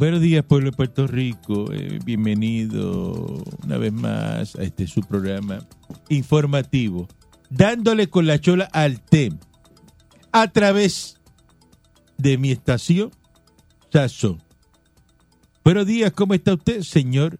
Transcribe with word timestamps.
Buenos 0.00 0.22
días, 0.22 0.42
pueblo 0.42 0.70
de 0.70 0.76
Puerto 0.78 1.06
Rico. 1.06 1.70
Eh, 1.74 1.98
bienvenido 2.02 3.44
una 3.62 3.76
vez 3.76 3.92
más 3.92 4.56
a 4.56 4.62
este 4.62 4.86
su 4.86 5.02
programa 5.02 5.58
informativo, 6.08 7.06
dándole 7.50 8.08
con 8.08 8.26
la 8.26 8.40
chola 8.40 8.64
al 8.72 9.02
TEM 9.02 9.38
a 10.32 10.50
través 10.52 11.20
de 12.16 12.38
mi 12.38 12.50
estación 12.50 13.10
Sazón. 13.92 14.42
Buenos 15.62 15.84
días, 15.84 16.12
¿cómo 16.12 16.32
está 16.32 16.54
usted, 16.54 16.80
señor 16.80 17.38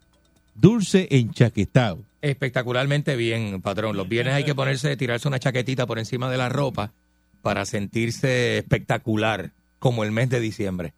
Dulce 0.53 1.07
Enchaquetado? 1.09 2.05
Espectacularmente 2.21 3.15
bien, 3.15 3.63
patrón. 3.63 3.97
Los 3.97 4.07
viernes 4.07 4.35
hay 4.35 4.43
que 4.43 4.53
ponerse, 4.53 4.95
tirarse 4.97 5.27
una 5.27 5.39
chaquetita 5.39 5.87
por 5.87 5.97
encima 5.97 6.29
de 6.29 6.37
la 6.37 6.47
ropa 6.47 6.93
para 7.41 7.65
sentirse 7.65 8.59
espectacular, 8.59 9.51
como 9.79 10.03
el 10.03 10.11
mes 10.11 10.29
de 10.29 10.39
diciembre. 10.39 10.93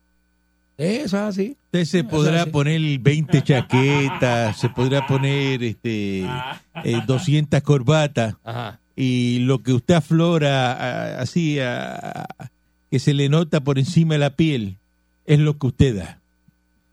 Eso 0.78 1.18
es 1.18 1.24
así. 1.24 1.58
Usted 1.66 1.86
se 1.86 2.04
podrá 2.04 2.46
poner 2.48 3.00
20 3.00 3.42
chaquetas, 3.44 4.58
se 4.60 4.70
podrá 4.70 5.06
poner 5.06 5.64
este 5.64 6.22
eh, 6.84 7.02
200 7.06 7.62
corbatas 7.62 8.36
Ajá. 8.44 8.80
y 8.96 9.40
lo 9.40 9.62
que 9.62 9.74
usted 9.74 9.96
aflora 9.96 11.20
así, 11.20 11.60
a- 11.60 11.96
a- 11.96 12.50
que 12.90 13.00
se 13.00 13.14
le 13.14 13.30
nota 13.30 13.60
por 13.64 13.78
encima 13.80 14.16
de 14.16 14.20
la 14.20 14.36
piel, 14.36 14.78
es 15.26 15.40
lo 15.40 15.58
que 15.58 15.68
usted 15.68 15.96
da. 15.98 16.20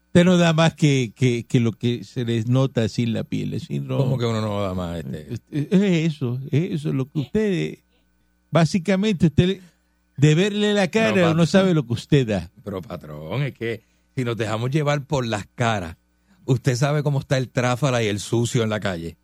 Usted 0.08 0.25
no 0.25 0.36
da 0.39 0.53
más 0.53 0.75
que, 0.75 1.12
que, 1.14 1.45
que 1.45 1.61
lo 1.61 1.73
que 1.73 2.05
se 2.05 2.25
les 2.25 2.48
nota 2.48 2.83
así 2.83 3.05
en 3.05 3.12
la 3.12 3.23
piel. 3.25 3.55
así 3.55 3.78
no- 3.81 3.97
¿Cómo 3.98 4.19
que 4.19 4.25
uno 4.27 4.41
no 4.41 4.61
da 4.61 4.75
más? 4.75 4.98
Este? 4.98 5.34
Es 5.51 6.12
eso, 6.14 6.39
es 6.51 6.73
eso, 6.73 6.92
lo 6.92 7.05
que 7.08 7.19
usted, 7.20 7.78
básicamente 8.51 9.27
usted, 9.27 9.61
de 10.20 10.34
verle 10.34 10.74
la 10.74 10.88
cara, 10.88 11.30
uno 11.30 11.46
sabe 11.46 11.72
lo 11.74 11.86
que 11.86 11.94
usted 11.94 12.26
da. 12.26 12.50
Pero, 12.64 12.82
patrón, 12.82 13.42
es 13.42 13.54
que 13.54 13.82
si 14.14 14.24
nos 14.24 14.36
dejamos 14.36 14.70
llevar 14.70 15.04
por 15.06 15.27
las 15.27 15.46
caras, 15.54 15.96
usted 16.44 16.77
sabe 16.77 17.02
cómo 17.02 17.20
está 17.20 17.38
el 17.38 17.48
tráfala 17.48 18.02
y 18.02 18.06
el 18.08 18.20
sucio 18.20 18.62
en 18.62 18.70
la 18.70 18.80
calle. 18.80 19.16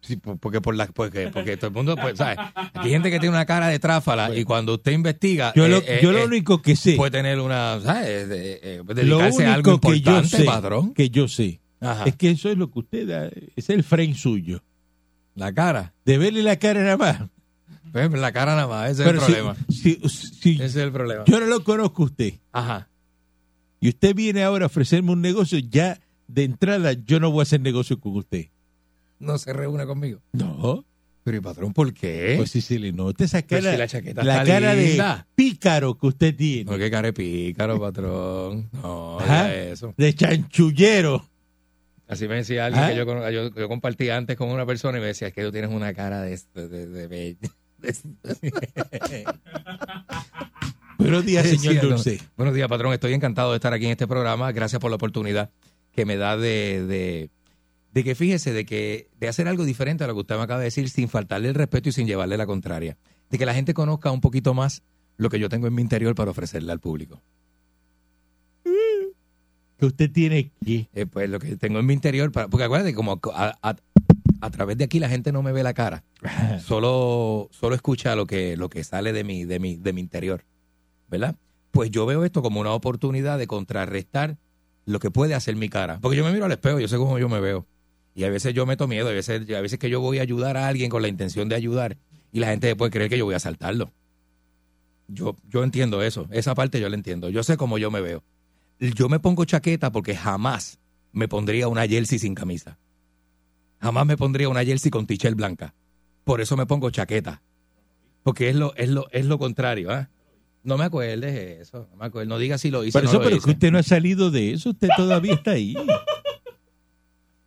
Sí, 0.00 0.16
po- 0.16 0.36
porque 0.36 0.60
por 0.60 0.76
las 0.76 0.92
porque, 0.92 1.28
porque 1.32 1.56
todo 1.56 1.68
el 1.68 1.74
mundo 1.74 1.96
pues 1.96 2.16
sabe 2.18 2.36
aquí 2.54 2.78
hay 2.86 2.90
gente 2.90 3.10
que 3.10 3.18
tiene 3.18 3.34
una 3.34 3.44
cara 3.46 3.66
de 3.66 3.80
tráfala 3.80 4.34
y 4.34 4.44
cuando 4.44 4.74
usted 4.74 4.92
investiga 4.92 5.52
Yo 5.56 5.66
lo, 5.66 5.78
eh, 5.78 5.84
eh, 5.86 5.98
yo 6.02 6.12
lo 6.12 6.18
eh, 6.20 6.24
único 6.24 6.62
que 6.62 6.76
sé, 6.76 6.94
puede 6.94 7.10
tener 7.10 7.40
una 7.40 7.80
¿sabes? 7.80 8.28
De- 8.28 8.60
eh, 8.62 8.82
lo 8.86 8.94
dedicarse 8.94 9.44
a 9.46 9.54
algo 9.54 9.72
único 9.72 9.90
que 9.90 10.00
yo 10.00 10.22
sé, 10.22 10.44
patrón 10.44 10.94
que 10.94 11.10
yo 11.10 11.26
sé, 11.26 11.60
Ajá. 11.80 12.04
es 12.04 12.14
que 12.14 12.30
eso 12.30 12.48
es 12.48 12.56
lo 12.56 12.70
que 12.70 12.78
usted 12.78 13.08
da, 13.08 13.28
es 13.56 13.70
el 13.70 13.82
frame 13.82 14.14
suyo. 14.14 14.62
la 15.34 15.52
cara 15.52 15.92
De 16.04 16.16
verle 16.16 16.42
la 16.44 16.56
cara 16.56 16.80
nada 16.82 16.96
más. 16.96 17.22
Pues, 17.92 18.12
la 18.12 18.32
cara 18.32 18.54
nada 18.54 18.66
más 18.66 18.90
ese 18.90 19.04
Pero 19.04 19.18
es 19.18 19.24
si, 19.24 19.32
el 19.32 19.38
problema 19.38 19.56
si- 19.68 20.00
si 20.08 20.50
ese 20.54 20.64
es 20.64 20.76
el 20.76 20.92
problema 20.92 21.24
yo 21.26 21.40
no 21.40 21.46
lo 21.46 21.64
conozco 21.64 22.02
a 22.02 22.06
usted 22.06 22.34
ajá 22.52 22.88
y 23.80 23.88
usted 23.90 24.14
viene 24.14 24.42
ahora 24.42 24.64
a 24.64 24.66
ofrecerme 24.66 25.12
un 25.12 25.20
negocio, 25.22 25.58
ya 25.58 26.00
de 26.26 26.44
entrada 26.44 26.92
yo 26.92 27.20
no 27.20 27.30
voy 27.30 27.40
a 27.40 27.42
hacer 27.44 27.60
negocio 27.60 27.98
con 28.00 28.16
usted. 28.16 28.46
no 29.18 29.38
se 29.38 29.52
reúne 29.52 29.86
conmigo 29.86 30.20
No, 30.32 30.84
pero 31.24 31.36
y 31.36 31.40
patrón 31.40 31.72
¿por 31.72 31.92
qué? 31.94 32.34
pues 32.38 32.50
si 32.50 32.60
se 32.60 32.78
le 32.78 32.92
nota 32.92 33.24
esa 33.24 33.40
Pero 33.42 33.62
cara, 33.62 33.88
si 33.88 34.02
la 34.14 34.44
cara 34.44 34.74
linda. 34.74 35.16
de 35.16 35.24
pícaro 35.34 35.96
que 35.96 36.06
usted 36.08 36.34
tiene, 36.34 36.70
no 36.70 36.76
qué 36.78 36.90
cara 36.90 37.06
de 37.08 37.12
pícaro 37.12 37.78
patrón 37.80 38.68
no 38.72 39.18
Ajá. 39.20 39.54
eso 39.54 39.94
de 39.96 40.14
chanchullero. 40.14 41.24
Así 42.08 42.26
me 42.26 42.36
decía 42.36 42.64
alguien 42.64 42.84
¿Ah? 42.84 42.88
que 42.88 42.96
yo, 42.96 43.30
yo, 43.30 43.54
yo 43.54 43.68
compartía 43.68 44.16
antes 44.16 44.34
con 44.38 44.48
una 44.48 44.64
persona 44.64 44.96
y 44.96 45.00
me 45.02 45.08
decía, 45.08 45.28
es 45.28 45.34
que 45.34 45.42
tú 45.44 45.52
tienes 45.52 45.70
una 45.70 45.92
cara 45.92 46.22
de... 46.22 46.40
de, 46.54 46.66
de, 46.68 46.86
de- 46.86 47.08
de- 47.08 47.36
Buenos 50.98 51.24
días, 51.24 51.46
señor. 51.46 51.80
Dulce. 51.80 52.20
Buenos 52.36 52.54
días, 52.54 52.68
patrón. 52.68 52.92
Estoy 52.92 53.12
encantado 53.14 53.50
de 53.52 53.56
estar 53.56 53.72
aquí 53.72 53.86
en 53.86 53.92
este 53.92 54.06
programa. 54.06 54.52
Gracias 54.52 54.80
por 54.80 54.90
la 54.90 54.96
oportunidad 54.96 55.50
que 55.92 56.04
me 56.04 56.16
da 56.16 56.36
de, 56.36 56.84
de, 56.86 57.30
de 57.92 58.04
que 58.04 58.14
fíjese, 58.14 58.52
de 58.52 58.64
que 58.64 59.08
de 59.18 59.28
hacer 59.28 59.48
algo 59.48 59.64
diferente 59.64 60.04
a 60.04 60.06
lo 60.06 60.14
que 60.14 60.20
usted 60.20 60.36
me 60.36 60.42
acaba 60.42 60.60
de 60.60 60.66
decir 60.66 60.88
sin 60.90 61.08
faltarle 61.08 61.48
el 61.48 61.54
respeto 61.54 61.88
y 61.88 61.92
sin 61.92 62.06
llevarle 62.06 62.36
la 62.36 62.46
contraria. 62.46 62.96
De 63.30 63.38
que 63.38 63.46
la 63.46 63.54
gente 63.54 63.74
conozca 63.74 64.10
un 64.10 64.20
poquito 64.20 64.54
más 64.54 64.82
lo 65.16 65.30
que 65.30 65.38
yo 65.38 65.48
tengo 65.48 65.66
en 65.66 65.74
mi 65.74 65.82
interior 65.82 66.14
para 66.14 66.30
ofrecerle 66.32 66.72
al 66.72 66.80
público. 66.80 67.22
Que 69.78 69.86
usted 69.86 70.10
tiene 70.10 70.50
que. 70.64 70.88
Eh, 70.92 71.06
pues 71.06 71.30
lo 71.30 71.38
que 71.38 71.56
tengo 71.56 71.78
en 71.78 71.86
mi 71.86 71.94
interior, 71.94 72.32
para, 72.32 72.48
porque 72.48 72.64
acuérdate, 72.64 72.94
como 72.94 73.20
a, 73.32 73.56
a- 73.62 73.76
a 74.40 74.50
través 74.50 74.78
de 74.78 74.84
aquí 74.84 74.98
la 74.98 75.08
gente 75.08 75.32
no 75.32 75.42
me 75.42 75.52
ve 75.52 75.62
la 75.62 75.74
cara. 75.74 76.04
solo, 76.64 77.48
solo 77.52 77.74
escucha 77.74 78.16
lo 78.16 78.26
que, 78.26 78.56
lo 78.56 78.68
que 78.68 78.84
sale 78.84 79.12
de 79.12 79.24
mi, 79.24 79.44
de 79.44 79.58
mi, 79.58 79.76
de 79.76 79.92
mi 79.92 80.00
interior, 80.00 80.44
¿verdad? 81.08 81.36
Pues 81.70 81.90
yo 81.90 82.06
veo 82.06 82.24
esto 82.24 82.42
como 82.42 82.60
una 82.60 82.72
oportunidad 82.72 83.38
de 83.38 83.46
contrarrestar 83.46 84.38
lo 84.84 84.98
que 85.00 85.10
puede 85.10 85.34
hacer 85.34 85.54
mi 85.56 85.68
cara. 85.68 85.98
Porque 86.00 86.16
yo 86.16 86.24
me 86.24 86.32
miro 86.32 86.46
al 86.46 86.52
espejo, 86.52 86.80
yo 86.80 86.88
sé 86.88 86.96
cómo 86.96 87.18
yo 87.18 87.28
me 87.28 87.40
veo. 87.40 87.66
Y 88.14 88.24
a 88.24 88.30
veces 88.30 88.54
yo 88.54 88.66
meto 88.66 88.88
miedo, 88.88 89.08
a 89.08 89.12
veces, 89.12 89.48
a 89.50 89.60
veces 89.60 89.78
que 89.78 89.90
yo 89.90 90.00
voy 90.00 90.18
a 90.18 90.22
ayudar 90.22 90.56
a 90.56 90.66
alguien 90.66 90.90
con 90.90 91.02
la 91.02 91.08
intención 91.08 91.48
de 91.48 91.54
ayudar 91.54 91.98
y 92.32 92.40
la 92.40 92.48
gente 92.48 92.74
puede 92.74 92.90
creer 92.90 93.10
que 93.10 93.18
yo 93.18 93.24
voy 93.24 93.34
a 93.34 93.36
asaltarlo. 93.36 93.92
Yo, 95.06 95.36
yo 95.48 95.62
entiendo 95.62 96.02
eso, 96.02 96.26
esa 96.30 96.54
parte 96.54 96.80
yo 96.80 96.88
la 96.88 96.96
entiendo. 96.96 97.28
Yo 97.30 97.42
sé 97.42 97.56
cómo 97.56 97.78
yo 97.78 97.90
me 97.90 98.00
veo. 98.00 98.24
Yo 98.80 99.08
me 99.08 99.20
pongo 99.20 99.44
chaqueta 99.44 99.92
porque 99.92 100.16
jamás 100.16 100.78
me 101.12 101.28
pondría 101.28 101.68
una 101.68 101.86
jersey 101.86 102.18
sin 102.18 102.34
camisa. 102.34 102.78
Jamás 103.80 104.06
me 104.06 104.16
pondría 104.16 104.48
una 104.48 104.64
jersey 104.64 104.90
con 104.90 105.06
tichel 105.06 105.34
blanca. 105.34 105.74
Por 106.24 106.40
eso 106.40 106.56
me 106.56 106.66
pongo 106.66 106.90
chaqueta. 106.90 107.42
Porque 108.22 108.48
es 108.50 108.56
lo, 108.56 108.74
es 108.76 108.88
lo, 108.90 109.08
es 109.12 109.26
lo 109.26 109.38
contrario, 109.38 109.90
¿ah? 109.90 110.08
No 110.64 110.76
me 110.76 110.84
acuerdes 110.84 111.20
de 111.34 111.60
eso. 111.62 111.86
No 111.92 111.96
me 111.96 112.06
acuerdes. 112.06 112.28
No 112.28 112.38
digas 112.38 112.60
si 112.60 112.70
lo 112.70 112.84
hice 112.84 112.92
Por 112.98 113.02
o 113.02 113.04
no 113.04 113.10
eso, 113.10 113.18
lo 113.18 113.24
pero 113.24 113.36
hice. 113.36 113.44
que 113.46 113.50
usted 113.52 113.70
no 113.72 113.78
ha 113.78 113.82
salido 113.82 114.30
de 114.30 114.52
eso, 114.52 114.70
usted 114.70 114.88
todavía 114.96 115.34
está 115.34 115.52
ahí. 115.52 115.74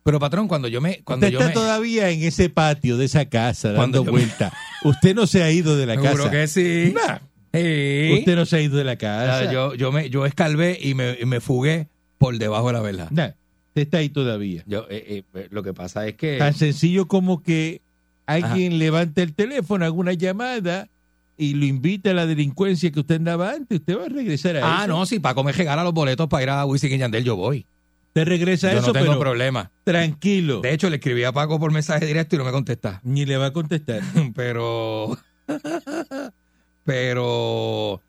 Pero 0.04 0.18
patrón, 0.18 0.48
cuando 0.48 0.66
yo 0.66 0.80
me, 0.80 1.02
cuando 1.04 1.26
usted 1.26 1.32
yo 1.34 1.38
está 1.38 1.48
me, 1.50 1.54
todavía 1.54 2.10
en 2.10 2.22
ese 2.24 2.48
patio 2.50 2.96
de 2.96 3.04
esa 3.04 3.26
casa 3.26 3.72
Cuando 3.76 3.98
dando 3.98 4.12
me- 4.12 4.18
vuelta. 4.18 4.52
Usted 4.82 5.14
no 5.14 5.28
se 5.28 5.44
ha 5.44 5.50
ido 5.52 5.76
de 5.76 5.86
la 5.86 5.94
seguro 5.94 6.24
casa. 6.24 6.30
que 6.30 6.46
sí. 6.48 6.92
Nah, 6.94 7.18
Sí. 7.54 8.14
Usted 8.18 8.34
no 8.34 8.46
se 8.46 8.56
ha 8.56 8.60
ido 8.62 8.78
de 8.78 8.84
la 8.84 8.96
casa. 8.96 9.52
yo, 9.52 9.74
yo 9.74 9.92
me, 9.92 10.08
yo 10.08 10.24
escalvé 10.24 10.78
y 10.80 10.94
me, 10.94 11.18
y 11.20 11.26
me 11.26 11.38
fugué 11.40 11.88
por 12.16 12.38
debajo 12.38 12.68
de 12.68 12.72
la 12.72 12.80
verja. 12.80 13.08
Nah, 13.10 13.32
está 13.80 13.98
ahí 13.98 14.10
todavía. 14.10 14.62
Yo, 14.66 14.86
eh, 14.90 15.24
eh, 15.34 15.48
lo 15.50 15.62
que 15.62 15.72
pasa 15.72 16.06
es 16.06 16.14
que 16.14 16.38
Tan 16.38 16.54
sencillo 16.54 17.08
como 17.08 17.42
que 17.42 17.80
alguien 18.26 18.78
levanta 18.78 19.22
el 19.22 19.34
teléfono, 19.34 19.84
haga 19.84 19.94
una 19.94 20.12
llamada 20.12 20.88
y 21.36 21.54
lo 21.54 21.64
invita 21.64 22.10
a 22.10 22.14
la 22.14 22.26
delincuencia 22.26 22.90
que 22.92 23.00
usted 23.00 23.16
andaba 23.16 23.52
antes. 23.52 23.80
Usted 23.80 23.98
va 23.98 24.04
a 24.04 24.08
regresar 24.08 24.56
a 24.56 24.58
eso. 24.58 24.68
Ah, 24.68 24.86
no, 24.86 25.06
si 25.06 25.18
Paco 25.18 25.42
me 25.42 25.52
regala 25.52 25.82
los 25.82 25.94
boletos 25.94 26.28
para 26.28 26.42
ir 26.42 26.50
a 26.50 26.64
Wisin 26.66 26.92
y 26.92 26.98
Yandel, 26.98 27.24
yo 27.24 27.36
voy. 27.36 27.66
Usted 28.08 28.28
regresa 28.28 28.68
a 28.68 28.72
Yo 28.74 28.78
eso, 28.80 28.86
no 28.88 28.92
tengo 28.92 29.06
pero 29.06 29.20
problema. 29.20 29.70
tranquilo. 29.84 30.60
De 30.60 30.74
hecho, 30.74 30.90
le 30.90 30.96
escribí 30.96 31.24
a 31.24 31.32
Paco 31.32 31.58
por 31.58 31.72
mensaje 31.72 32.04
directo 32.04 32.36
y 32.36 32.38
no 32.38 32.44
me 32.44 32.50
contesta. 32.52 33.00
Ni 33.04 33.24
le 33.24 33.38
va 33.38 33.46
a 33.46 33.52
contestar. 33.54 34.02
Pero. 34.34 35.16
Pero. 36.84 38.02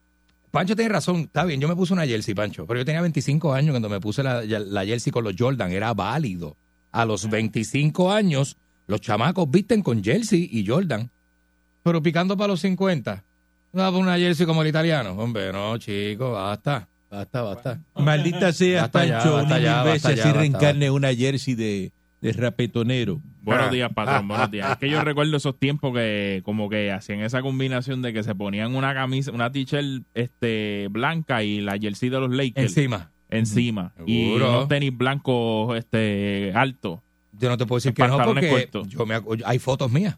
Pancho 0.53 0.75
tiene 0.75 0.89
razón. 0.89 1.21
Está 1.21 1.45
bien, 1.45 1.59
yo 1.59 1.67
me 1.67 1.75
puse 1.75 1.94
una 1.94 2.05
jersey, 2.05 2.35
Pancho. 2.35 2.67
Pero 2.67 2.81
yo 2.81 2.85
tenía 2.85 3.01
25 3.01 3.55
años 3.55 3.71
cuando 3.71 3.89
me 3.89 4.00
puse 4.00 4.21
la, 4.21 4.44
la 4.44 4.85
jersey 4.85 5.11
con 5.11 5.23
los 5.23 5.33
Jordan. 5.35 5.71
Era 5.71 5.95
válido. 5.95 6.55
A 6.91 7.05
los 7.05 7.27
25 7.27 8.11
años, 8.11 8.55
los 8.85 9.01
chamacos 9.01 9.50
visten 9.50 9.81
con 9.81 10.03
jersey 10.03 10.47
y 10.51 10.63
Jordan. 10.63 11.09
Pero 11.81 12.03
picando 12.03 12.38
para 12.38 12.50
los 12.50 12.59
50. 12.59 13.23
No, 13.71 13.97
una 13.97 14.15
jersey 14.19 14.45
como 14.45 14.61
el 14.61 14.67
italiano. 14.67 15.13
Hombre, 15.13 15.51
no, 15.51 15.75
chico, 15.79 16.33
basta. 16.33 16.88
Basta, 17.09 17.41
basta. 17.41 17.79
Maldita 17.95 18.53
sea, 18.53 18.83
Basta 18.83 19.05
ya, 19.05 19.13
Pancho, 19.15 19.33
basta 19.33 19.55
una 19.55 19.59
ya, 19.59 19.75
mil 19.77 19.85
veces 19.85 20.03
basta 20.03 20.09
ya, 20.09 20.21
así 20.21 20.29
basta, 20.29 20.39
reencarne 20.39 20.91
una 20.91 21.15
jersey 21.15 21.55
de, 21.55 21.91
de 22.23 22.31
rapetonero. 22.33 23.19
Buenos 23.41 23.67
Ah. 23.67 23.71
días, 23.71 23.91
patrón, 23.93 24.27
buenos 24.29 24.49
días. 24.49 24.71
Es 24.71 24.77
que 24.77 24.89
yo 24.89 25.01
recuerdo 25.03 25.35
esos 25.35 25.59
tiempos 25.59 25.93
que 25.93 26.41
como 26.45 26.69
que 26.69 26.91
hacían 26.91 27.19
esa 27.19 27.41
combinación 27.41 28.01
de 28.01 28.13
que 28.13 28.23
se 28.23 28.33
ponían 28.33 28.75
una 28.75 28.93
camisa, 28.93 29.31
una 29.31 29.51
t-shirt 29.51 30.03
este, 30.13 30.87
blanca 30.89 31.43
y 31.43 31.59
la 31.59 31.77
jersey 31.77 32.07
de 32.09 32.19
los 32.21 32.31
Lakers 32.31 32.75
Encima. 32.77 33.11
encima. 33.29 33.93
Y 34.05 34.31
unos 34.35 34.69
tenis 34.69 34.95
blancos 34.97 35.77
este, 35.77 36.53
altos. 36.55 37.01
Yo 37.33 37.49
no 37.49 37.57
te 37.57 37.65
puedo 37.65 37.77
decir 37.77 37.93
que 37.93 38.03
no 38.03 38.15
pantalones 38.15 38.49
porque 38.49 38.67
cortos. 38.69 38.87
yo 38.87 39.05
me, 39.05 39.19
hay 39.45 39.59
fotos 39.59 39.91
mías. 39.91 40.17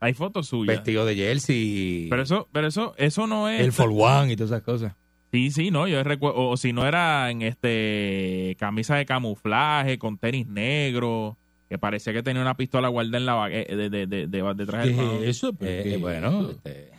Hay 0.00 0.12
fotos 0.12 0.48
suyas. 0.48 0.76
Vestido 0.76 1.06
de 1.06 1.16
jersey. 1.16 2.08
Pero 2.10 2.22
eso, 2.22 2.48
pero 2.52 2.66
eso, 2.66 2.94
eso 2.98 3.26
no 3.26 3.48
es. 3.48 3.62
el 3.62 3.72
for 3.72 3.90
one 3.90 4.32
y 4.32 4.36
todas 4.36 4.50
esas 4.50 4.62
cosas. 4.62 4.94
Sí, 5.30 5.50
sí, 5.50 5.70
no, 5.70 5.86
yo 5.86 6.02
recuerdo, 6.04 6.48
o 6.48 6.56
si 6.56 6.72
no 6.72 6.86
era 6.86 7.30
en 7.30 7.42
este 7.42 8.56
camisa 8.58 8.96
de 8.96 9.04
camuflaje 9.04 9.98
con 9.98 10.16
tenis 10.16 10.46
negros, 10.46 11.36
que 11.68 11.76
parecía 11.78 12.14
que 12.14 12.22
tenía 12.22 12.40
una 12.40 12.56
pistola 12.56 12.88
guardada 12.88 13.18
en 13.18 13.26
la 13.26 13.48
eh, 13.50 13.66
de, 13.76 13.90
de, 13.90 14.06
de, 14.06 14.26
de- 14.26 14.54
detrás 14.54 14.86
¿Qué 14.86 14.92
del 14.94 15.22
es 15.22 15.36
eso? 15.36 15.52
¿Pero 15.52 15.70
Eh, 15.70 15.94
eh, 15.94 15.96
bueno, 15.98 16.28
eso? 16.40 16.50
este, 16.52 16.90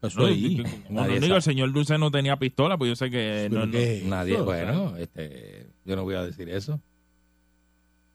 pasó 0.00 0.20
No, 0.20 0.26
ahí? 0.26 0.62
como 0.86 1.02
no 1.04 1.20
digo, 1.20 1.36
el 1.36 1.42
señor 1.42 1.72
Dulce 1.72 1.98
no 1.98 2.10
tenía 2.10 2.38
pistola, 2.38 2.78
pues 2.78 2.88
yo 2.88 2.96
sé 2.96 3.10
que 3.10 3.48
no, 3.50 3.56
¿Pero 3.60 3.66
no- 3.66 3.72
qué 3.72 3.96
es 3.98 4.04
nadie, 4.04 4.34
eso? 4.36 4.44
bueno, 4.46 4.96
este, 4.96 5.66
yo 5.84 5.96
no 5.96 6.04
voy 6.04 6.14
a 6.14 6.22
decir 6.22 6.48
eso. 6.48 6.80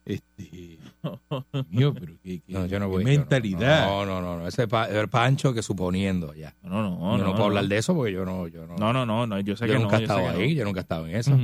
Este, 0.04 0.78
mío, 1.70 1.94
pero 1.94 2.14
qué, 2.22 2.40
qué- 2.40 2.52
No, 2.52 2.66
yo 2.66 2.78
no 2.80 2.86
qué 2.86 2.90
voy. 2.92 3.04
yo 3.04 3.10
no. 3.10 3.16
mentalidad. 3.18 3.86
No, 3.86 4.04
no, 4.06 4.20
no, 4.20 4.38
no. 4.38 4.48
Ese 4.48 4.62
es 4.64 4.68
pa- 4.68 4.88
el 4.88 5.08
Pancho 5.08 5.54
que 5.54 5.62
suponiendo 5.62 6.34
ya. 6.34 6.54
no, 6.62 6.82
no, 6.82 6.98
yo 7.16 7.18
no, 7.18 7.24
no, 7.24 7.32
puedo 7.32 7.44
hablar 7.44 7.66
de 7.66 7.78
eso 7.78 7.94
porque 7.94 8.12
yo 8.12 8.24
no, 8.24 8.48
yo 8.48 8.66
no. 8.66 8.76
No, 8.76 8.92
no, 8.92 9.06
no, 9.06 9.26
no, 9.26 9.38
yo 9.40 9.56
sé 9.56 9.66
yo 9.68 9.74
que 9.74 9.78
nunca 9.78 9.96
no. 9.96 10.00
he 10.00 10.02
estado 10.02 10.28
ahí, 10.28 10.48
no. 10.48 10.54
yo 10.58 10.64
nunca 10.64 10.80
he 10.80 10.82
estado 10.82 11.06
en 11.06 11.16
eso. 11.16 11.38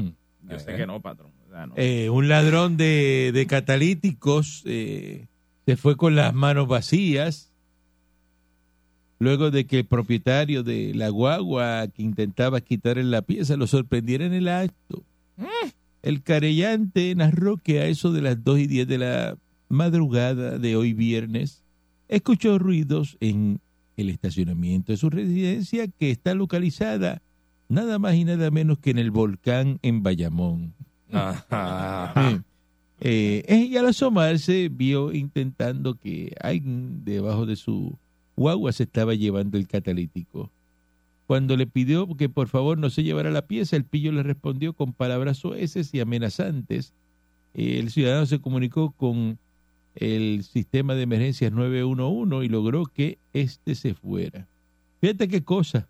Yo 0.48 0.58
sé 0.58 0.76
que 0.76 0.86
no, 0.86 1.00
patrón. 1.00 1.30
O 1.46 1.50
sea, 1.52 1.66
no. 1.66 1.74
Eh, 1.76 2.10
un 2.10 2.28
ladrón 2.28 2.76
de, 2.76 3.30
de 3.32 3.46
catalíticos 3.46 4.62
eh, 4.66 5.26
se 5.66 5.76
fue 5.76 5.96
con 5.96 6.16
las 6.16 6.34
manos 6.34 6.66
vacías 6.68 7.52
luego 9.20 9.50
de 9.50 9.66
que 9.66 9.78
el 9.80 9.84
propietario 9.84 10.62
de 10.62 10.92
la 10.94 11.08
guagua 11.08 11.86
que 11.88 12.02
intentaba 12.02 12.60
quitarle 12.60 13.02
la 13.04 13.22
pieza 13.22 13.56
lo 13.56 13.66
sorprendiera 13.66 14.24
en 14.24 14.32
el 14.34 14.48
acto. 14.48 15.02
El 16.02 16.22
carellante 16.22 17.14
narró 17.14 17.56
que 17.56 17.80
a 17.80 17.86
eso 17.86 18.12
de 18.12 18.22
las 18.22 18.42
2 18.42 18.60
y 18.60 18.66
10 18.66 18.88
de 18.88 18.98
la 18.98 19.38
madrugada 19.68 20.58
de 20.58 20.76
hoy 20.76 20.92
viernes 20.92 21.62
escuchó 22.08 22.58
ruidos 22.58 23.16
en 23.20 23.60
el 23.96 24.10
estacionamiento 24.10 24.92
de 24.92 24.98
su 24.98 25.10
residencia 25.10 25.88
que 25.88 26.10
está 26.10 26.34
localizada 26.34 27.20
nada 27.68 27.98
más 27.98 28.14
y 28.14 28.24
nada 28.24 28.50
menos 28.50 28.78
que 28.78 28.90
en 28.90 28.98
el 28.98 29.10
volcán 29.10 29.78
en 29.82 30.02
Bayamón. 30.02 30.74
Ajá. 31.12 32.42
Eh, 33.00 33.66
y 33.70 33.76
al 33.76 33.86
asomarse 33.86 34.68
vio 34.70 35.12
intentando 35.12 35.94
que 35.94 36.34
alguien 36.40 37.04
debajo 37.04 37.46
de 37.46 37.56
su 37.56 37.96
guagua 38.36 38.72
se 38.72 38.84
estaba 38.84 39.14
llevando 39.14 39.58
el 39.58 39.68
catalítico. 39.68 40.50
Cuando 41.28 41.58
le 41.58 41.66
pidió 41.66 42.08
que 42.16 42.30
por 42.30 42.48
favor 42.48 42.78
no 42.78 42.88
se 42.88 43.02
llevara 43.02 43.30
la 43.30 43.46
pieza, 43.46 43.76
el 43.76 43.84
pillo 43.84 44.12
le 44.12 44.22
respondió 44.22 44.72
con 44.72 44.94
palabras 44.94 45.36
soeces 45.36 45.92
y 45.92 46.00
amenazantes. 46.00 46.94
El 47.52 47.90
ciudadano 47.90 48.24
se 48.24 48.38
comunicó 48.38 48.92
con 48.92 49.38
el 49.94 50.42
sistema 50.42 50.94
de 50.94 51.02
emergencias 51.02 51.52
911 51.52 52.46
y 52.46 52.48
logró 52.48 52.86
que 52.86 53.18
éste 53.34 53.74
se 53.74 53.92
fuera. 53.92 54.48
Fíjate 55.02 55.28
qué 55.28 55.44
cosa. 55.44 55.86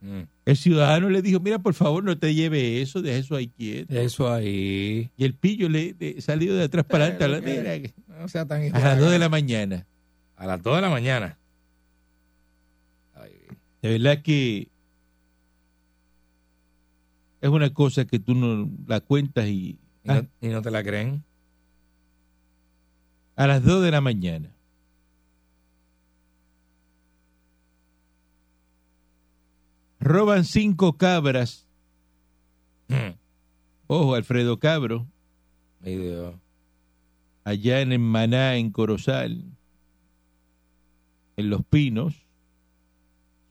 Mm. 0.00 0.22
El 0.44 0.56
ciudadano 0.56 1.08
le 1.08 1.22
dijo, 1.22 1.38
mira, 1.38 1.60
por 1.60 1.74
favor, 1.74 2.02
no 2.02 2.18
te 2.18 2.34
lleve 2.34 2.82
eso, 2.82 3.02
deja 3.02 3.18
eso 3.18 3.36
ahí 3.36 3.46
quieto. 3.46 3.96
Eso 3.96 4.32
ahí. 4.32 5.08
Y 5.16 5.24
el 5.24 5.34
pillo 5.34 5.68
le, 5.68 5.94
le 6.00 6.20
salió 6.20 6.52
de 6.56 6.64
atrás 6.64 6.84
para 6.84 7.04
adelante 7.04 7.24
a, 7.24 7.28
la, 7.28 7.40
mira, 7.40 7.92
No 8.18 8.26
sea 8.26 8.44
tan 8.44 8.74
a 8.74 8.80
las 8.80 8.98
2 8.98 9.08
de 9.08 9.20
la 9.20 9.28
mañana. 9.28 9.86
A 10.34 10.46
las 10.46 10.60
2 10.60 10.74
de 10.74 10.82
la 10.82 10.90
mañana. 10.90 11.38
De 13.82 13.90
verdad 13.98 14.22
que 14.22 14.68
es 17.40 17.50
una 17.50 17.72
cosa 17.72 18.04
que 18.06 18.18
tú 18.18 18.34
no 18.34 18.68
la 18.86 19.00
cuentas 19.00 19.46
y 19.46 19.78
¿y, 20.04 20.10
ah, 20.10 20.22
no, 20.22 20.48
y 20.48 20.50
no 20.52 20.62
te 20.62 20.70
la 20.70 20.82
creen? 20.82 21.22
a 23.36 23.46
las 23.46 23.62
2 23.62 23.82
de 23.82 23.90
la 23.90 24.00
mañana. 24.00 24.50
Roban 30.00 30.44
cinco 30.44 30.96
cabras. 30.96 31.66
Mm. 32.88 33.14
Ojo, 33.88 34.14
Alfredo 34.14 34.58
Cabro, 34.58 35.06
Ay, 35.82 35.96
Dios. 35.96 36.34
allá 37.44 37.80
en 37.80 37.92
el 37.92 37.98
Maná, 37.98 38.56
en 38.56 38.70
Corozal, 38.70 39.44
en 41.36 41.50
Los 41.50 41.64
Pinos. 41.64 42.25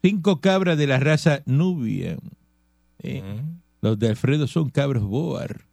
Cinco 0.06 0.40
cabras 0.40 0.78
de 0.78 0.86
la 0.86 1.00
raza 1.00 1.42
Nubian. 1.48 2.20
Eh. 3.02 3.24
Los 3.82 3.98
de 3.98 4.10
Alfredo 4.10 4.46
son 4.46 4.70
cabros 4.70 5.02
Boar. 5.04 5.66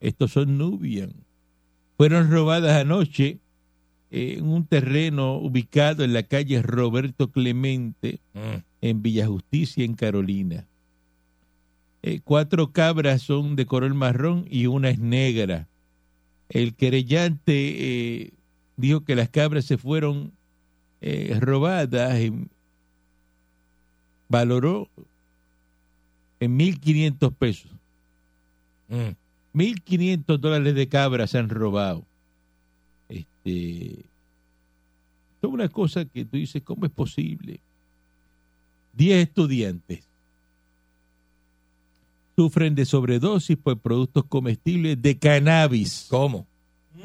Estos 0.00 0.32
son 0.32 0.58
Nubian. 0.58 1.14
Fueron 1.96 2.30
robadas 2.30 2.78
anoche 2.78 3.38
en 4.10 4.46
un 4.46 4.66
terreno 4.66 5.38
ubicado 5.38 6.04
en 6.04 6.12
la 6.12 6.24
calle 6.24 6.60
Roberto 6.60 7.30
Clemente, 7.30 8.20
Mm. 8.34 8.38
en 8.82 9.02
Villa 9.02 9.26
Justicia, 9.28 9.82
en 9.82 9.94
Carolina. 9.94 10.66
Eh, 12.02 12.20
cuatro 12.22 12.72
cabras 12.72 13.22
son 13.22 13.56
de 13.56 13.64
color 13.64 13.94
marrón 13.94 14.44
y 14.50 14.66
una 14.66 14.90
es 14.90 14.98
negra. 14.98 15.68
El 16.50 16.74
querellante 16.74 17.54
eh, 18.24 18.32
dijo 18.76 19.04
que 19.04 19.14
las 19.14 19.30
cabras 19.30 19.64
se 19.64 19.78
fueron 19.78 20.32
eh, 21.00 21.34
robadas, 21.40 22.16
en- 22.16 22.50
valoró 24.30 24.88
en 26.38 26.58
1.500 26.58 27.34
pesos. 27.34 27.70
Mm. 28.88 29.10
1.500 29.58 30.38
dólares 30.38 30.74
de 30.74 30.88
cabras 30.88 31.30
se 31.32 31.38
han 31.38 31.50
robado. 31.50 32.04
Este, 33.08 33.98
es 33.98 34.04
una 35.42 35.68
cosa 35.68 36.04
que 36.04 36.24
tú 36.24 36.38
dices, 36.38 36.62
¿cómo 36.62 36.86
es 36.86 36.92
posible? 36.92 37.60
10 38.94 39.28
estudiantes 39.28 40.04
sufren 42.36 42.74
de 42.74 42.86
sobredosis 42.86 43.56
por 43.58 43.78
productos 43.78 44.24
comestibles 44.24 45.00
de 45.02 45.18
cannabis 45.18 46.06
¿Cómo? 46.08 46.46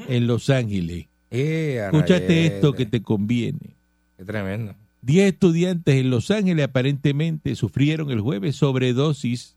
en 0.08 0.28
Los 0.28 0.50
Ángeles. 0.50 1.08
Eh, 1.30 1.82
Escúchate 1.84 2.46
esto 2.46 2.72
que 2.72 2.86
te 2.86 3.02
conviene. 3.02 3.76
Qué 4.18 4.24
tremendo. 4.24 4.76
10 5.06 5.34
estudiantes 5.34 5.96
en 5.96 6.10
Los 6.10 6.32
Ángeles 6.32 6.66
aparentemente 6.66 7.56
sufrieron 7.56 8.10
el 8.10 8.22
jueves 8.22 8.56
sobredosis, 8.56 9.56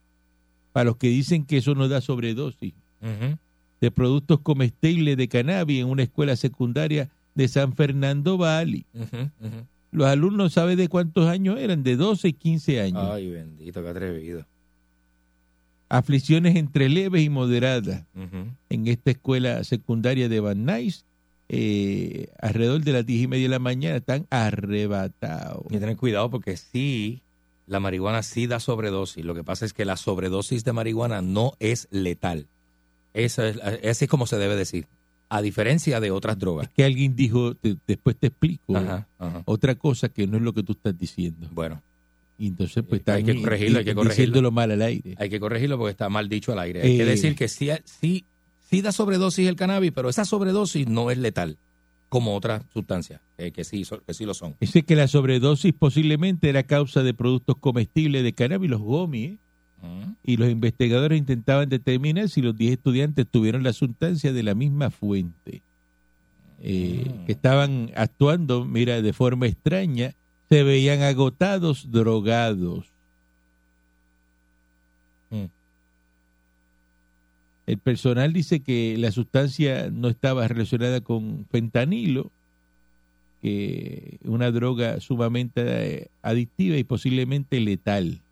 para 0.72 0.90
los 0.90 0.96
que 0.96 1.08
dicen 1.08 1.46
que 1.46 1.56
eso 1.56 1.74
no 1.74 1.88
da 1.88 2.02
sobredosis, 2.02 2.74
de 3.80 3.90
productos 3.90 4.40
comestibles 4.40 5.16
de 5.16 5.28
cannabis 5.28 5.80
en 5.80 5.86
una 5.86 6.02
escuela 6.02 6.36
secundaria 6.36 7.08
de 7.34 7.48
San 7.48 7.72
Fernando 7.72 8.36
Valley. 8.36 8.84
Los 9.90 10.06
alumnos, 10.06 10.52
¿sabe 10.52 10.76
de 10.76 10.88
cuántos 10.88 11.26
años 11.26 11.58
eran? 11.58 11.82
De 11.82 11.96
12 11.96 12.28
y 12.28 12.32
15 12.34 12.80
años. 12.82 13.10
Ay, 13.10 13.30
bendito, 13.30 13.82
qué 13.82 13.88
atrevido. 13.88 14.44
Aflicciones 15.88 16.56
entre 16.56 16.90
leves 16.90 17.22
y 17.22 17.30
moderadas 17.30 18.04
en 18.68 18.86
esta 18.86 19.12
escuela 19.12 19.64
secundaria 19.64 20.28
de 20.28 20.40
Van 20.40 20.66
Nuys. 20.66 21.06
Eh, 21.48 22.28
alrededor 22.40 22.82
de 22.82 22.92
las 22.92 23.06
10 23.06 23.22
y 23.22 23.26
media 23.26 23.44
de 23.44 23.48
la 23.50 23.58
mañana 23.58 23.96
están 23.96 24.26
arrebatados. 24.30 25.62
Hay 25.64 25.70
que 25.76 25.80
tener 25.80 25.96
cuidado 25.96 26.30
porque 26.30 26.56
sí, 26.56 27.22
la 27.66 27.80
marihuana 27.80 28.22
sí 28.22 28.46
da 28.46 28.60
sobredosis. 28.60 29.24
Lo 29.24 29.34
que 29.34 29.44
pasa 29.44 29.64
es 29.64 29.72
que 29.72 29.84
la 29.84 29.96
sobredosis 29.96 30.64
de 30.64 30.72
marihuana 30.72 31.22
no 31.22 31.52
es 31.58 31.88
letal. 31.90 32.46
Eso 33.14 33.44
es, 33.44 33.58
así 33.60 34.04
es 34.04 34.10
como 34.10 34.26
se 34.26 34.36
debe 34.36 34.56
decir. 34.56 34.86
A 35.30 35.42
diferencia 35.42 36.00
de 36.00 36.10
otras 36.10 36.38
drogas. 36.38 36.68
Que 36.70 36.84
alguien 36.84 37.14
dijo, 37.14 37.54
te- 37.54 37.76
después 37.86 38.16
te 38.16 38.28
explico, 38.28 38.74
Ajá, 38.76 39.06
ajá. 39.18 39.42
otra 39.44 39.74
cosa 39.74 40.08
que 40.08 40.26
no 40.26 40.38
es 40.38 40.42
lo 40.42 40.54
que 40.54 40.62
tú 40.62 40.72
estás 40.72 40.96
diciendo. 40.98 41.48
Bueno, 41.52 41.82
Y 42.38 42.46
entonces, 42.46 42.84
pues, 42.88 43.02
Hay 43.08 43.20
están 43.22 43.26
que 43.36 43.42
corregirlo, 43.42 43.78
hay 43.80 43.84
que 43.84 43.94
corregirlo. 43.96 44.22
diciéndolo 44.22 44.50
mal 44.52 44.70
al 44.70 44.80
aire. 44.82 45.14
hay 45.18 45.28
que 45.28 45.40
corregirlo 45.40 45.76
porque 45.76 45.90
está 45.90 46.08
mal 46.08 46.28
dicho 46.28 46.52
al 46.52 46.60
aire. 46.60 46.82
Hay 46.82 46.96
que 46.96 47.02
Eh. 47.02 47.06
decir 47.06 47.34
que 47.34 47.48
sí, 47.48 47.68
sí, 47.84 48.24
sí 48.68 48.82
da 48.82 48.92
sobredosis 48.92 49.48
el 49.48 49.56
cannabis, 49.56 49.92
pero 49.92 50.08
esa 50.08 50.24
sobredosis 50.24 50.86
no 50.88 51.10
es 51.10 51.18
letal 51.18 51.56
como 52.08 52.34
otras 52.34 52.62
sustancias 52.72 53.20
eh, 53.36 53.50
que, 53.52 53.64
sí, 53.64 53.84
que 54.06 54.14
sí 54.14 54.24
lo 54.24 54.32
son. 54.34 54.54
Dice 54.60 54.82
que 54.82 54.96
la 54.96 55.08
sobredosis 55.08 55.72
posiblemente 55.74 56.48
era 56.48 56.62
causa 56.62 57.02
de 57.02 57.12
productos 57.14 57.56
comestibles 57.58 58.22
de 58.22 58.32
cannabis, 58.32 58.70
los 58.70 58.80
gomis, 58.80 59.32
¿eh? 59.32 59.38
Ujú. 59.80 60.14
y 60.24 60.36
los 60.38 60.48
investigadores 60.50 61.18
intentaban 61.18 61.68
determinar 61.68 62.28
si 62.28 62.42
los 62.42 62.56
10 62.56 62.72
estudiantes 62.72 63.26
tuvieron 63.30 63.62
la 63.62 63.72
sustancia 63.72 64.32
de 64.32 64.42
la 64.42 64.54
misma 64.54 64.90
fuente. 64.90 65.62
Eh, 66.60 67.04
Mm. 67.06 67.26
que 67.26 67.32
estaban 67.32 67.92
actuando, 67.94 68.64
mira, 68.64 69.00
de 69.00 69.12
forma 69.12 69.46
extraña, 69.46 70.14
se 70.48 70.64
veían 70.64 71.02
agotados, 71.02 71.92
drogados. 71.92 72.86
El 77.68 77.76
personal 77.76 78.32
dice 78.32 78.60
que 78.60 78.96
la 78.96 79.12
sustancia 79.12 79.90
no 79.90 80.08
estaba 80.08 80.48
relacionada 80.48 81.02
con 81.02 81.44
fentanilo, 81.50 82.32
que 83.42 84.18
una 84.24 84.50
droga 84.50 85.00
sumamente 85.00 85.62
eh, 86.04 86.08
adictiva 86.22 86.78
y 86.78 86.84
posiblemente 86.84 87.60
letal. 87.60 88.22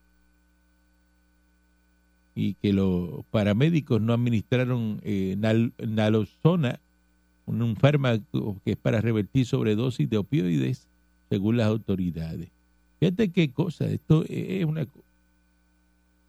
Y 2.35 2.55
que 2.55 2.73
los 2.73 3.27
paramédicos 3.31 4.01
no 4.01 4.15
administraron 4.15 5.01
eh, 5.05 5.37
nal- 5.39 5.75
naloxona, 5.87 6.81
un, 7.45 7.61
un 7.61 7.77
fármaco 7.77 8.57
que 8.65 8.71
es 8.71 8.79
para 8.79 9.03
revertir 9.03 9.45
sobredosis 9.45 10.09
de 10.09 10.17
opioides, 10.17 10.89
según 11.29 11.59
las 11.59 11.67
autoridades. 11.67 12.49
Fíjate 13.01 13.31
qué 13.33 13.51
cosa, 13.51 13.85
esto 13.85 14.25
es 14.31 14.65
co- 14.65 15.05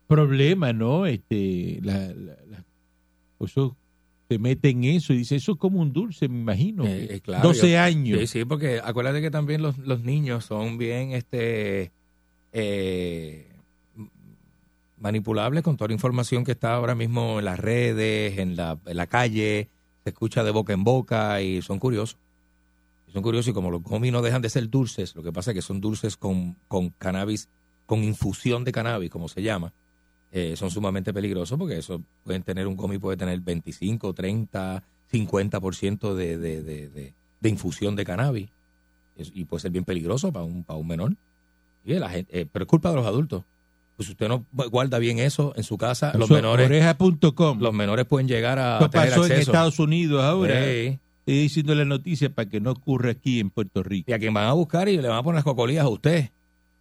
problema, 0.07 0.73
¿no? 0.73 1.05
Este, 1.05 1.79
eso 3.45 3.75
se 4.29 4.39
mete 4.39 4.69
en 4.69 4.83
eso 4.83 5.13
y 5.13 5.17
dice, 5.19 5.35
eso 5.37 5.53
es 5.53 5.57
como 5.57 5.79
un 5.81 5.93
dulce, 5.93 6.27
me 6.27 6.39
imagino. 6.39 6.85
Eh, 6.85 7.07
eh, 7.15 7.19
claro, 7.21 7.47
12 7.47 7.71
yo- 7.71 7.79
años. 7.79 8.19
Sí, 8.19 8.27
sí, 8.27 8.45
porque 8.45 8.81
acuérdate 8.83 9.21
que 9.21 9.31
también 9.31 9.61
los, 9.61 9.77
los 9.77 10.01
niños 10.03 10.43
son 10.45 10.77
bien 10.77 11.11
este 11.11 11.91
eh, 12.51 13.47
manipulables 14.99 15.63
con 15.63 15.77
toda 15.77 15.89
la 15.89 15.93
información 15.93 16.43
que 16.43 16.51
está 16.53 16.73
ahora 16.75 16.95
mismo 16.95 17.39
en 17.39 17.45
las 17.45 17.59
redes, 17.59 18.37
en 18.39 18.55
la, 18.55 18.79
en 18.85 18.97
la 18.97 19.07
calle, 19.07 19.69
se 20.03 20.09
escucha 20.09 20.43
de 20.43 20.51
boca 20.51 20.73
en 20.73 20.83
boca 20.83 21.41
y 21.41 21.61
son 21.61 21.79
curiosos. 21.79 22.17
Y 23.07 23.11
Son 23.11 23.21
curiosos 23.21 23.49
y 23.51 23.53
como 23.53 23.71
los 23.71 23.83
gomis 23.83 24.11
no 24.11 24.21
dejan 24.21 24.41
de 24.41 24.49
ser 24.49 24.69
dulces, 24.69 25.15
lo 25.15 25.23
que 25.23 25.31
pasa 25.31 25.51
es 25.51 25.55
que 25.55 25.61
son 25.61 25.79
dulces 25.79 26.17
con, 26.17 26.57
con 26.67 26.89
cannabis, 26.89 27.47
con 27.85 28.03
infusión 28.03 28.65
de 28.65 28.71
cannabis, 28.73 29.09
como 29.09 29.29
se 29.29 29.41
llama, 29.41 29.71
eh, 30.31 30.55
son 30.57 30.69
sumamente 30.71 31.13
peligrosos 31.13 31.57
porque 31.57 31.77
eso 31.77 32.01
pueden 32.23 32.43
tener 32.43 32.67
un 32.67 32.75
gomi 32.75 32.97
puede 32.97 33.17
tener 33.17 33.39
25, 33.39 34.13
30, 34.13 34.83
50% 35.11 36.13
de, 36.13 36.37
de, 36.37 36.61
de, 36.63 36.89
de, 36.89 37.13
de 37.39 37.49
infusión 37.49 37.95
de 37.95 38.03
cannabis 38.05 38.49
Es- 39.15 39.31
y 39.33 39.45
puede 39.45 39.61
ser 39.61 39.71
bien 39.71 39.83
peligroso 39.85 40.31
para 40.31 40.45
un, 40.45 40.63
para 40.63 40.77
un 40.79 40.87
menor. 40.87 41.13
Y 41.85 41.93
la 41.93 42.09
gente, 42.09 42.41
eh, 42.41 42.45
pero 42.51 42.63
es 42.63 42.69
culpa 42.69 42.89
de 42.89 42.95
los 42.97 43.05
adultos. 43.05 43.43
Pues 43.95 44.05
si 44.07 44.11
usted 44.11 44.27
no 44.27 44.45
guarda 44.51 44.99
bien 44.99 45.17
eso 45.17 45.53
en 45.55 45.63
su 45.63 45.77
casa, 45.77 46.11
los 46.15 46.29
menores, 46.29 46.67
los 47.59 47.73
menores 47.73 48.05
pueden 48.05 48.27
llegar 48.27 48.59
a 48.59 48.75
Esto 48.75 48.89
tener 48.91 49.09
pasó 49.09 49.21
en. 49.25 49.31
Estados 49.41 49.79
Unidos 49.79 50.23
ahora. 50.23 50.63
Sí. 50.65 50.99
Estoy 51.25 51.41
diciendo 51.41 51.73
la 51.75 51.83
noticia 51.85 52.29
para 52.29 52.47
que 52.47 52.59
no 52.61 52.71
ocurra 52.71 53.11
aquí 53.11 53.39
en 53.39 53.49
Puerto 53.49 53.81
Rico. 53.83 54.11
Y 54.11 54.13
a 54.13 54.19
quien 54.19 54.33
van 54.33 54.45
a 54.45 54.53
buscar 54.53 54.87
y 54.87 54.97
le 55.01 55.07
van 55.07 55.17
a 55.17 55.23
poner 55.23 55.35
las 55.37 55.43
cocolías 55.45 55.83
a 55.83 55.89
usted, 55.89 56.29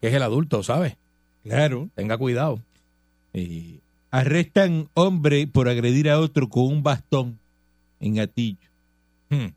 que 0.01 0.09
es 0.09 0.15
el 0.15 0.23
adulto, 0.23 0.63
¿sabe? 0.63 0.99
Claro. 1.43 1.89
Tenga 1.95 2.19
cuidado. 2.19 2.61
Eh, 3.39 3.81
arrestan 4.11 4.89
hombre 4.95 5.47
por 5.47 5.69
agredir 5.69 6.09
a 6.09 6.19
otro 6.19 6.49
con 6.49 6.65
un 6.69 6.83
bastón 6.83 7.39
en 8.01 8.19
Atillo. 8.19 8.71
Hmm. 9.29 9.49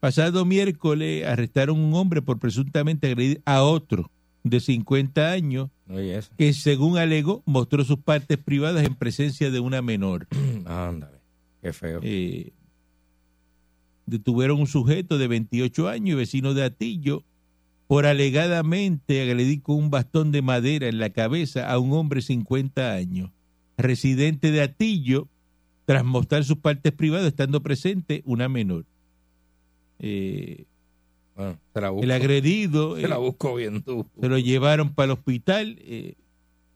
Pasado 0.00 0.44
miércoles 0.44 1.24
arrestaron 1.24 1.78
un 1.78 1.94
hombre 1.94 2.22
por 2.22 2.40
presuntamente 2.40 3.06
agredir 3.06 3.40
a 3.44 3.62
otro 3.62 4.10
de 4.42 4.58
50 4.58 5.30
años 5.30 5.70
que 6.36 6.52
según 6.54 6.98
alegó 6.98 7.44
mostró 7.46 7.84
sus 7.84 8.00
partes 8.00 8.36
privadas 8.36 8.84
en 8.84 8.96
presencia 8.96 9.52
de 9.52 9.60
una 9.60 9.80
menor. 9.80 10.26
Ándale. 10.66 11.18
Qué 11.62 11.72
feo. 11.72 12.00
Eh, 12.02 12.50
detuvieron 14.06 14.58
un 14.58 14.66
sujeto 14.66 15.18
de 15.18 15.28
28 15.28 15.88
años 15.88 16.14
y 16.14 16.18
vecino 16.18 16.52
de 16.52 16.64
Atillo 16.64 17.22
por 17.94 18.06
alegadamente 18.06 19.22
agredir 19.22 19.62
con 19.62 19.76
un 19.76 19.88
bastón 19.90 20.32
de 20.32 20.42
madera 20.42 20.88
en 20.88 20.98
la 20.98 21.10
cabeza 21.10 21.70
a 21.70 21.78
un 21.78 21.92
hombre 21.92 22.18
de 22.18 22.22
50 22.26 22.92
años, 22.92 23.30
residente 23.76 24.50
de 24.50 24.62
Atillo, 24.62 25.28
tras 25.84 26.04
mostrar 26.04 26.42
sus 26.44 26.58
partes 26.58 26.90
privadas 26.92 27.28
estando 27.28 27.62
presente 27.62 28.22
una 28.24 28.48
menor. 28.48 28.84
Eh, 30.00 30.64
Bueno, 31.36 31.56
se 31.72 31.80
la 31.80 31.90
busco. 31.90 32.04
el 32.04 32.10
agredido 32.10 32.96
Se 33.00 33.06
la 33.06 33.14
eh, 33.14 33.18
busco 33.18 33.54
bien 33.54 33.82
tú. 33.82 34.06
se 34.20 34.28
lo 34.28 34.38
llevaron 34.38 34.92
para 34.92 35.04
el 35.06 35.10
hospital. 35.12 35.76
eh, 35.82 36.14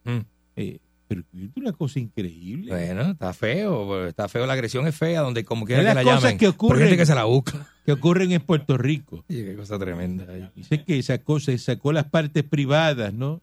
Mm. 0.04 0.20
eh, 0.56 0.78
pero 1.08 1.22
es 1.34 1.50
una 1.56 1.72
cosa 1.72 1.98
increíble. 1.98 2.70
Bueno, 2.70 3.10
está 3.10 3.32
feo, 3.34 4.06
está 4.06 4.28
feo, 4.28 4.46
la 4.46 4.52
agresión 4.52 4.86
es 4.86 4.94
fea, 4.94 5.22
donde 5.22 5.44
como 5.44 5.64
quiera 5.66 5.82
que 5.82 5.94
la 5.94 6.02
llamen. 6.04 6.38
que 6.38 6.46
ocurren. 6.48 6.80
gente 6.82 6.96
que 6.96 7.06
se 7.06 7.14
la 7.14 7.24
busca. 7.24 7.66
Que 7.88 7.92
ocurren 7.92 8.32
en 8.32 8.42
Puerto 8.42 8.76
Rico. 8.76 9.24
Oye, 9.30 9.46
qué 9.46 9.56
cosa 9.56 9.78
tremenda. 9.78 10.26
Dice 10.54 10.84
que 10.84 11.02
sacó, 11.02 11.40
se 11.40 11.56
sacó 11.56 11.90
las 11.90 12.04
partes 12.04 12.44
privadas, 12.44 13.14
¿no? 13.14 13.40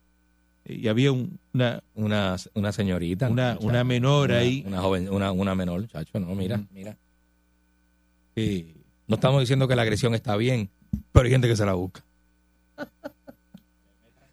Eh, 0.66 0.82
Y 0.84 0.88
había 0.88 1.12
un- 1.12 1.40
una, 1.52 1.82
Una, 1.96 2.36
una 2.54 2.72
señorita. 2.72 3.28
Una- 3.28 3.58
una 3.60 3.84
menor 3.84 4.30
Una- 4.30 4.38
ahí. 4.38 4.64
Una 4.68 4.82
joven, 4.82 5.10
una, 5.10 5.32
una 5.32 5.56
menor, 5.56 5.88
chacho, 5.88 6.20
no, 6.20 6.36
mira, 6.36 6.62
mira. 6.72 6.96
eh, 8.36 8.76
No 9.08 9.16
estamos 9.16 9.40
diciendo 9.42 9.68
que 9.68 9.76
la 9.76 9.82
agresión 9.82 10.14
está 10.14 10.38
bien, 10.38 10.70
pero 11.12 11.26
hay 11.26 11.32
gente 11.32 11.48
que 11.48 11.56
se 11.56 11.66
la 11.66 11.74
busca. 11.74 12.04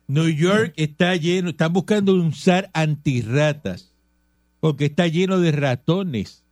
New 0.09 0.29
York 0.29 0.75
está 0.77 1.17
lleno, 1.17 1.49
están 1.51 1.73
buscando 1.73 2.13
un 2.15 2.35
SAR 2.35 2.69
antirratas, 2.75 3.91
porque 4.61 4.85
está 4.85 5.07
lleno 5.07 5.41
de 5.41 5.53
ratones 5.53 6.45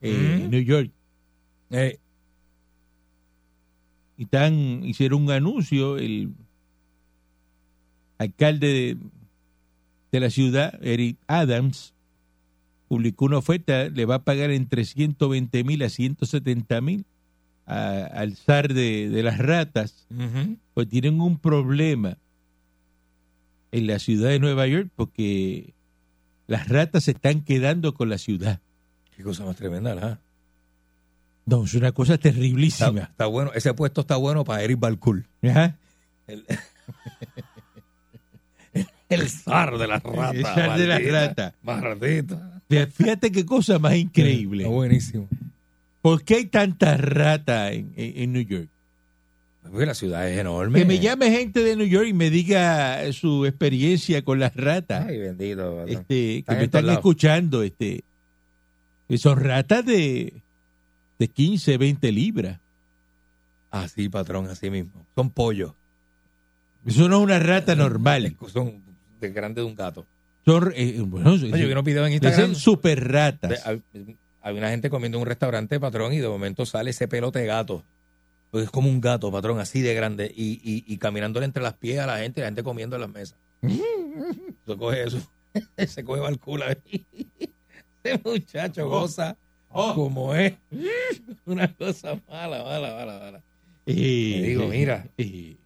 eh, 0.00 0.44
Mm. 0.46 0.50
New 0.50 0.60
York. 0.62 0.90
Eh, 1.70 1.98
Y 4.16 4.26
tan, 4.26 4.84
hicieron 4.84 5.24
un 5.24 5.30
anuncio, 5.30 5.98
el 5.98 6.32
alcalde 8.18 8.68
de, 8.68 8.96
de 10.12 10.20
la 10.20 10.30
ciudad, 10.30 10.78
Eric 10.82 11.16
Adams, 11.26 11.94
publicó 12.88 13.24
una 13.24 13.38
oferta, 13.38 13.88
le 13.88 14.04
va 14.04 14.16
a 14.16 14.24
pagar 14.24 14.50
entre 14.50 14.84
120 14.84 15.64
mil 15.64 15.82
a 15.82 15.88
170 15.88 16.80
mil 16.80 17.04
al 17.66 18.36
SAR 18.36 18.74
de, 18.74 19.08
de 19.08 19.22
las 19.22 19.38
ratas, 19.38 20.06
ujú. 20.10 20.56
pues 20.74 20.88
tienen 20.88 21.20
un 21.20 21.38
problema 21.38 22.18
en 23.72 23.86
la 23.86 23.98
ciudad 23.98 24.28
de 24.28 24.38
Nueva 24.38 24.66
York 24.66 24.90
porque 24.94 25.72
las 26.46 26.68
ratas 26.68 27.04
se 27.04 27.12
están 27.12 27.42
quedando 27.42 27.94
con 27.94 28.08
la 28.10 28.18
ciudad. 28.18 28.60
Qué 29.16 29.22
cosa 29.22 29.44
más 29.44 29.56
tremenda, 29.56 29.94
¿verdad? 29.94 30.20
No, 31.46 31.64
es 31.64 31.74
una 31.74 31.92
cosa 31.92 32.16
terriblísima. 32.18 33.02
está 33.02 33.26
bueno, 33.26 33.52
ese 33.54 33.74
puesto 33.74 34.00
está 34.02 34.16
bueno 34.16 34.44
para 34.44 34.62
Eric 34.62 34.78
Balcour. 34.80 35.24
Ajá. 35.42 35.76
El, 36.26 36.44
el 39.08 39.28
zar 39.28 39.78
de 39.78 39.86
las 39.86 40.02
ratas. 40.02 40.34
El 40.34 40.42
zar 40.44 40.78
de 40.78 40.86
las 40.86 41.04
ratas. 41.04 41.54
Maldita. 41.62 42.60
Fíjate 42.92 43.30
qué 43.30 43.44
cosa 43.44 43.78
más 43.78 43.94
increíble. 43.94 44.64
Está 44.64 44.74
buenísimo. 44.74 45.28
¿Por 46.02 46.24
qué 46.24 46.36
hay 46.36 46.46
tantas 46.46 47.00
ratas 47.00 47.72
en, 47.72 47.92
en- 47.96 48.22
en 48.22 48.32
New 48.32 48.42
York? 48.42 48.68
Porque 49.70 49.86
la 49.86 49.94
ciudad 49.94 50.28
es 50.30 50.38
enorme. 50.38 50.78
Que 50.80 50.84
me 50.84 50.98
llame 50.98 51.30
gente 51.30 51.60
de 51.64 51.76
New 51.76 51.86
York 51.86 52.06
y 52.08 52.12
me 52.12 52.28
diga 52.30 53.00
su 53.12 53.46
experiencia 53.46 54.22
con 54.22 54.38
las 54.38 54.54
ratas. 54.54 55.06
Ay, 55.08 55.18
bendito. 55.18 55.84
este, 55.86 56.42
que 56.42 56.54
me 56.54 56.64
están 56.64 56.88
escuchando. 56.90 57.62
Este, 57.62 58.02
que 59.08 59.16
son 59.18 59.40
ratas 59.40 59.86
de, 59.86 60.42
de 61.18 61.28
15, 61.28 61.76
20 61.78 62.12
libras. 62.12 62.60
Así, 63.70 64.08
patrón, 64.08 64.46
así 64.48 64.70
mismo. 64.70 65.04
Son 65.14 65.30
pollos. 65.30 65.72
Eso 66.86 67.08
no 67.08 67.16
es 67.18 67.22
una 67.24 67.38
rata 67.38 67.74
normal. 67.74 68.36
Son 68.52 68.82
de 69.20 69.30
grande 69.30 69.60
de 69.62 69.66
un 69.66 69.74
gato. 69.74 70.06
Son, 70.44 70.72
eh, 70.76 71.00
bueno, 71.04 71.32
Oye, 71.32 71.48
yo 71.48 71.68
vi 71.82 71.82
videos 71.90 72.06
en 72.08 72.12
Instagram. 72.14 72.54
super 72.54 73.00
de- 73.00 73.08
ratas. 73.08 73.66
hay, 73.66 73.82
hay 74.42 74.58
una 74.58 74.68
gente 74.70 74.90
comiendo 74.90 75.16
en 75.18 75.22
un 75.22 75.26
restaurante, 75.26 75.80
patrón, 75.80 76.12
y 76.12 76.18
de 76.18 76.28
momento 76.28 76.66
sale 76.66 76.90
ese 76.90 77.08
pelote 77.08 77.38
de 77.40 77.46
gato. 77.46 77.82
Porque 78.50 78.66
es 78.66 78.70
como 78.70 78.88
un 78.88 79.00
gato, 79.00 79.32
patrón, 79.32 79.58
así 79.58 79.80
de 79.80 79.94
grande. 79.94 80.30
Y, 80.36 80.60
y, 80.62 80.84
y 80.86 80.98
caminándole 80.98 81.46
entre 81.46 81.62
las 81.62 81.74
pies 81.74 81.98
a 81.98 82.06
la 82.06 82.18
gente, 82.18 82.42
la 82.42 82.48
gente 82.48 82.62
comiendo 82.62 82.94
en 82.96 83.00
las 83.02 83.10
mesas. 83.10 83.38
Se 84.66 84.76
coge 84.76 85.02
eso. 85.04 85.18
Se 85.88 86.04
coge 86.04 86.28
el 86.28 86.38
culo. 86.38 86.64
Ese 88.04 88.20
muchacho 88.22 88.88
goza 88.88 89.36
Oh. 89.74 89.94
como 89.94 90.34
es. 90.34 90.54
Una 91.46 91.68
cosa 91.68 92.18
mala, 92.28 92.62
mala, 92.64 92.94
mala, 92.94 93.18
mala. 93.18 93.40
Eh, 93.86 94.38
Te 94.40 94.46
digo, 94.48 94.66
mira. 94.68 95.06
Eh, 95.18 95.56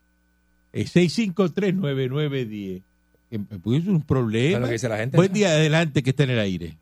eh, 0.72 0.84
6539910. 0.84 2.82
Eh, 3.30 3.38
Pues 3.62 3.82
es 3.82 3.86
un 3.88 3.94
¿Sabes 3.94 4.06
problema. 4.06 4.58
lo 4.60 4.66
que 4.66 4.72
dice 4.72 4.88
la 4.88 4.96
gente? 4.96 5.16
Buen 5.16 5.32
día 5.32 5.48
adelante 5.48 6.02
que 6.02 6.10
está 6.10 6.24
en 6.24 6.30
el 6.30 6.38
aire. 6.40 6.76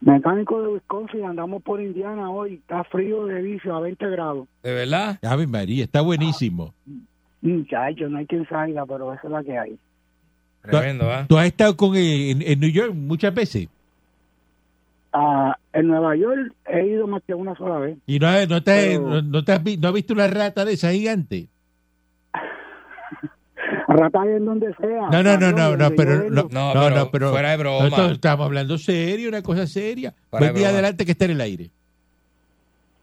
Mecánico 0.00 0.62
de 0.62 0.68
Wisconsin, 0.68 1.24
andamos 1.24 1.62
por 1.62 1.80
Indiana 1.82 2.30
hoy, 2.30 2.54
está 2.54 2.84
frío 2.84 3.24
de 3.26 3.42
vicio 3.42 3.74
a 3.74 3.80
20 3.80 4.08
grados. 4.10 4.46
¿De 4.62 4.72
verdad? 4.72 5.18
Ave 5.22 5.46
María, 5.46 5.84
está 5.84 6.00
buenísimo. 6.02 6.72
Muchachos, 7.40 8.10
no 8.10 8.18
hay 8.18 8.26
quien 8.26 8.46
salga, 8.48 8.86
pero 8.86 9.12
esa 9.12 9.22
es 9.26 9.30
la 9.30 9.42
que 9.42 9.58
hay. 9.58 9.78
Tremendo, 10.62 11.10
¿ah? 11.10 11.24
¿Tú 11.28 11.36
has 11.38 11.46
estado 11.46 11.76
con 11.76 11.96
eh, 11.96 12.30
en, 12.30 12.42
en 12.42 12.60
New 12.60 12.70
York 12.70 12.94
muchas 12.94 13.34
veces? 13.34 13.68
Ah, 15.12 15.56
en 15.78 15.86
Nueva 15.88 16.16
York 16.16 16.52
he 16.66 16.86
ido 16.86 17.06
más 17.06 17.22
que 17.26 17.34
una 17.34 17.54
sola 17.56 17.78
vez. 17.78 17.98
¿Y 18.06 18.18
no, 18.18 18.26
has- 18.28 18.48
no, 18.48 18.62
te, 18.62 18.72
Pero- 18.72 19.00
no, 19.02 19.22
no 19.22 19.44
te 19.44 19.52
has, 19.52 19.62
vi- 19.62 19.76
no 19.76 19.88
has 19.88 19.94
visto 19.94 20.12
una 20.14 20.26
rata 20.26 20.64
de 20.64 20.72
esa 20.74 20.92
gigante? 20.92 21.46
ratas 23.88 24.26
en 24.26 24.44
donde 24.44 24.74
sea. 24.74 25.08
No, 25.10 25.22
no, 25.22 25.36
no, 25.38 25.52
no, 25.52 25.76
no, 25.76 25.90
pero 25.96 26.30
no. 26.30 26.48
No, 26.50 26.74
no, 26.74 26.80
pero 26.82 26.90
no, 26.96 27.10
pero 27.10 27.30
fuera 27.30 27.50
de 27.50 27.56
broma. 27.56 27.84
nosotros 27.84 28.12
estamos 28.12 28.46
hablando 28.46 28.78
serio, 28.78 29.28
una 29.28 29.42
cosa 29.42 29.66
seria. 29.66 30.12
Fuera 30.30 30.46
Buen 30.46 30.54
día 30.54 30.68
broma. 30.68 30.78
adelante 30.78 31.04
que 31.04 31.12
esté 31.12 31.24
en 31.26 31.30
el 31.32 31.40
aire. 31.40 31.70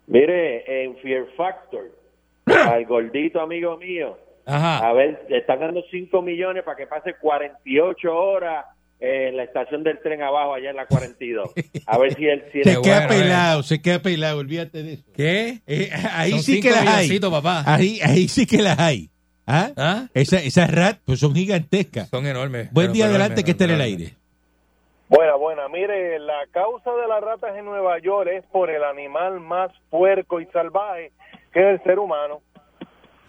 Mire, 0.07 0.83
en 0.83 0.97
Fear 0.97 1.25
Factor, 1.37 1.83
al 2.45 2.85
gordito 2.85 3.39
amigo 3.41 3.77
mío, 3.77 4.17
Ajá. 4.45 4.79
a 4.87 4.93
ver, 4.93 5.25
le 5.29 5.37
están 5.37 5.59
dando 5.59 5.81
5 5.89 6.21
millones 6.21 6.63
para 6.63 6.77
que 6.77 6.87
pase 6.87 7.15
48 7.19 8.13
horas 8.13 8.65
en 9.05 9.35
la 9.35 9.43
estación 9.43 9.83
del 9.83 9.99
tren 9.99 10.21
abajo, 10.21 10.53
allá 10.53 10.69
en 10.69 10.77
la 10.77 10.85
42. 10.85 11.51
A 11.87 11.97
ver 11.97 12.13
si 12.15 12.25
él... 12.25 12.41
Si 12.53 12.63
Se 12.63 12.71
él- 12.71 12.81
queda 12.81 13.05
bueno, 13.07 13.13
eh. 13.13 13.19
pelado, 13.23 13.63
se 13.63 13.81
queda 13.81 13.99
pelado, 13.99 14.37
olvídate 14.37 14.81
de 14.81 14.93
eso. 14.93 15.03
¿Qué? 15.13 15.59
Eh, 15.67 15.89
ahí 16.13 16.31
Son 16.31 16.39
sí 16.43 16.61
que 16.61 16.71
las 16.71 16.87
hay. 16.87 17.19
papá. 17.19 17.63
Ahí, 17.65 17.99
ahí 18.01 18.29
sí 18.29 18.45
que 18.45 18.61
las 18.61 18.79
hay. 18.79 19.09
¿Ah? 19.45 19.71
¿Ah? 19.75 20.07
Esa- 20.13 20.37
esas 20.41 20.71
rat 20.73 20.99
pues 21.03 21.19
son 21.19 21.35
gigantescas. 21.35 22.07
Son 22.09 22.25
enormes. 22.25 22.71
Buen 22.71 22.85
Pero- 22.87 22.93
día 22.93 23.03
pero 23.05 23.09
adelante 23.15 23.41
enormes, 23.41 23.43
que 23.45 23.51
esté 23.51 23.63
en 23.65 23.71
el 23.71 23.81
aire. 23.81 24.13
Buena, 25.09 25.35
buena. 25.35 25.67
Mire, 25.67 26.17
la 26.19 26.47
causa 26.51 26.89
de 26.91 27.07
las 27.07 27.21
ratas 27.21 27.57
en 27.57 27.65
Nueva 27.65 27.99
York 27.99 28.29
es 28.33 28.45
por 28.53 28.69
el 28.69 28.83
animal 28.85 29.41
más 29.41 29.69
puerco 29.89 30.39
y 30.39 30.45
salvaje 30.47 31.11
que 31.51 31.59
es 31.59 31.79
el 31.79 31.83
ser 31.83 31.99
humano. 31.99 32.41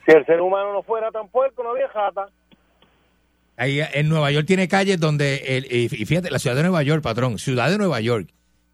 Si 0.07 0.13
el 0.13 0.25
ser 0.25 0.41
humano 0.41 0.73
no 0.73 0.83
fuera 0.85 1.11
tan 1.11 1.29
puerco, 1.29 1.63
no 1.65 1.71
había 1.71 1.89
rata. 1.89 2.29
Ahí 3.57 3.79
en 3.93 4.09
Nueva 4.09 4.31
York 4.33 4.47
tiene 4.47 4.67
calles 4.69 4.99
donde, 4.99 5.37
el, 5.57 5.67
y 5.71 5.89
fíjate, 5.89 6.31
la 6.31 6.39
ciudad 6.39 6.57
de 6.57 6.63
Nueva 6.63 6.83
York, 6.83 7.03
patrón, 7.03 7.39
ciudad 7.39 7.71
de 7.71 7.79
Nueva 7.79 8.01
York, 8.01 8.29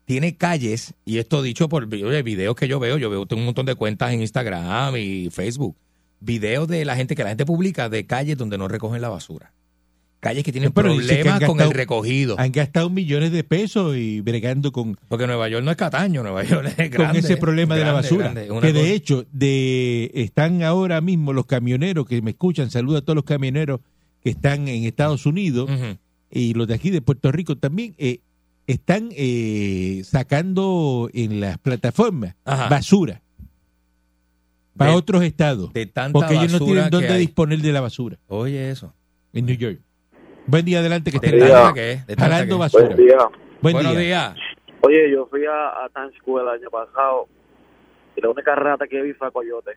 tiene 0.06 0.36
calles, 0.36 0.94
y 1.04 1.18
esto 1.18 1.42
dicho 1.42 1.68
por 1.68 1.86
videos 1.86 2.56
que 2.56 2.66
yo 2.66 2.80
veo, 2.80 2.96
yo 2.98 3.10
veo 3.10 3.26
tengo 3.26 3.40
un 3.40 3.46
montón 3.46 3.66
de 3.66 3.74
cuentas 3.74 4.12
en 4.12 4.22
Instagram 4.22 4.96
y 4.96 5.28
Facebook, 5.30 5.76
videos 6.20 6.66
de 6.66 6.84
la 6.84 6.96
gente 6.96 7.14
que 7.14 7.22
la 7.22 7.28
gente 7.28 7.44
publica 7.46 7.88
de 7.88 8.06
calles 8.06 8.36
donde 8.38 8.56
no 8.58 8.68
recogen 8.68 9.00
la 9.02 9.08
basura. 9.10 9.52
Calles 10.18 10.44
que 10.44 10.52
tienen 10.52 10.72
Pero 10.72 10.90
que 10.90 10.96
problemas 11.06 11.44
con 11.44 11.60
el 11.62 11.70
recogido. 11.70 12.36
Han 12.38 12.52
gastado 12.52 12.90
millones 12.90 13.32
de 13.32 13.42
pesos 13.42 13.96
y 13.96 14.20
bregando 14.20 14.70
con, 14.70 14.98
Porque 15.08 15.26
Nueva 15.26 15.48
York 15.48 15.64
no 15.64 15.70
es 15.70 15.78
Cataño, 15.78 16.22
Nueva 16.22 16.42
York 16.44 16.66
es 16.76 16.90
con 16.90 17.04
grande. 17.04 17.20
ese 17.20 17.36
problema 17.38 17.74
de 17.76 17.84
la 17.86 17.92
basura. 17.92 18.32
grande. 18.32 18.48
Que 18.60 18.72
de 18.72 18.80
cosa- 18.80 18.92
hecho, 18.92 19.26
de 19.32 20.10
están 20.14 20.62
ahora 20.62 21.00
mismo 21.00 21.32
los 21.32 21.46
camioneros 21.46 22.06
que 22.06 22.20
me 22.20 22.32
escuchan, 22.32 22.70
saludo 22.70 22.98
a 22.98 23.00
todos 23.02 23.14
los 23.14 23.24
camioneros 23.24 23.80
que 24.22 24.30
están 24.30 24.68
en 24.68 24.84
Estados 24.84 25.26
Unidos 25.26 25.70
y 26.30 26.54
los 26.54 26.66
de 26.68 26.74
aquí 26.74 26.90
de 26.90 27.00
Puerto 27.02 27.32
Rico 27.32 27.56
también, 27.56 27.94
eh, 27.98 28.20
están 28.66 29.08
eh, 29.12 30.02
sacando 30.04 31.08
en 31.12 31.40
las 31.40 31.58
plataformas 31.58 32.36
Ajá. 32.44 32.68
basura 32.68 33.20
para 34.76 34.92
De- 34.92 34.96
otros 34.96 35.22
estados. 35.24 35.72
de 35.72 35.86
tanta 35.86 36.12
Porque 36.12 36.34
ellos 36.34 36.52
no 36.52 36.58
basura 36.60 36.66
tienen 36.74 36.90
dónde 36.90 37.08
hay. 37.08 37.18
disponer 37.20 37.58
de 37.60 37.72
la 37.72 37.80
basura 37.80 38.18
Oye, 38.28 38.70
eso. 38.70 38.92
en 39.32 39.46
New 39.46 39.56
York. 39.56 39.80
Buen 40.46 40.64
día 40.64 40.78
adelante 40.80 41.10
que 41.10 41.16
esté 41.16 41.38
jalando 41.40 41.74
que 41.74 41.92
es. 41.92 42.06
basura. 42.58 42.96
Buen 43.60 43.72
Buenos 43.74 43.92
día. 43.92 44.00
días. 44.00 44.34
Oye, 44.82 45.10
yo 45.12 45.26
fui 45.26 45.42
a, 45.46 45.84
a 45.84 45.88
Times 45.94 46.14
Square 46.20 46.46
el 46.48 46.60
año 46.60 46.70
pasado 46.70 47.28
y 48.16 48.20
la 48.20 48.30
única 48.30 48.54
rata 48.54 48.86
que 48.86 49.02
vi 49.02 49.12
fue 49.12 49.30
Coyote. 49.32 49.72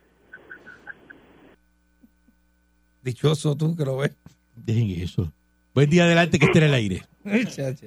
Dichoso 3.02 3.54
tú 3.56 3.76
que 3.76 3.84
lo 3.84 3.98
ves. 3.98 4.12
Dejen 4.56 4.90
eso. 5.02 5.32
Buen 5.74 5.90
día 5.90 6.04
adelante 6.04 6.38
que 6.38 6.46
esté 6.46 6.58
en 6.58 6.64
el 6.64 6.74
aire. 6.74 7.02
Buenos 7.24 7.56
días, 7.56 7.82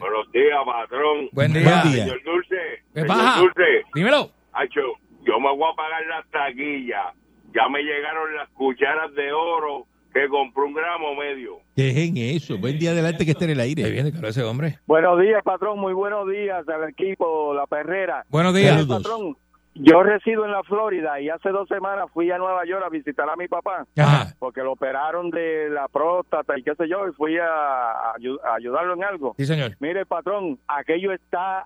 patrón. 0.65 1.29
Buen 1.31 1.53
día. 1.53 1.63
Buen 1.63 1.93
día. 1.93 2.03
Señor 2.05 2.24
Dulce. 2.24 2.55
¿Qué 2.93 3.01
señor 3.01 3.07
pasa? 3.07 3.39
Dulce. 3.39 3.63
Dímelo. 3.93 4.31
Hacho, 4.53 4.81
yo 5.25 5.39
me 5.39 5.55
voy 5.55 5.71
a 5.71 5.75
pagar 5.75 6.01
las 6.07 6.29
taquillas. 6.31 7.13
Ya 7.55 7.69
me 7.69 7.79
llegaron 7.81 8.36
las 8.36 8.50
cucharas 8.50 9.13
de 9.15 9.31
oro 9.31 9.86
que 10.13 10.27
compré 10.27 10.63
un 10.63 10.74
gramo 10.74 11.15
medio. 11.15 11.59
Dejen 11.75 12.17
eso. 12.17 12.57
Buen 12.57 12.77
día 12.79 12.91
adelante 12.91 13.24
que 13.24 13.31
esté 13.31 13.45
en 13.45 13.51
el 13.51 13.59
Ahí 13.59 13.69
aire. 13.69 13.89
viene, 13.91 14.12
claro, 14.12 14.27
ese 14.29 14.43
hombre. 14.43 14.79
Buenos 14.86 15.21
días, 15.21 15.41
patrón. 15.43 15.79
Muy 15.79 15.93
buenos 15.93 16.27
días 16.29 16.67
al 16.67 16.89
equipo 16.89 17.53
La 17.53 17.67
Perrera. 17.67 18.25
Buenos 18.29 18.53
días. 18.55 18.74
Saludos. 18.75 19.03
Patrón, 19.03 19.38
yo 19.79 20.03
resido 20.03 20.46
en 20.46 20.51
la 20.51 20.63
Florida 20.63 21.19
y 21.19 21.29
hace 21.29 21.50
dos 21.50 21.67
semanas 21.67 22.05
fui 22.13 22.29
a 22.31 22.38
Nueva 22.38 22.65
York 22.65 22.84
a 22.86 22.89
visitar 22.89 23.29
a 23.29 23.36
mi 23.36 23.48
papá 23.48 23.86
Ajá. 23.98 24.34
porque 24.39 24.62
lo 24.62 24.74
operaron 24.74 25.29
de 25.29 25.69
la 25.69 25.88
próstata 25.88 26.57
y 26.57 26.63
qué 26.63 26.75
sé 26.75 26.88
yo 26.89 27.07
y 27.07 27.12
fui 27.13 27.38
a, 27.38 27.46
a 27.48 28.13
ayu- 28.15 28.39
a 28.43 28.55
ayudarlo 28.55 28.93
en 28.96 29.03
algo. 29.03 29.36
Sí, 29.38 29.46
señor. 29.46 29.75
Mire, 29.79 30.05
patrón, 30.05 30.57
aquello 30.67 31.12
está 31.13 31.65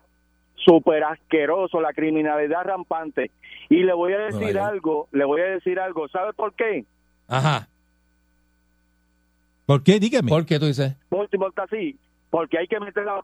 súper 0.55 1.03
asqueroso, 1.03 1.81
la 1.81 1.93
criminalidad 1.93 2.63
rampante. 2.65 3.31
Y 3.69 3.83
le 3.83 3.93
voy 3.93 4.13
a 4.13 4.17
decir 4.19 4.41
Nueva 4.41 4.51
York. 4.59 4.71
algo, 4.73 5.07
le 5.11 5.25
voy 5.25 5.41
a 5.41 5.45
decir 5.45 5.79
algo. 5.79 6.07
¿Sabe 6.09 6.33
por 6.33 6.53
qué? 6.53 6.85
Ajá. 7.27 7.67
¿Por 9.65 9.83
qué? 9.83 9.99
Dígame. 9.99 10.29
¿Por 10.29 10.45
qué 10.45 10.59
tú 10.59 10.65
dices? 10.65 10.95
Último 11.09 11.47
está 11.47 11.63
así, 11.63 11.97
porque 12.29 12.57
hay 12.57 12.67
que 12.67 12.79
meter 12.79 13.05
la 13.05 13.21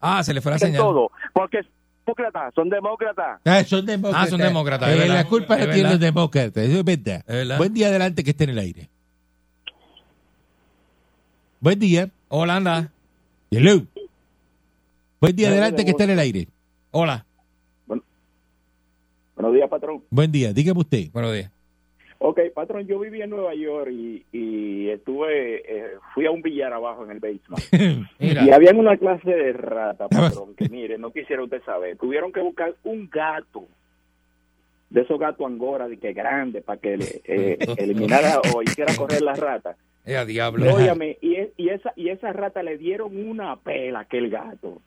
Ah, 0.00 0.22
se 0.22 0.34
le 0.34 0.40
fue 0.40 0.52
la 0.52 0.58
señal. 0.58 0.82
todo, 0.82 1.10
porque 1.32 1.60
demócratas, 2.06 2.54
son 2.54 2.68
demócratas. 2.68 3.40
Ah, 3.44 3.64
son 3.64 3.84
demócratas. 3.84 4.26
Ah, 4.26 4.30
son 4.30 4.40
demócratas, 4.40 4.90
Eh, 4.90 5.08
la 5.08 5.24
culpa 5.24 5.58
Es 5.58 5.66
la 5.66 5.72
tienen 5.72 5.92
los 5.92 6.00
demócratas. 6.00 6.64
Eso 6.64 6.78
es 6.78 6.84
verdad. 6.84 7.24
Es 7.26 7.34
verdad. 7.34 7.58
Buen 7.58 7.74
día 7.74 7.88
adelante 7.88 8.22
que 8.22 8.30
esté 8.30 8.44
en 8.44 8.50
el 8.50 8.58
aire. 8.58 8.88
Buen 11.60 11.78
día. 11.78 12.08
Hola, 12.28 12.56
anda. 12.56 12.92
Hello. 13.50 13.82
Buen 15.20 15.34
día 15.34 15.48
adelante 15.48 15.84
que 15.84 15.90
esté 15.90 16.04
en 16.04 16.10
el 16.10 16.18
aire. 16.18 16.48
Hola. 16.92 17.24
Buenos 17.86 19.54
días, 19.54 19.68
patrón. 19.68 20.02
Buen 20.10 20.32
día. 20.32 20.52
Dígame 20.52 20.80
usted. 20.80 21.10
Buenos 21.12 21.32
días. 21.32 21.50
Ok, 22.18 22.40
patrón, 22.54 22.86
yo 22.86 22.98
vivía 22.98 23.24
en 23.24 23.30
Nueva 23.30 23.54
York 23.54 23.90
y, 23.92 24.24
y 24.32 24.88
estuve, 24.88 25.56
eh, 25.70 25.84
fui 26.14 26.24
a 26.26 26.30
un 26.30 26.40
billar 26.40 26.72
abajo 26.72 27.04
en 27.04 27.10
el 27.10 27.18
basement. 27.20 28.08
Mira. 28.18 28.42
Y 28.44 28.50
habían 28.50 28.78
una 28.78 28.96
clase 28.96 29.30
de 29.30 29.52
rata, 29.52 30.08
patrón, 30.08 30.54
que 30.56 30.68
mire, 30.68 30.96
no 30.98 31.12
quisiera 31.12 31.42
usted 31.42 31.62
saber. 31.64 31.96
Tuvieron 31.98 32.32
que 32.32 32.40
buscar 32.40 32.74
un 32.84 33.08
gato, 33.10 33.64
de 34.88 35.02
esos 35.02 35.18
gatos 35.18 35.46
angora, 35.46 35.88
de 35.88 35.98
que 35.98 36.12
grande, 36.14 36.62
para 36.62 36.80
que 36.80 36.96
le, 36.96 37.20
eh, 37.24 37.58
eliminara 37.76 38.40
o 38.54 38.62
hiciera 38.62 38.94
correr 38.96 39.20
las 39.20 39.38
ratas. 39.38 39.76
Eh, 40.06 40.16
a 40.16 40.24
diablo. 40.24 40.72
Óyame, 40.74 41.18
y, 41.20 41.34
es- 41.34 41.50
y 41.56 41.68
esa 41.68 41.92
y 41.96 42.08
esa 42.08 42.32
rata 42.32 42.62
le 42.62 42.78
dieron 42.78 43.16
una 43.28 43.56
pela 43.56 44.04
que 44.04 44.18
el 44.18 44.30
gato. 44.30 44.80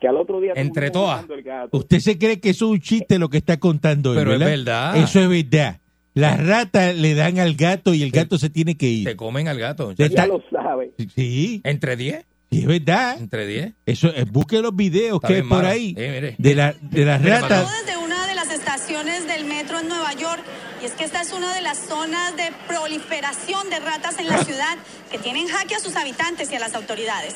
Que 0.00 0.08
al 0.08 0.16
otro 0.16 0.40
día... 0.40 0.52
Entre 0.56 0.90
todas. 0.90 1.24
Usted 1.72 1.98
se 1.98 2.18
cree 2.18 2.38
que 2.38 2.50
eso 2.50 2.66
es 2.66 2.70
un 2.72 2.80
chiste 2.80 3.18
lo 3.18 3.28
que 3.28 3.38
está 3.38 3.58
contando 3.58 4.12
él, 4.12 4.18
Pero 4.18 4.32
es 4.34 4.38
verdad. 4.38 4.96
Eso 4.96 5.20
es 5.20 5.28
verdad. 5.28 5.80
Las 6.18 6.44
ratas 6.44 6.96
le 6.96 7.14
dan 7.14 7.38
al 7.38 7.54
gato 7.54 7.94
y 7.94 8.02
el 8.02 8.10
gato 8.10 8.38
se 8.38 8.50
tiene 8.50 8.76
que 8.76 8.86
Te 8.86 8.92
ir. 9.12 9.16
comen 9.16 9.46
al 9.48 9.58
gato. 9.58 9.92
Ya 9.92 10.06
está- 10.06 10.26
lo 10.26 10.42
sabe. 10.50 10.92
Sí, 11.14 11.60
¿Entre 11.64 11.96
10? 11.96 12.24
sí, 12.50 12.60
es 12.60 12.66
verdad. 12.66 13.16
¿Entre 13.20 13.46
10? 13.46 13.72
Eso, 13.86 14.08
eh, 14.08 14.24
busque 14.24 14.60
los 14.60 14.74
videos 14.74 15.16
Está 15.16 15.28
que 15.28 15.34
hay 15.34 15.40
bien 15.42 15.48
por 15.48 15.64
ahí 15.64 15.94
Eh, 15.96 16.10
mire. 16.14 16.34
de, 16.38 16.54
la, 16.56 16.74
de 16.80 17.04
las 17.04 17.20
Mire, 17.20 17.32
ratas. 17.40 17.62
patrón. 17.64 17.72
desde 17.86 17.98
una 17.98 18.26
de 18.26 18.34
las 18.34 18.50
estaciones 18.50 19.26
del 19.28 19.44
metro 19.44 19.78
en 19.78 19.88
Nueva 19.88 20.12
York 20.14 20.42
y 20.82 20.86
es 20.86 20.92
que 20.92 21.04
esta 21.04 21.20
es 21.22 21.32
una 21.32 21.54
de 21.54 21.60
las 21.60 21.78
zonas 21.78 22.36
de 22.36 22.50
proliferación 22.66 23.70
de 23.70 23.78
ratas 23.78 24.18
en 24.18 24.26
la 24.28 24.42
ciudad 24.44 24.76
que 25.12 25.18
tienen 25.18 25.46
jaque 25.46 25.74
a 25.76 25.80
sus 25.80 25.94
habitantes 25.96 26.50
y 26.50 26.56
a 26.56 26.58
las 26.58 26.74
autoridades. 26.74 27.34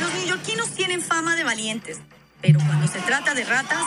Los 0.00 0.14
neoyorquinos 0.14 0.70
tienen 0.70 1.02
fama 1.02 1.36
de 1.36 1.44
valientes, 1.44 1.98
pero 2.40 2.60
cuando 2.60 2.86
se 2.86 2.98
trata 3.00 3.34
de 3.34 3.44
ratas, 3.44 3.82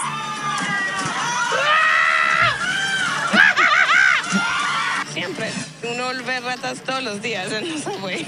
Siempre. 5.13 5.47
Uno 5.93 6.05
ve 6.25 6.39
ratas 6.39 6.81
todos 6.83 7.03
los 7.03 7.21
días 7.21 7.51
en 7.51 7.69
los 7.69 7.81
subway. 7.81 8.25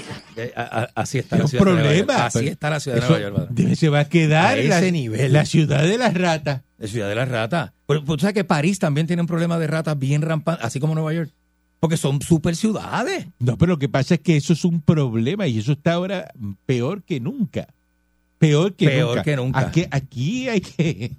Así 0.94 1.18
está 1.18 1.36
Es 1.36 1.42
la 1.42 1.48
ciudad 1.48 1.64
de 1.64 1.70
Nueva 1.72 1.92
York. 1.94 2.06
problema. 2.06 2.26
Así 2.26 2.46
está 2.48 2.70
la 2.70 2.80
ciudad 2.80 2.96
de 3.00 3.08
Nueva 3.08 3.20
York. 3.56 3.74
se 3.74 3.88
va 3.88 4.00
a 4.00 4.04
quedar 4.08 4.58
A 4.58 4.62
la, 4.62 4.78
ese 4.78 4.92
nivel. 4.92 5.32
la 5.32 5.44
ciudad 5.46 5.82
de 5.82 5.96
las 5.98 6.14
ratas. 6.14 6.62
La 6.78 6.88
ciudad 6.88 7.08
de 7.08 7.14
las 7.14 7.28
ratas. 7.28 7.72
Pero, 7.86 8.00
pero 8.04 8.16
tú 8.16 8.20
sabes 8.20 8.34
que 8.34 8.44
París 8.44 8.78
también 8.78 9.06
tiene 9.06 9.22
un 9.22 9.28
problema 9.28 9.58
de 9.58 9.66
ratas 9.66 9.98
bien 9.98 10.20
rampantes, 10.22 10.64
así 10.64 10.80
como 10.80 10.94
Nueva 10.94 11.12
York. 11.14 11.30
Porque 11.80 11.96
son 11.96 12.20
super 12.22 12.56
ciudades. 12.56 13.26
No, 13.38 13.56
pero 13.58 13.72
lo 13.72 13.78
que 13.78 13.88
pasa 13.88 14.14
es 14.14 14.20
que 14.20 14.36
eso 14.36 14.52
es 14.52 14.64
un 14.64 14.80
problema 14.80 15.46
y 15.46 15.58
eso 15.58 15.72
está 15.72 15.94
ahora 15.94 16.30
peor 16.66 17.02
que 17.02 17.20
nunca. 17.20 17.68
Peor 18.38 18.74
que 18.74 18.86
Peor 18.88 19.08
nunca. 19.16 19.22
que 19.22 19.36
nunca. 19.36 19.58
Aquí, 19.60 19.86
aquí 19.90 20.48
hay 20.48 20.60
que 20.60 21.12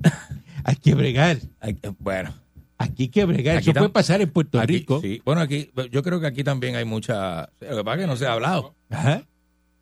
hay 0.64 0.76
que 0.76 0.94
bregar. 0.94 1.38
Eh, 1.62 1.74
Bueno, 1.98 2.32
Aquí 2.78 3.04
hay 3.04 3.08
que 3.08 3.24
bregar. 3.24 3.56
Aquí 3.56 3.70
eso 3.70 3.78
puede 3.78 3.90
pasar 3.90 4.20
en 4.20 4.30
Puerto 4.30 4.60
aquí, 4.60 4.74
Rico. 4.78 5.00
sí. 5.00 5.20
Bueno, 5.24 5.40
aquí, 5.40 5.70
yo 5.90 6.02
creo 6.02 6.20
que 6.20 6.28
aquí 6.28 6.44
también 6.44 6.76
hay 6.76 6.84
mucha. 6.84 7.48
Lo 7.60 7.76
que 7.76 7.84
pasa 7.84 7.96
es 7.96 8.00
que 8.02 8.06
no 8.06 8.16
se 8.16 8.26
ha 8.26 8.32
hablado. 8.32 8.74
Ajá. 8.88 9.22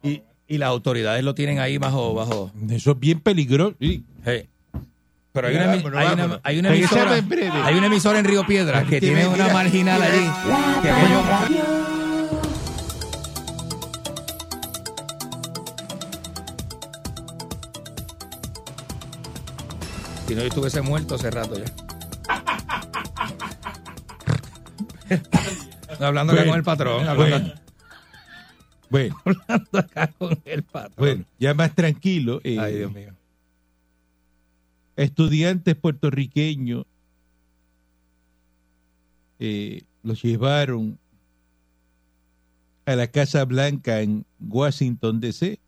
Y, 0.03 0.23
y 0.49 0.59
las 0.59 0.69
autoridades 0.71 1.23
lo 1.23 1.35
tienen 1.35 1.59
ahí 1.59 1.77
bajo. 1.79 2.15
bajo 2.15 2.51
Eso 2.71 2.93
es 2.93 2.99
bien 2.99 3.21
peligroso. 3.21 3.77
Sí. 3.81 4.03
hey. 4.25 4.49
Pero 5.33 5.49
hay 5.49 5.55
una, 5.57 5.73
hay, 5.73 5.81
una, 6.15 6.41
hay 6.43 6.59
una 6.59 6.75
emisora. 6.75 7.19
en 7.19 7.29
breve. 7.29 7.51
Hay 7.51 7.75
una 7.77 7.89
emisora 7.89 8.19
en 8.19 8.25
Río 8.25 8.47
Piedras 8.47 8.89
que 8.89 8.99
Tiene- 9.01 9.27
una 9.27 9.45
mira, 9.45 9.53
marginal 9.53 10.01
allí. 10.01 10.27
Que. 10.83 10.91
Si 20.27 20.35
no, 20.35 20.41
yo 20.41 20.49
estuviese 20.49 20.81
muerto 20.83 21.15
hace 21.15 21.31
rato 21.31 21.57
ya. 21.59 21.67
Hablando 26.01 26.33
acá 26.33 26.43
Bueno, 26.43 26.51
con 26.51 26.59
el 26.59 26.65
patrón. 26.65 27.17
bueno. 27.17 27.37
Hablando, 27.37 27.55
Bueno, 28.91 29.17
hablando 29.25 29.79
acá 29.79 30.13
con 30.19 30.39
el 30.45 30.63
patrón. 30.63 30.95
bueno, 30.97 31.25
ya 31.39 31.55
más 31.55 31.75
tranquilo. 31.75 32.41
eh, 32.45 32.59
Ay, 32.59 32.77
Dios 32.79 32.93
mío. 32.93 33.15
estudiantes 34.97 35.75
puertorriqueños 35.77 36.85
eh, 39.39 39.83
los 40.03 40.23
llevaron 40.23 40.99
a 42.87 42.97
la 42.97 43.07
Casa 43.09 43.45
Blanca 43.45 44.01
en 44.01 44.25
Washington, 44.41 45.21
D.C. 45.21 45.59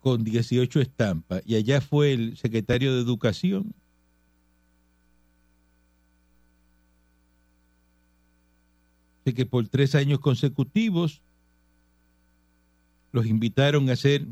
con 0.00 0.22
18 0.24 0.80
estampas. 0.80 1.42
Y 1.44 1.56
allá 1.56 1.80
fue 1.80 2.12
el 2.12 2.36
secretario 2.36 2.94
de 2.94 3.00
Educación. 3.02 3.74
De 9.24 9.34
que 9.34 9.46
por 9.46 9.66
tres 9.68 9.94
años 9.94 10.20
consecutivos 10.20 11.20
los 13.12 13.26
invitaron 13.26 13.88
a 13.88 13.94
hacer 13.94 14.26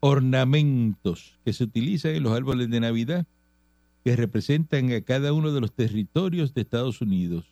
ornamentos 0.00 1.38
que 1.44 1.52
se 1.52 1.64
utilizan 1.64 2.16
en 2.16 2.24
los 2.24 2.32
árboles 2.32 2.68
de 2.70 2.80
Navidad 2.80 3.26
que 4.04 4.16
representan 4.16 4.90
a 4.92 5.00
cada 5.00 5.32
uno 5.32 5.52
de 5.52 5.60
los 5.60 5.72
territorios 5.72 6.52
de 6.54 6.62
Estados 6.62 7.00
Unidos. 7.00 7.44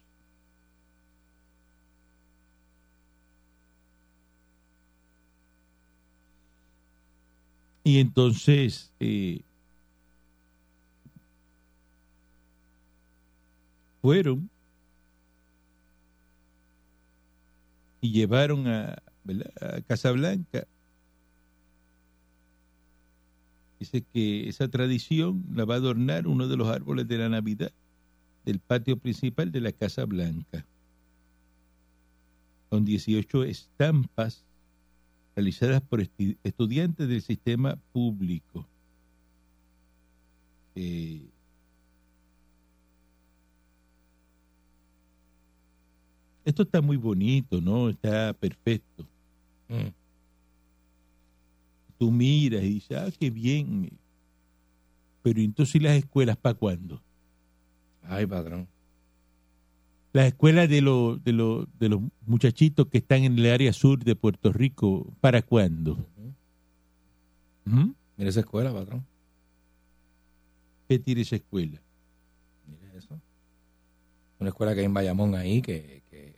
Y 7.85 7.99
entonces 7.99 8.93
eh, 9.01 9.41
fueron 14.03 14.50
y 18.01 18.13
llevaron 18.13 18.67
a, 18.67 19.03
a 19.61 19.81
Casablanca. 19.87 20.67
Dice 23.79 24.05
que 24.13 24.49
esa 24.49 24.69
tradición 24.69 25.45
la 25.55 25.65
va 25.65 25.75
a 25.75 25.79
adornar 25.79 26.27
uno 26.27 26.49
de 26.49 26.57
los 26.57 26.69
árboles 26.69 27.09
de 27.09 27.19
la 27.19 27.29
Navidad 27.29 27.73
del 28.45 28.59
patio 28.59 28.97
principal 28.97 29.53
de 29.53 29.61
la 29.61 29.73
Casa 29.73 30.05
Blanca, 30.05 30.67
con 32.69 32.85
18 32.85 33.45
estampas 33.45 34.45
realizadas 35.35 35.81
por 35.83 36.01
estudiantes 36.43 37.09
del 37.09 37.23
sistema 37.23 37.77
público. 37.93 38.67
Eh, 40.75 41.20
esto 46.51 46.63
está 46.63 46.81
muy 46.81 46.97
bonito, 46.97 47.61
¿no? 47.61 47.89
Está 47.89 48.33
perfecto 48.35 49.07
Mm. 49.71 49.93
tú 51.97 52.11
miras 52.11 52.65
y 52.65 52.75
dices, 52.75 52.99
ah, 52.99 53.09
qué 53.19 53.31
bien. 53.31 53.91
Pero 55.23 55.41
entonces, 55.41 55.77
¿y 55.77 55.81
las 55.81 55.97
escuelas 55.97 56.37
para 56.37 56.55
cuándo? 56.55 57.01
Ay, 58.03 58.27
patrón. 58.27 58.67
Las 60.13 60.27
escuelas 60.27 60.69
de, 60.69 60.81
los 60.81 61.23
de, 61.23 61.33
los 61.33 61.69
de 61.79 61.89
los 61.89 62.01
muchachitos 62.27 62.89
que 62.89 62.99
están 62.99 63.23
en 63.23 63.39
el 63.39 63.47
área 63.47 63.73
sur 63.73 64.03
de 64.03 64.17
Puerto 64.17 64.53
Rico, 64.53 65.07
¿para 65.21 65.41
cuándo? 65.41 65.99
¿Mm? 67.65 67.91
Mira 68.17 68.31
esa 68.31 68.41
escuela, 68.41 68.73
patrón. 68.73 69.07
¿Qué 70.89 70.99
tiene 70.99 71.21
esa 71.21 71.37
escuela? 71.37 71.81
Mira 72.67 72.99
eso. 72.99 73.21
Una 74.41 74.49
escuela 74.49 74.75
que 74.75 74.81
hay 74.81 74.87
en 74.87 74.95
Bayamón 74.95 75.37
ahí 75.37 75.63
que, 75.63 76.03
que 76.11 76.30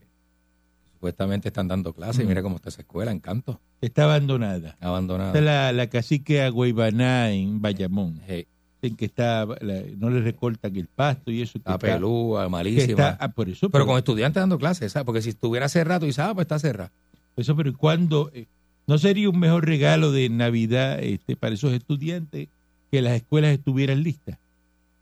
supuestamente 1.07 1.49
están 1.49 1.67
dando 1.67 1.93
clases. 1.93 2.25
Mm. 2.25 2.29
Mira 2.29 2.43
cómo 2.43 2.57
está 2.57 2.69
esa 2.69 2.83
escuela, 2.83 3.11
encanto. 3.11 3.61
Está 3.81 4.05
abandonada. 4.05 4.77
Abandonada. 4.81 5.31
Está 5.31 5.41
la, 5.41 5.73
la 5.73 5.88
cacique 5.88 6.43
Agüeybaná 6.43 7.33
en 7.33 7.61
Bayamón. 7.61 8.21
Hey, 8.29 8.47
En 8.83 8.95
que 8.95 9.07
está, 9.07 9.45
la- 9.61 9.83
no 9.99 10.11
le 10.11 10.21
recortan 10.21 10.77
el 10.77 10.87
pasto 10.87 11.33
y 11.33 11.43
eso. 11.43 11.59
está- 11.59 11.77
pelúa, 11.77 12.45
que 12.45 12.51
malísima. 12.51 12.85
está- 12.93 13.19
ah, 13.21 13.29
por 13.33 13.49
eso, 13.49 13.69
pero 13.69 13.85
con 13.85 13.99
estudiantes 13.99 14.41
dando 14.41 14.59
clases, 14.59 14.93
¿sabes? 14.93 15.05
Porque 15.05 15.23
si 15.23 15.31
estuviera 15.31 15.69
cerrado, 15.69 16.07
y 16.07 16.12
ah, 16.19 16.31
pues 16.35 16.45
está 16.45 16.61
cerrado. 16.61 16.91
Eso, 17.37 17.57
pero 17.57 17.77
¿cuándo? 17.77 18.31
eh, 18.33 18.47
¿No 18.87 18.97
sería 18.99 19.29
un 19.29 19.38
mejor 19.41 19.67
regalo 19.67 20.12
de 20.12 20.29
Navidad 20.29 21.01
este, 21.03 21.35
para 21.35 21.55
esos 21.55 21.73
estudiantes 21.73 22.49
que 22.93 23.03
las 23.03 23.15
escuelas 23.15 23.53
estuvieran 23.53 24.05
listas? 24.05 24.38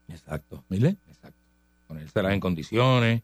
Exacto, 0.08 0.64
¿Verdad? 0.70 0.94
exacto. 1.10 1.36
Ponérselas 1.88 2.32
en 2.32 2.40
condiciones, 2.40 3.22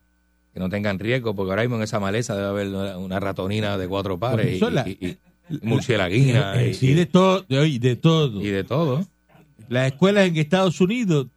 que 0.57 0.63
no 0.63 0.69
tengan 0.69 0.97
riesgo, 0.97 1.35
porque 1.35 1.51
ahora 1.51 1.61
mismo 1.61 1.75
en 1.75 1.83
esa 1.83 1.99
maleza 1.99 2.35
debe 2.35 2.47
haber 2.47 2.67
una, 2.69 2.97
una 2.97 3.19
ratonina 3.19 3.77
de 3.77 3.87
cuatro 3.87 4.17
pares 4.17 4.59
y, 4.59 4.71
la- 4.71 4.89
y- 4.89 4.97
y- 4.99 5.17
y 5.53 5.59
murcielaguina 5.61 6.59
Eh, 6.59 6.71
y, 6.71 6.73
sí, 6.73 6.93
de 6.95 7.05
todo, 7.05 7.45
oye, 7.51 7.77
de 7.77 7.95
todo. 7.95 8.41
y 8.41 8.47
de 8.47 8.63
todo. 8.63 9.05
Las 9.69 9.91
escuelas 9.91 10.27
en 10.27 10.35
Estados 10.37 10.81
Unidos, 10.81 11.27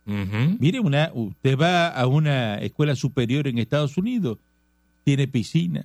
mire, 0.59 0.80
una, 0.80 1.11
usted 1.12 1.59
va 1.59 1.88
a 1.88 2.06
una 2.06 2.59
escuela 2.62 2.94
superior 2.96 3.46
en 3.46 3.59
Estados 3.59 3.98
Unidos, 3.98 4.38
tiene 5.04 5.28
piscina, 5.28 5.85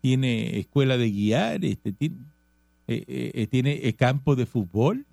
tiene 0.00 0.58
escuela 0.58 0.96
de 0.96 1.10
guiar, 1.12 1.64
este, 1.64 1.92
tiene, 1.92 2.16
eh, 2.88 3.04
eh, 3.06 3.30
eh, 3.34 3.46
tiene 3.46 3.78
eh, 3.84 3.92
campo 3.94 4.34
de 4.34 4.44
fútbol. 4.46 5.06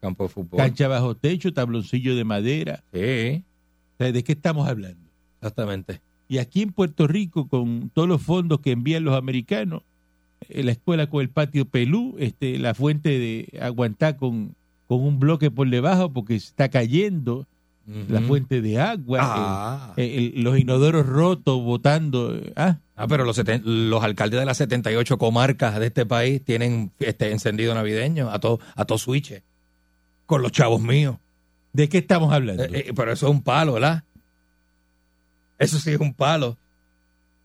Campo 0.00 0.24
de 0.24 0.28
fútbol. 0.30 0.56
cancha 0.58 0.88
bajo 0.88 1.14
techo, 1.14 1.52
tabloncillo 1.52 2.16
de 2.16 2.24
madera. 2.24 2.82
Sí, 2.92 3.44
O 3.94 3.96
sea, 3.98 4.10
¿De 4.10 4.24
qué 4.24 4.32
estamos 4.32 4.66
hablando? 4.68 4.98
Exactamente. 5.42 6.00
Y 6.28 6.38
aquí 6.38 6.62
en 6.62 6.72
Puerto 6.72 7.06
Rico, 7.06 7.48
con 7.48 7.90
todos 7.92 8.08
los 8.08 8.22
fondos 8.22 8.60
que 8.60 8.70
envían 8.70 9.04
los 9.04 9.14
americanos, 9.16 9.82
eh, 10.48 10.62
la 10.62 10.72
escuela 10.72 11.08
con 11.08 11.20
el 11.20 11.28
patio 11.28 11.64
pelú, 11.66 12.14
este, 12.18 12.58
la 12.58 12.74
fuente 12.74 13.10
de 13.18 13.58
aguantar 13.60 14.16
con, 14.16 14.54
con 14.86 15.00
un 15.02 15.18
bloque 15.18 15.50
por 15.50 15.68
debajo 15.68 16.10
porque 16.12 16.34
está 16.36 16.68
cayendo, 16.70 17.46
la 18.08 18.20
fuente 18.20 18.62
de 18.62 18.78
agua, 18.80 19.18
Ah. 19.20 19.92
eh, 19.96 20.32
el- 20.36 20.44
los 20.44 20.56
inodoros 20.56 21.04
rotos 21.04 21.60
botando. 21.62 22.36
eh, 22.36 22.52
Ah, 22.54 22.78
Ah, 22.94 23.08
pero 23.08 23.24
los, 23.24 23.36
los 23.64 24.04
alcaldes 24.04 24.38
de 24.38 24.46
las 24.46 24.56
78 24.58 25.18
comarcas 25.18 25.80
de 25.80 25.86
este 25.86 26.06
país 26.06 26.40
tienen 26.44 26.92
este 27.00 27.32
encendido 27.32 27.74
navideño 27.74 28.30
a 28.30 28.38
todo 28.38 28.60
a 28.76 28.84
todo 28.84 28.98
switch 28.98 29.42
con 30.26 30.42
los 30.42 30.52
chavos 30.52 30.80
míos. 30.80 31.16
¿de 31.72 31.88
qué 31.88 31.98
estamos 31.98 32.32
hablando? 32.32 32.62
Eh, 32.64 32.68
eh, 32.88 32.92
pero 32.94 33.10
eso 33.12 33.26
es 33.26 33.32
un 33.32 33.42
palo, 33.42 33.72
¿verdad? 33.72 34.04
Eso 35.62 35.78
sí 35.78 35.90
es 35.92 36.00
un 36.00 36.12
palo. 36.14 36.56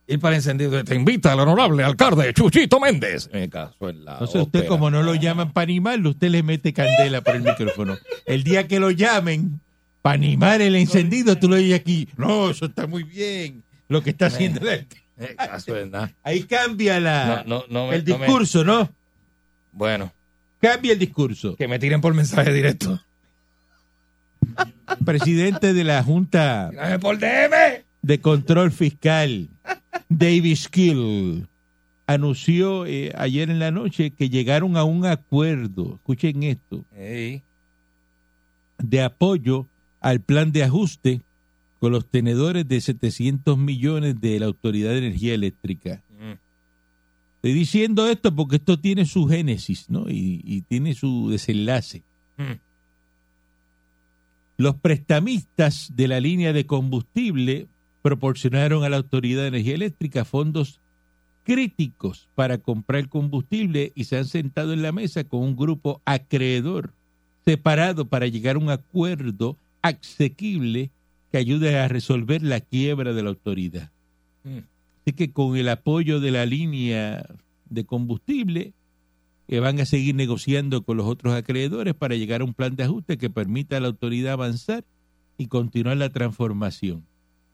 Ir 0.10 0.20
para 0.20 0.36
el 0.36 0.40
encendido. 0.40 0.84
Te 0.86 0.96
invita 0.96 1.34
el 1.34 1.40
honorable 1.42 1.84
alcalde 1.84 2.34
Chuchito 2.34 2.80
Méndez. 2.80 3.30
Me 3.34 3.50
caso 3.50 3.90
en 3.90 4.06
la 4.06 4.14
Entonces 4.14 4.42
usted 4.42 4.66
como 4.68 4.90
no 4.90 5.04
lo 5.04 5.16
llaman 5.16 5.52
para 5.52 5.64
animarlo, 5.64 6.12
usted 6.12 6.30
le 6.30 6.44
mete 6.44 6.72
candela 6.72 7.20
por 7.22 7.36
el 7.36 7.42
micrófono. 7.44 7.98
El 8.26 8.44
día 8.44 8.68
que 8.68 8.80
lo 8.80 8.90
llamen 8.92 9.60
para 10.02 10.16
animar 10.16 10.62
el 10.62 10.76
encendido, 10.78 11.38
tú 11.38 11.50
lo 11.50 11.56
oyes 11.56 11.78
aquí. 11.78 12.08
No, 12.16 12.50
eso 12.50 12.68
está 12.68 12.88
muy 12.88 13.04
bien. 13.04 13.64
Lo 13.90 14.02
que 14.02 14.12
está 14.12 14.28
haciendo 14.28 14.62
la- 14.62 14.86
Me 15.18 15.36
caso 15.36 15.76
en 15.76 15.92
nada. 15.92 16.14
Ahí 16.24 16.44
cambia 16.44 17.00
la, 17.02 17.44
No, 17.46 17.60
no, 17.60 17.64
no 17.70 17.88
me- 17.88 17.96
el 17.96 18.04
me- 18.06 18.18
discurso, 18.18 18.64
¿no? 18.64 18.90
Bueno, 19.74 20.14
Cambia 20.62 20.94
el 20.94 21.00
discurso. 21.00 21.56
que 21.58 21.68
me 21.68 21.80
tiren 21.80 22.00
por 22.02 22.14
mensaje 22.14 22.54
directo. 22.54 23.00
Presidente 25.06 25.74
de 25.74 25.84
la 25.84 26.02
Junta 26.04 26.72
por 27.02 27.18
DM. 27.20 27.84
De 28.08 28.22
Control 28.22 28.72
Fiscal, 28.72 29.50
David 30.08 30.56
Skill, 30.56 31.46
anunció 32.08 32.86
eh, 32.86 33.12
ayer 33.18 33.50
en 33.50 33.60
la 33.60 33.70
noche 33.70 34.12
que 34.12 34.30
llegaron 34.30 34.78
a 34.78 34.86
un 34.86 35.06
acuerdo, 35.06 35.96
escuchen 35.96 36.44
esto, 36.44 36.86
de 38.78 39.02
apoyo 39.04 39.68
al 40.00 40.22
plan 40.22 40.54
de 40.54 40.64
ajuste 40.64 41.22
con 41.82 41.92
los 41.92 42.06
tenedores 42.06 42.66
de 42.66 42.80
700 42.80 43.58
millones 43.58 44.22
de 44.22 44.40
la 44.40 44.46
Autoridad 44.46 44.92
de 44.92 45.00
Energía 45.00 45.34
Eléctrica. 45.34 46.02
Mm. 46.18 46.40
Estoy 47.36 47.54
diciendo 47.54 48.08
esto 48.08 48.34
porque 48.34 48.56
esto 48.56 48.80
tiene 48.80 49.06
su 49.06 49.28
génesis, 49.28 49.90
¿no? 49.90 50.10
Y, 50.10 50.42
y 50.46 50.62
tiene 50.62 50.94
su 50.94 51.30
desenlace. 51.30 52.04
Mm. 52.38 52.54
Los 54.56 54.76
prestamistas 54.76 55.92
de 55.94 56.08
la 56.08 56.22
línea 56.22 56.54
de 56.54 56.66
combustible 56.66 57.68
proporcionaron 58.08 58.86
a 58.86 58.90
la 58.90 58.96
Autoridad 58.96 59.42
de 59.42 59.50
Energía 59.50 59.76
Eléctrica 59.76 60.24
fondos 60.24 60.80
críticos 61.44 62.30
para 62.36 62.58
comprar 62.58 63.10
combustible 63.10 63.92
y 63.96 64.06
se 64.06 64.18
han 64.18 64.24
sentado 64.24 64.72
en 64.72 64.82
la 64.82 64.94
mesa 64.94 65.26
con 65.26 65.42
un 65.42 65.58
grupo 65.58 66.02
acreedor 66.06 66.94
separado 67.44 68.06
para 68.06 68.28
llegar 68.28 68.56
a 68.56 68.60
un 68.60 68.70
acuerdo 68.70 69.58
asequible 69.82 70.90
que 71.34 71.38
ayude 71.38 71.78
a 71.78 71.90
resolver 71.90 72.42
la 72.44 72.62
quiebra 72.62 73.12
de 73.12 73.24
la 73.24 73.28
autoridad. 73.28 73.92
Mm. 74.46 74.60
Así 75.02 75.12
que 75.12 75.34
con 75.34 75.58
el 75.58 75.68
apoyo 75.68 76.22
de 76.22 76.32
la 76.32 76.46
línea 76.46 77.26
de 77.70 77.86
combustible, 77.86 78.72
que 79.50 79.60
van 79.60 79.82
a 79.82 79.86
seguir 79.86 80.16
negociando 80.16 80.84
con 80.84 80.96
los 80.96 81.08
otros 81.08 81.34
acreedores 81.34 81.94
para 81.94 82.16
llegar 82.16 82.40
a 82.40 82.46
un 82.46 82.54
plan 82.54 82.78
de 82.78 82.84
ajuste 82.84 83.18
que 83.18 83.30
permita 83.30 83.76
a 83.76 83.82
la 83.82 83.88
autoridad 83.88 84.32
avanzar 84.32 84.86
y 85.38 85.48
continuar 85.48 85.98
la 85.98 86.10
transformación. 86.10 87.04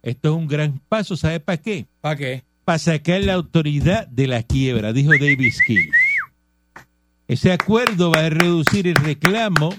Esto 0.04 0.30
es 0.30 0.36
un 0.36 0.48
gran 0.48 0.80
paso, 0.88 1.18
¿sabe 1.18 1.40
para 1.40 1.58
qué? 1.58 1.88
¿Para 2.02 2.16
qué? 2.16 2.44
para 2.64 2.80
sacar 2.80 3.22
la 3.24 3.34
autoridad 3.34 4.08
de 4.08 4.28
la 4.28 4.44
quiebra, 4.44 4.94
dijo 4.94 5.12
David 5.12 5.52
Skill. 5.52 5.92
Ese 7.28 7.52
acuerdo 7.52 8.12
va 8.12 8.26
a 8.26 8.30
reducir 8.30 8.88
el 8.88 8.96
reclamo 8.96 9.74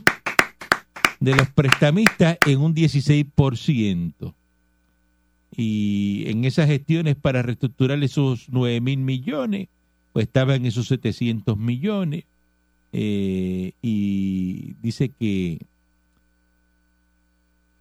de 1.21 1.35
los 1.35 1.49
prestamistas 1.51 2.37
en 2.47 2.61
un 2.61 2.75
16%. 2.75 4.35
Y 5.57 6.25
en 6.27 6.45
esas 6.45 6.67
gestiones 6.67 7.17
para 7.17 7.43
reestructurar 7.43 8.03
esos 8.03 8.49
9 8.51 8.81
mil 8.81 8.99
millones, 8.99 9.69
pues 10.13 10.27
estaban 10.27 10.67
esos 10.67 10.89
700 10.89 11.57
millones. 11.57 12.25
Eh, 12.93 13.73
y 13.83 14.75
dice 14.83 15.09
que 15.09 15.61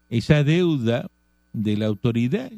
esa 0.09 0.43
deuda 0.43 1.09
de 1.53 1.77
la 1.77 1.85
autoridad 1.85 2.51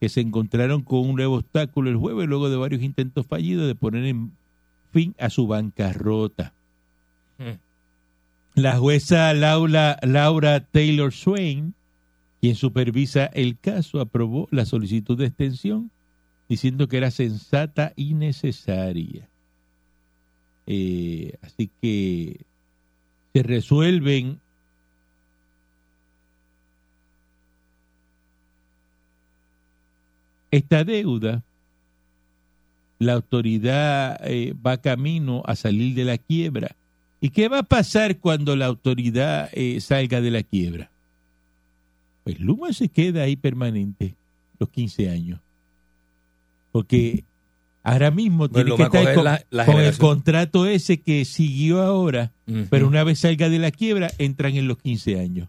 que 0.00 0.08
se 0.08 0.20
encontraron 0.20 0.82
con 0.82 1.00
un 1.00 1.16
nuevo 1.16 1.36
obstáculo 1.36 1.90
el 1.90 1.96
jueves 1.96 2.28
luego 2.28 2.50
de 2.50 2.56
varios 2.56 2.82
intentos 2.82 3.26
fallidos 3.26 3.66
de 3.66 3.74
poner 3.74 4.04
en 4.04 4.32
fin 4.92 5.14
a 5.18 5.30
su 5.30 5.46
bancarrota. 5.46 6.52
Hmm. 7.38 7.58
La 8.54 8.78
jueza 8.78 9.32
Laura, 9.34 9.98
Laura 10.02 10.60
Taylor 10.60 11.12
Swain, 11.12 11.74
quien 12.40 12.54
supervisa 12.54 13.26
el 13.26 13.58
caso, 13.58 14.00
aprobó 14.00 14.48
la 14.50 14.64
solicitud 14.64 15.16
de 15.18 15.26
extensión 15.26 15.90
diciendo 16.48 16.88
que 16.88 16.96
era 16.98 17.10
sensata 17.10 17.92
y 17.96 18.14
necesaria. 18.14 19.28
Eh, 20.66 21.34
así 21.42 21.70
que 21.80 22.40
se 23.32 23.42
resuelven 23.42 24.40
esta 30.56 30.84
deuda, 30.84 31.42
la 32.98 33.12
autoridad 33.14 34.18
eh, 34.24 34.54
va 34.64 34.78
camino 34.78 35.42
a 35.46 35.54
salir 35.56 35.94
de 35.94 36.04
la 36.04 36.18
quiebra. 36.18 36.74
¿Y 37.20 37.30
qué 37.30 37.48
va 37.48 37.60
a 37.60 37.62
pasar 37.62 38.18
cuando 38.18 38.56
la 38.56 38.66
autoridad 38.66 39.48
eh, 39.52 39.80
salga 39.80 40.20
de 40.20 40.30
la 40.30 40.42
quiebra? 40.42 40.90
Pues 42.24 42.40
Luma 42.40 42.72
se 42.72 42.88
queda 42.88 43.22
ahí 43.22 43.36
permanente 43.36 44.14
los 44.58 44.68
15 44.70 45.10
años. 45.10 45.40
Porque 46.72 47.24
ahora 47.82 48.10
mismo 48.10 48.48
tiene 48.48 48.70
que 48.76 48.82
estar 48.98 49.14
con, 49.14 49.24
la- 49.24 49.44
la 49.50 49.64
con 49.66 49.76
el 49.76 49.96
contrato 49.98 50.66
ese 50.66 51.00
que 51.00 51.24
siguió 51.24 51.82
ahora, 51.82 52.32
pero 52.70 52.86
una 52.88 53.04
vez 53.04 53.20
salga 53.20 53.48
de 53.48 53.58
la 53.58 53.70
quiebra, 53.70 54.10
entran 54.18 54.54
en 54.56 54.68
los 54.68 54.78
15 54.78 55.20
años. 55.20 55.48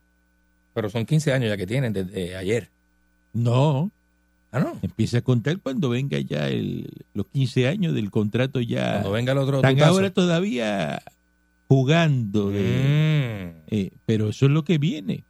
Pero 0.74 0.90
son 0.90 1.06
15 1.06 1.34
años 1.34 1.50
ya 1.50 1.58
que 1.58 1.68
tienen 1.68 1.94
desde 1.94 2.36
ayer. 2.36 2.70
No. 3.34 3.92
Ah, 4.52 4.60
no. 4.60 4.78
Empieza 4.82 5.18
a 5.20 5.22
contar 5.22 5.60
cuando 5.60 5.90
venga 5.90 6.20
ya 6.20 6.48
el, 6.48 6.90
los 7.14 7.28
15 7.28 7.68
años 7.68 7.94
del 7.94 8.10
contrato 8.12 8.62
ya. 8.62 8.94
Cuando 8.94 9.12
venga 9.12 9.32
el 9.34 9.38
otro 9.40 9.58
Están 9.58 9.74
tutazo. 9.76 9.92
ahora 9.92 10.10
todavía 10.12 11.02
jugando. 11.68 12.50
de- 12.52 13.54
Mm. 13.54 13.64
eh, 13.70 13.92
pero 14.06 14.30
eso 14.30 14.46
es 14.46 14.52
lo 14.52 14.64
que 14.64 14.78
viene. 14.78 15.24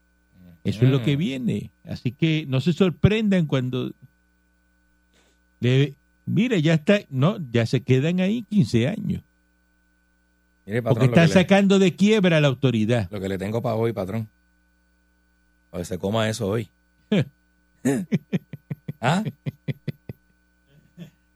Eso 0.63 0.85
es 0.85 0.91
lo 0.91 1.01
que 1.01 1.15
Mm. 1.15 1.19
viene. 1.19 1.71
Así 1.85 2.11
que 2.11 2.45
no 2.47 2.61
se 2.61 2.73
sorprendan 2.73 3.45
cuando... 3.47 3.91
le- 5.61 5.95
mira, 6.25 6.57
ya 6.57 6.75
está... 6.75 6.99
No, 7.09 7.37
ya 7.51 7.65
se 7.65 7.81
quedan 7.81 8.19
ahí 8.19 8.43
15 8.43 8.87
años. 8.87 9.23
Mire, 10.65 10.81
patrón, 10.83 10.93
Porque 10.93 11.05
están 11.05 11.27
le, 11.29 11.33
sacando 11.33 11.79
de 11.79 11.95
quiebra 11.95 12.37
a 12.37 12.41
la 12.41 12.49
autoridad. 12.49 13.07
lo 13.09 13.19
que 13.19 13.29
le 13.29 13.37
tengo 13.37 13.61
para 13.61 13.75
hoy, 13.75 13.93
patrón. 13.93 14.27
A 15.71 15.77
ver, 15.77 15.85
se 15.85 15.97
coma 15.97 16.29
eso 16.29 16.47
hoy. 16.47 16.69
¿Ah? 19.01 19.23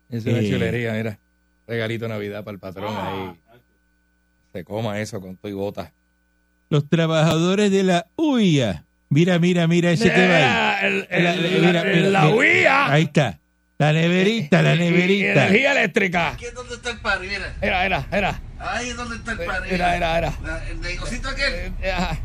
Es 0.10 0.26
una 0.26 0.40
Eh. 0.40 0.50
chulería, 0.50 0.92
mira. 0.94 1.18
Regalito 1.68 2.04
de 2.06 2.10
Navidad 2.10 2.44
para 2.44 2.54
el 2.56 2.60
patrón 2.60 2.94
ahí. 2.98 3.32
Se 4.52 4.64
coma 4.66 5.00
eso 5.00 5.22
con 5.22 5.38
tu 5.38 5.48
y 5.48 5.54
bota. 5.54 5.94
Los 6.70 6.90
trabajadores 6.90 7.72
de 7.72 7.84
la 7.84 8.08
UIA. 8.18 8.84
Mira, 9.10 9.40
mira, 9.40 9.68
mira 9.68 9.92
ese 9.92 10.12
que 10.12 10.28
va 10.28 10.78
ahí. 10.80 10.86
El- 11.10 11.24
La- 11.24 11.34
el- 11.34 11.42
mira, 11.62 11.72
la- 11.74 11.84
mira, 11.84 12.10
la 12.10 12.22
mira. 12.24 12.36
UIA. 12.36 12.92
Ahí 12.92 13.04
está. 13.04 13.40
La 13.78 13.94
neverita, 13.94 14.62
la 14.62 14.76
neverita. 14.76 15.48
Energía 15.48 15.72
eléctrica. 15.72 16.30
Aquí 16.32 16.46
es 16.46 16.54
donde 16.54 16.76
está 16.76 16.92
el 16.92 17.00
party, 17.00 17.28
mira. 17.28 17.56
Era, 17.62 17.86
era, 17.86 18.08
era. 18.12 18.42
Ahí 18.60 18.90
es 18.90 18.98
donde 18.98 19.16
está 19.16 19.32
el 19.32 19.40
party. 19.40 19.70
Era, 19.74 19.96
era, 19.96 20.18
era. 20.18 20.34
La- 20.44 20.68
El 20.70 20.82
negocito 20.82 21.30
aquel. 21.30 21.74
Ajá. 21.90 22.20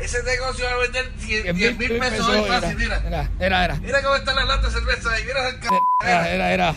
Ese 0.00 0.22
negocio 0.22 0.64
va 0.64 0.72
a 0.72 0.76
vender 0.78 1.12
10 1.16 1.42
Diez 1.42 1.56
10 1.56 1.78
mil 1.78 1.98
pesos 1.98 2.28
hoy 2.28 2.48
fácil, 2.48 2.76
mira. 2.76 3.02
Era, 3.06 3.30
era, 3.40 3.64
era. 3.64 3.74
Mira 3.76 4.02
cómo 4.02 4.16
está 4.16 4.32
la 4.32 4.44
lata 4.44 4.68
de 4.68 4.72
cerveza 4.72 5.12
ahí. 5.12 5.24
Mira 5.24 5.50
c... 5.50 5.68
Era, 6.04 6.28
era, 6.30 6.52
era. 6.52 6.74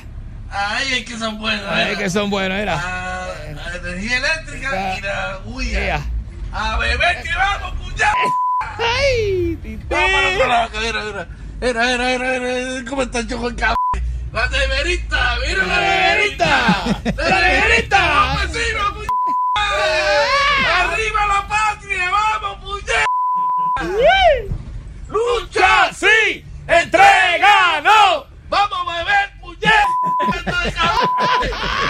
Ahí 0.49 0.93
es 0.93 1.05
que 1.05 1.17
son 1.17 1.37
buenos. 1.39 1.65
Ay, 1.69 1.85
mira. 1.85 1.99
que 1.99 2.09
son 2.09 2.29
buenos, 2.29 2.57
era. 2.57 2.75
Ah, 2.77 3.27
la 3.55 3.75
energía 3.75 4.17
eléctrica 4.17 4.97
y 4.97 5.01
la 5.01 5.39
huya. 5.45 6.01
A 6.51 6.77
beber 6.77 7.23
que 7.23 7.29
vamos, 7.33 7.73
puñal. 7.75 8.13
Ay, 8.77 9.57
que 9.61 9.69
mira, 9.69 11.03
mira. 11.03 11.27
Mira, 11.61 11.85
mira, 11.85 12.17
mira, 12.17 12.39
mira, 12.39 12.89
¿Cómo 12.89 13.03
está 13.03 13.19
el 13.19 13.27
chojo 13.27 13.47
el 13.49 13.55
cabrón? 13.55 13.77
La 14.33 14.47
neverita, 14.47 15.37
mira 15.47 15.65
la 15.65 15.79
neverita. 15.79 16.83
La 17.15 17.41
neverita. 17.41 17.99
Vamos 17.99 18.43
encima, 18.43 18.93
puñal. 18.93 19.09
Arriba 20.75 21.27
la 21.27 21.47
patria, 21.47 22.09
vamos. 22.09 22.60
Lucha, 25.09 25.93
sí. 25.93 26.43
Entrega, 26.67 27.81
no. 27.83 28.25
Vamos 28.49 28.77
a 28.87 28.97
beber. 29.03 29.31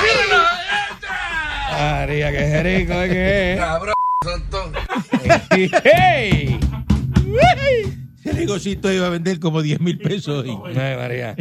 Míralo, 0.02 0.44
María, 1.72 2.32
qué 2.32 2.64
rico 2.64 2.94
es 2.94 3.12
que 3.12 3.54
es. 3.54 3.60
Cabrón, 3.60 3.94
son 4.24 4.50
todos. 4.50 4.72
¡Hey! 5.84 6.60
Ese 8.24 8.34
negocito 8.34 8.92
iba 8.92 9.08
a 9.08 9.10
vender 9.10 9.40
como 9.40 9.62
10 9.64 9.80
mil 9.82 9.98
pesos 9.98 10.44
hoy. 10.46 10.56
Ay, 10.78 10.96
María. 10.96 11.36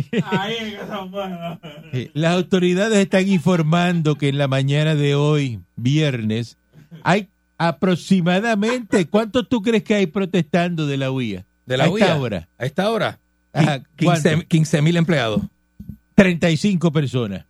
Eh, 1.93 2.11
Las 2.15 2.35
autoridades 2.35 2.99
están 2.99 3.29
informando 3.29 4.17
que 4.17 4.29
en 4.29 4.39
la 4.39 4.49
mañana 4.49 4.95
de 4.95 5.15
hoy, 5.15 5.61
viernes, 5.77 6.57
hay 7.03 7.29
aproximadamente, 7.61 9.07
¿cuántos 9.07 9.49
tú 9.49 9.61
crees 9.63 9.83
que 9.85 9.95
hay 9.95 10.07
protestando 10.07 10.87
de 10.87 10.97
la 10.97 11.11
UIA? 11.11 11.45
De 11.67 11.77
la 11.77 11.85
a 11.85 11.91
UIA. 11.91 12.07
esta 12.07 12.21
hora. 12.21 12.49
A 12.59 12.67
esta 12.67 12.91
hora. 12.91 13.21
Ajá, 13.53 13.83
¿cuánto? 14.03 14.31
15 14.49 14.83
mil 14.83 14.97
empleados. 14.97 15.43
35 16.15 16.91
personas. 16.93 17.45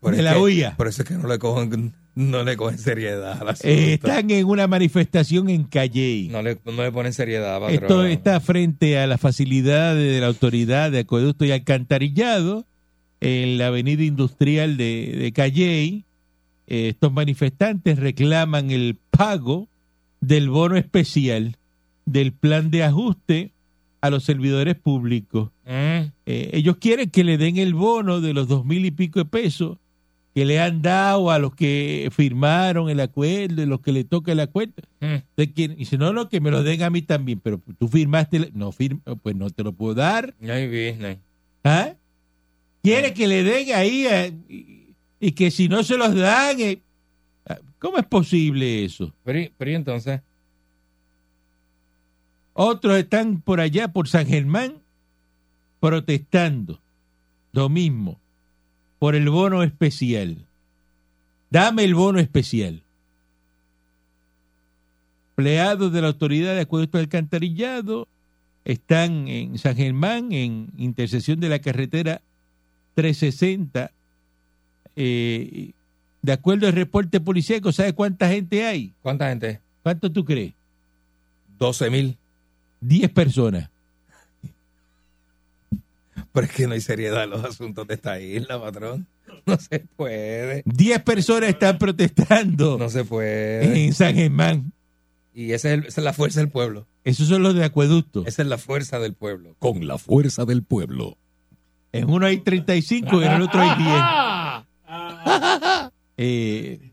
Por 0.00 0.16
De 0.16 0.22
la 0.22 0.34
que- 0.34 0.38
UIA. 0.38 0.76
Por 0.76 0.88
eso 0.88 1.02
es 1.02 1.08
que 1.08 1.14
no 1.14 1.28
le 1.28 1.38
cogen, 1.38 1.92
no 2.14 2.42
le 2.42 2.56
cogen 2.56 2.78
seriedad 2.78 3.32
asunto. 3.48 3.68
Eh, 3.68 3.94
están 3.94 4.30
en 4.30 4.46
una 4.46 4.66
manifestación 4.66 5.50
en 5.50 5.64
Calley. 5.64 6.28
no, 6.28 6.40
le, 6.42 6.58
no 6.64 6.82
le 6.82 6.92
ponen 6.92 7.12
seriedad, 7.12 7.60
patrón. 7.60 7.74
Esto 7.82 8.04
está 8.06 8.40
frente 8.40 8.98
a 8.98 9.06
las 9.06 9.20
facilidades 9.20 10.12
de 10.14 10.20
la 10.20 10.26
autoridad 10.28 10.90
de 10.90 11.00
acueducto 11.00 11.44
y 11.44 11.50
alcantarillado 11.52 12.66
en 13.20 13.58
la 13.58 13.66
avenida 13.66 14.02
industrial 14.04 14.76
de, 14.76 15.16
de 15.18 15.32
Calley. 15.32 16.04
Eh, 16.70 16.88
estos 16.88 17.12
manifestantes 17.12 17.98
reclaman 17.98 18.70
el 18.70 18.96
pago 19.10 19.68
del 20.20 20.48
bono 20.48 20.76
especial 20.76 21.56
del 22.06 22.32
plan 22.32 22.70
de 22.70 22.84
ajuste 22.84 23.50
a 24.00 24.08
los 24.08 24.24
servidores 24.24 24.76
públicos. 24.76 25.50
Mm. 25.66 26.08
Eh, 26.26 26.50
ellos 26.54 26.76
quieren 26.78 27.10
que 27.10 27.24
le 27.24 27.36
den 27.38 27.58
el 27.58 27.74
bono 27.74 28.20
de 28.22 28.32
los 28.32 28.48
dos 28.48 28.64
mil 28.64 28.84
y 28.86 28.90
pico 28.90 29.18
de 29.18 29.24
pesos 29.26 29.76
que 30.34 30.44
le 30.44 30.60
han 30.60 30.80
dado 30.80 31.30
a 31.32 31.38
los 31.40 31.54
que 31.56 32.08
firmaron 32.12 32.88
el 32.88 33.00
acuerdo 33.00 33.62
y 33.62 33.66
los 33.66 33.80
que 33.80 33.90
le 33.92 34.04
toca 34.04 34.30
el 34.32 34.38
acuerdo. 34.40 34.74
Mm. 35.00 35.16
De 35.36 35.52
quien, 35.52 35.74
dice, 35.76 35.98
no, 35.98 36.12
no, 36.12 36.28
que 36.28 36.40
me 36.40 36.50
lo 36.52 36.62
den 36.62 36.82
a 36.84 36.90
mí 36.90 37.02
también, 37.02 37.40
pero 37.42 37.60
tú 37.78 37.88
firmaste, 37.88 38.36
el- 38.36 38.50
no, 38.54 38.70
firma, 38.70 39.00
pues 39.22 39.34
no 39.34 39.50
te 39.50 39.64
lo 39.64 39.72
puedo 39.72 39.94
dar. 39.94 40.34
Ay, 40.40 40.66
business. 40.68 41.18
¿Ah? 41.64 41.94
Quiere 42.82 43.12
que 43.12 43.26
le 43.26 43.42
den 43.42 43.74
ahí 43.74 44.06
eh, 44.08 44.32
y, 45.20 45.32
que 45.32 45.50
si 45.50 45.68
no 45.68 45.82
se 45.82 45.96
los 45.96 46.14
dan, 46.14 46.60
eh, 46.60 46.80
¿cómo 47.78 47.98
es 47.98 48.06
posible 48.06 48.84
eso? 48.84 49.12
Pero, 49.24 49.50
pero 49.56 49.70
entonces, 49.72 50.20
Otros 52.52 52.98
están 52.98 53.40
por 53.40 53.60
allá, 53.60 53.88
por 53.88 54.08
San 54.08 54.26
Germán, 54.26 54.74
protestando. 55.80 56.80
Lo 57.52 57.68
mismo, 57.68 58.18
por 58.98 59.14
el 59.14 59.28
bono 59.28 59.62
especial. 59.62 60.46
Dame 61.50 61.84
el 61.84 61.94
bono 61.94 62.20
especial. 62.20 62.82
Empleados 65.30 65.92
de 65.92 66.02
la 66.02 66.08
Autoridad 66.08 66.54
de 66.54 66.60
Acueducto 66.60 66.98
Alcantarillado 66.98 68.06
están 68.64 69.26
en 69.26 69.56
San 69.58 69.74
Germán, 69.74 70.32
en 70.32 70.68
intersección 70.76 71.40
de 71.40 71.48
la 71.48 71.60
carretera 71.60 72.20
360. 72.94 73.90
Eh, 75.02 75.70
de 76.20 76.32
acuerdo 76.32 76.66
al 76.66 76.74
reporte 76.74 77.18
policíaco, 77.20 77.72
¿sabe 77.72 77.94
cuánta 77.94 78.28
gente 78.28 78.66
hay? 78.66 78.92
¿cuánta 79.00 79.30
gente? 79.30 79.60
¿Cuánto 79.82 80.12
tú 80.12 80.24
crees? 80.26 80.52
12 81.58 81.88
mil. 81.90 82.16
10 82.82 83.10
personas. 83.10 83.70
Pero 86.32 86.46
es 86.46 86.52
que 86.52 86.66
no 86.66 86.74
hay 86.74 86.80
seriedad 86.80 87.24
en 87.24 87.30
los 87.30 87.44
asuntos 87.44 87.86
de 87.86 87.94
esta 87.94 88.20
isla, 88.20 88.60
patrón. 88.60 89.06
No 89.46 89.56
se 89.58 89.80
puede. 89.96 90.62
10 90.66 91.02
personas 91.02 91.48
están 91.48 91.78
protestando 91.78 92.76
No 92.78 92.88
se 92.90 93.04
puede. 93.04 93.86
en 93.86 93.94
San 93.94 94.14
Germán. 94.14 94.72
Y 95.34 95.52
esa 95.52 95.68
es, 95.68 95.74
el- 95.78 95.86
esa 95.86 96.00
es 96.00 96.04
la 96.04 96.12
fuerza 96.12 96.40
del 96.40 96.50
pueblo. 96.50 96.86
Esos 97.04 97.28
son 97.28 97.42
los 97.42 97.54
de 97.54 97.64
acueducto. 97.64 98.24
Esa 98.26 98.42
es 98.42 98.48
la 98.48 98.58
fuerza 98.58 98.98
del 98.98 99.14
pueblo. 99.14 99.54
Con 99.58 99.86
la 99.86 99.96
fuerza 99.98 100.44
del 100.44 100.62
pueblo. 100.62 101.16
En 101.92 102.10
uno 102.10 102.26
hay 102.26 102.38
35 102.38 103.22
y 103.22 103.24
en 103.24 103.32
el 103.32 103.42
otro 103.42 103.60
hay 103.60 103.76
10. 103.78 103.88
Eh, 106.16 106.92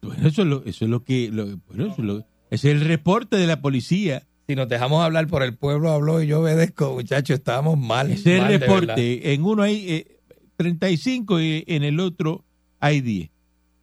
bueno, 0.00 0.26
eso 0.28 0.42
es 0.42 0.48
lo, 0.48 0.64
eso 0.64 0.84
es 0.84 0.90
lo 0.90 1.04
que... 1.04 1.30
lo- 1.30 1.56
bueno, 1.68 1.86
eso 1.86 1.94
es 1.98 2.04
lo- 2.04 2.26
es 2.50 2.64
el 2.64 2.80
reporte 2.82 3.36
de 3.36 3.46
la 3.46 3.60
policía. 3.60 4.26
Si 4.48 4.54
nos 4.56 4.68
dejamos 4.68 5.02
hablar 5.04 5.26
por 5.28 5.42
el 5.42 5.56
pueblo, 5.56 5.90
habló 5.90 6.20
y 6.22 6.26
yo 6.26 6.40
obedezco, 6.40 6.92
muchachos, 6.94 7.38
estábamos 7.38 7.78
mal. 7.78 8.10
Es 8.10 8.26
el 8.26 8.40
reporte. 8.60 9.32
En 9.32 9.44
uno 9.44 9.62
hay 9.62 9.88
eh, 9.90 10.18
35 10.56 11.40
y 11.40 11.64
en 11.66 11.84
el 11.84 12.00
otro 12.00 12.44
hay 12.80 13.00
10. 13.00 13.30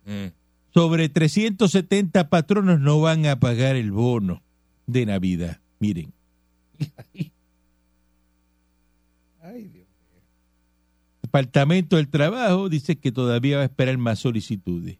Mm. 0.06 0.26
Sobre 0.74 1.10
370 1.10 2.30
patronos 2.30 2.80
no 2.80 3.00
van 3.02 3.26
a 3.26 3.40
pagar 3.40 3.76
el 3.76 3.92
bono 3.92 4.44
de 4.86 5.06
Navidad. 5.08 5.60
Miren. 5.80 6.14
Ay, 9.42 9.64
Dios. 9.68 9.79
Departamento 11.30 11.98
del 11.98 12.08
Trabajo 12.08 12.70
dice 12.70 12.96
que 12.96 13.12
todavía 13.12 13.58
va 13.58 13.62
a 13.62 13.66
esperar 13.66 13.96
más 14.00 14.18
solicitudes. 14.18 14.98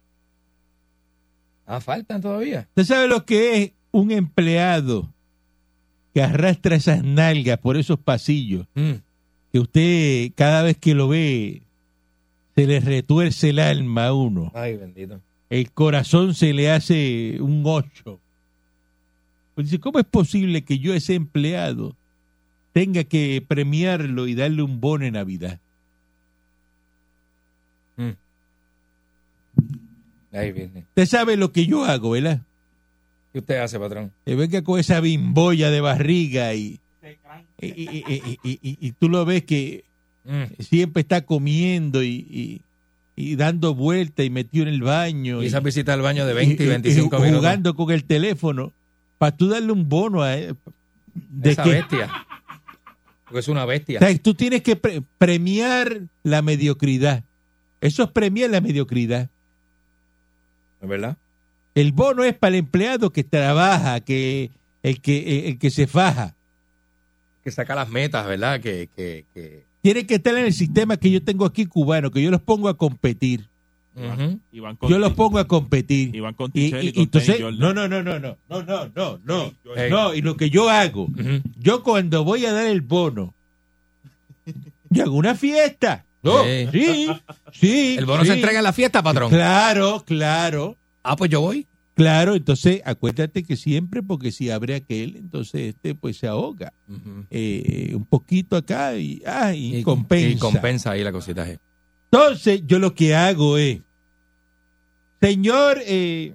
Ah, 1.66 1.80
faltan 1.80 2.20
todavía. 2.20 2.68
¿Usted 2.68 2.84
sabe 2.84 3.08
lo 3.08 3.24
que 3.24 3.62
es 3.62 3.72
un 3.90 4.12
empleado 4.12 5.12
que 6.14 6.22
arrastra 6.22 6.76
esas 6.76 7.02
nalgas 7.02 7.58
por 7.58 7.76
esos 7.76 7.98
pasillos? 7.98 8.68
Mm. 8.76 8.92
Que 9.52 9.58
usted 9.58 10.30
cada 10.36 10.62
vez 10.62 10.76
que 10.76 10.94
lo 10.94 11.08
ve 11.08 11.62
se 12.54 12.68
le 12.68 12.78
retuerce 12.78 13.50
el 13.50 13.58
alma 13.58 14.06
a 14.06 14.14
uno. 14.14 14.52
Ay, 14.54 14.76
bendito. 14.76 15.20
El 15.48 15.72
corazón 15.72 16.36
se 16.36 16.52
le 16.52 16.70
hace 16.70 17.38
un 17.40 17.64
ocho. 17.66 18.20
Pues 19.56 19.66
dice, 19.66 19.80
¿cómo 19.80 19.98
es 19.98 20.06
posible 20.06 20.62
que 20.62 20.78
yo 20.78 20.94
ese 20.94 21.16
empleado 21.16 21.96
tenga 22.72 23.02
que 23.02 23.44
premiarlo 23.46 24.28
y 24.28 24.36
darle 24.36 24.62
un 24.62 24.80
bono 24.80 25.04
en 25.04 25.14
Navidad? 25.14 25.58
Mm. 28.00 28.10
Ahí 30.32 30.52
viene. 30.52 30.84
Usted 30.88 31.06
sabe 31.06 31.36
lo 31.36 31.52
que 31.52 31.66
yo 31.66 31.84
hago, 31.84 32.10
¿verdad? 32.10 32.40
¿Qué 33.32 33.38
usted 33.40 33.58
hace, 33.60 33.78
patrón? 33.78 34.12
Que 34.24 34.34
venga 34.34 34.62
con 34.62 34.78
esa 34.80 35.00
bimbolla 35.00 35.70
de 35.70 35.80
barriga 35.80 36.54
y, 36.54 36.78
y, 37.60 37.68
y- 37.68 38.38
y- 38.62 38.92
tú 38.92 39.08
lo 39.08 39.24
ves 39.24 39.44
que 39.44 39.84
Mm. 40.24 40.62
siempre 40.62 41.00
está 41.02 41.22
comiendo 41.22 42.02
y, 42.04 42.60
dando 43.16 43.74
vueltas 43.74 44.24
y 44.26 44.30
metido 44.30 44.62
en 44.66 44.68
el 44.74 44.82
baño. 44.82 45.42
Y 45.42 45.46
esa 45.46 45.60
visita 45.60 45.92
al 45.94 46.02
baño 46.02 46.26
de 46.26 46.34
20 46.34 46.62
y, 46.64 46.66
25 46.66 47.16
y 47.16 47.20
minutos. 47.20 47.40
jugando 47.40 47.74
con 47.74 47.90
el 47.90 48.04
teléfono 48.04 48.72
para 49.18 49.36
tú 49.36 49.48
darle 49.48 49.72
un 49.72 49.88
bono 49.88 50.22
a 50.22 50.36
él. 50.36 50.56
De 51.14 51.50
Esa 51.52 51.62
que, 51.64 51.70
bestia. 51.70 52.10
Porque 53.24 53.40
es 53.40 53.48
una 53.48 53.64
bestia. 53.64 53.98
o 54.00 54.04
sea, 54.06 54.16
tú 54.18 54.34
tienes 54.34 54.62
que 54.62 54.76
pre- 54.76 55.02
premiar 55.18 56.00
la 56.22 56.40
mediocridad. 56.42 57.24
Eso 57.80 58.04
es 58.04 58.10
premiar 58.10 58.50
la 58.50 58.60
mediocridad. 58.60 59.28
¿Es 60.80 60.88
verdad? 60.88 61.16
El 61.74 61.92
bono 61.92 62.24
es 62.24 62.34
para 62.34 62.50
el 62.50 62.60
empleado 62.60 63.10
que 63.10 63.22
trabaja, 63.24 64.00
que 64.00 64.50
el 64.82 65.00
que 65.00 65.48
el 65.48 65.58
que 65.58 65.70
se 65.70 65.86
faja. 65.86 66.34
Que 67.44 67.50
saca 67.50 67.74
las 67.74 67.88
metas, 67.88 68.26
¿verdad? 68.26 68.60
Que, 68.60 68.88
que, 68.94 69.24
que... 69.34 69.64
Tiene 69.82 70.04
que 70.06 70.16
estar 70.16 70.36
en 70.36 70.44
el 70.46 70.52
sistema 70.52 70.96
que 70.96 71.10
yo 71.10 71.22
tengo 71.22 71.44
aquí 71.46 71.64
cubano, 71.66 72.10
que 72.10 72.20
yo 72.22 72.30
los 72.30 72.42
pongo 72.42 72.68
a 72.68 72.76
competir. 72.76 73.46
Y 74.52 74.60
van 74.60 74.76
con, 74.76 74.88
Yo 74.88 74.98
los 74.98 75.12
pongo 75.12 75.38
a 75.38 75.46
competir. 75.46 76.14
y 76.14 76.20
van 76.20 76.32
con 76.34 76.50
Y, 76.54 76.64
y, 76.74 76.88
y- 76.88 76.92
con 76.92 77.02
entonces, 77.02 77.40
no, 77.40 77.50
no, 77.50 77.74
no, 77.74 77.88
no, 77.88 78.02
no, 78.02 78.18
no, 78.18 78.62
no, 78.62 78.62
no, 78.94 79.18
no, 79.24 79.52
Hey. 79.76 79.88
no. 79.90 80.14
Y 80.14 80.22
lo 80.22 80.36
que 80.36 80.48
yo 80.48 80.70
hago, 80.70 81.04
Ujú. 81.04 81.40
yo 81.58 81.82
cuando 81.82 82.24
voy 82.24 82.46
a 82.46 82.52
dar 82.52 82.66
el 82.66 82.80
bono, 82.82 83.34
yo 84.88 85.04
hago 85.04 85.16
una 85.16 85.34
fiesta. 85.34 86.04
No, 86.22 86.44
Sí. 86.44 86.68
sí, 86.72 87.08
sí. 87.52 87.96
¿El 87.98 88.04
bono 88.06 88.22
sí. 88.22 88.28
se 88.28 88.34
entrega 88.34 88.58
en 88.58 88.64
la 88.64 88.72
fiesta, 88.72 89.02
patrón? 89.02 89.30
Claro, 89.30 90.02
claro, 90.06 90.76
Ah, 91.02 91.16
pues 91.16 91.30
yo 91.30 91.40
voy. 91.40 91.66
claro. 91.94 92.34
Entonces, 92.34 92.82
acuérdate 92.84 93.42
que 93.42 93.56
siempre, 93.56 94.02
porque 94.02 94.30
si 94.32 94.50
abre 94.50 94.74
aquel, 94.74 95.16
entonces 95.16 95.74
este 95.74 95.94
pues 95.94 96.18
se 96.18 96.26
ahoga. 96.26 96.72
Eh, 97.30 97.92
un 97.94 98.04
poquito 98.04 98.56
acá 98.56 98.96
y, 98.96 99.22
ah, 99.26 99.54
y, 99.54 99.76
Y 99.78 99.82
compensa. 99.82 100.28
Y 100.28 100.38
compensa 100.38 100.90
ahí 100.92 101.02
la 101.04 101.12
cosita. 101.12 101.48
eh. 101.48 101.58
Entonces, 102.12 102.62
yo 102.66 102.78
lo 102.78 102.94
que 102.94 103.14
hago 103.14 103.56
es, 103.56 103.80
señor 105.20 105.78
eh, 105.86 106.34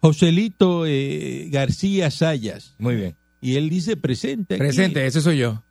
Joselito 0.00 0.84
eh, 0.86 1.48
García 1.50 2.10
Sayas, 2.10 2.74
Muy 2.78 2.96
bien. 2.96 3.16
y 3.40 3.56
él 3.56 3.68
dice 3.70 3.96
presente. 3.96 4.54
aquí, 4.54 4.58
Presente, 4.60 5.06
ese 5.06 5.20
soy 5.20 5.38
yo. 5.38 5.62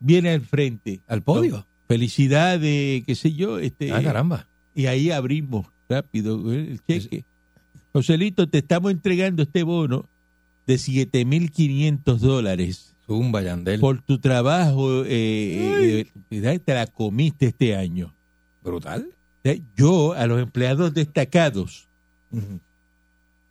Viene 0.00 0.30
al 0.30 0.40
frente. 0.42 1.00
Al 1.06 1.22
podio. 1.22 1.66
Felicidades, 1.88 3.04
qué 3.04 3.14
sé 3.14 3.32
yo. 3.32 3.58
Este, 3.58 3.92
Ah, 3.92 4.02
caramba. 4.02 4.46
y 4.74 4.86
ahí 4.86 5.10
abrimos 5.10 5.66
rápido 5.88 6.52
el 6.52 6.80
cheque. 6.86 7.24
Joselito, 7.92 8.48
te 8.48 8.58
estamos 8.58 8.90
entregando 8.92 9.42
este 9.42 9.62
bono 9.62 10.04
de 10.66 10.74
7.500 10.76 12.18
dólares 12.18 12.94
Zumba, 13.06 13.40
Yandel. 13.42 13.80
por 13.80 14.02
tu 14.02 14.18
trabajo. 14.18 15.04
eh, 15.06 16.04
eh, 16.30 16.58
te 16.58 16.74
la 16.74 16.86
comiste 16.86 17.46
este 17.46 17.74
año. 17.74 18.14
Brutal. 18.62 19.08
Eh, 19.44 19.62
Yo 19.76 20.12
a 20.12 20.26
los 20.26 20.40
empleados 20.42 20.92
destacados 20.92 21.88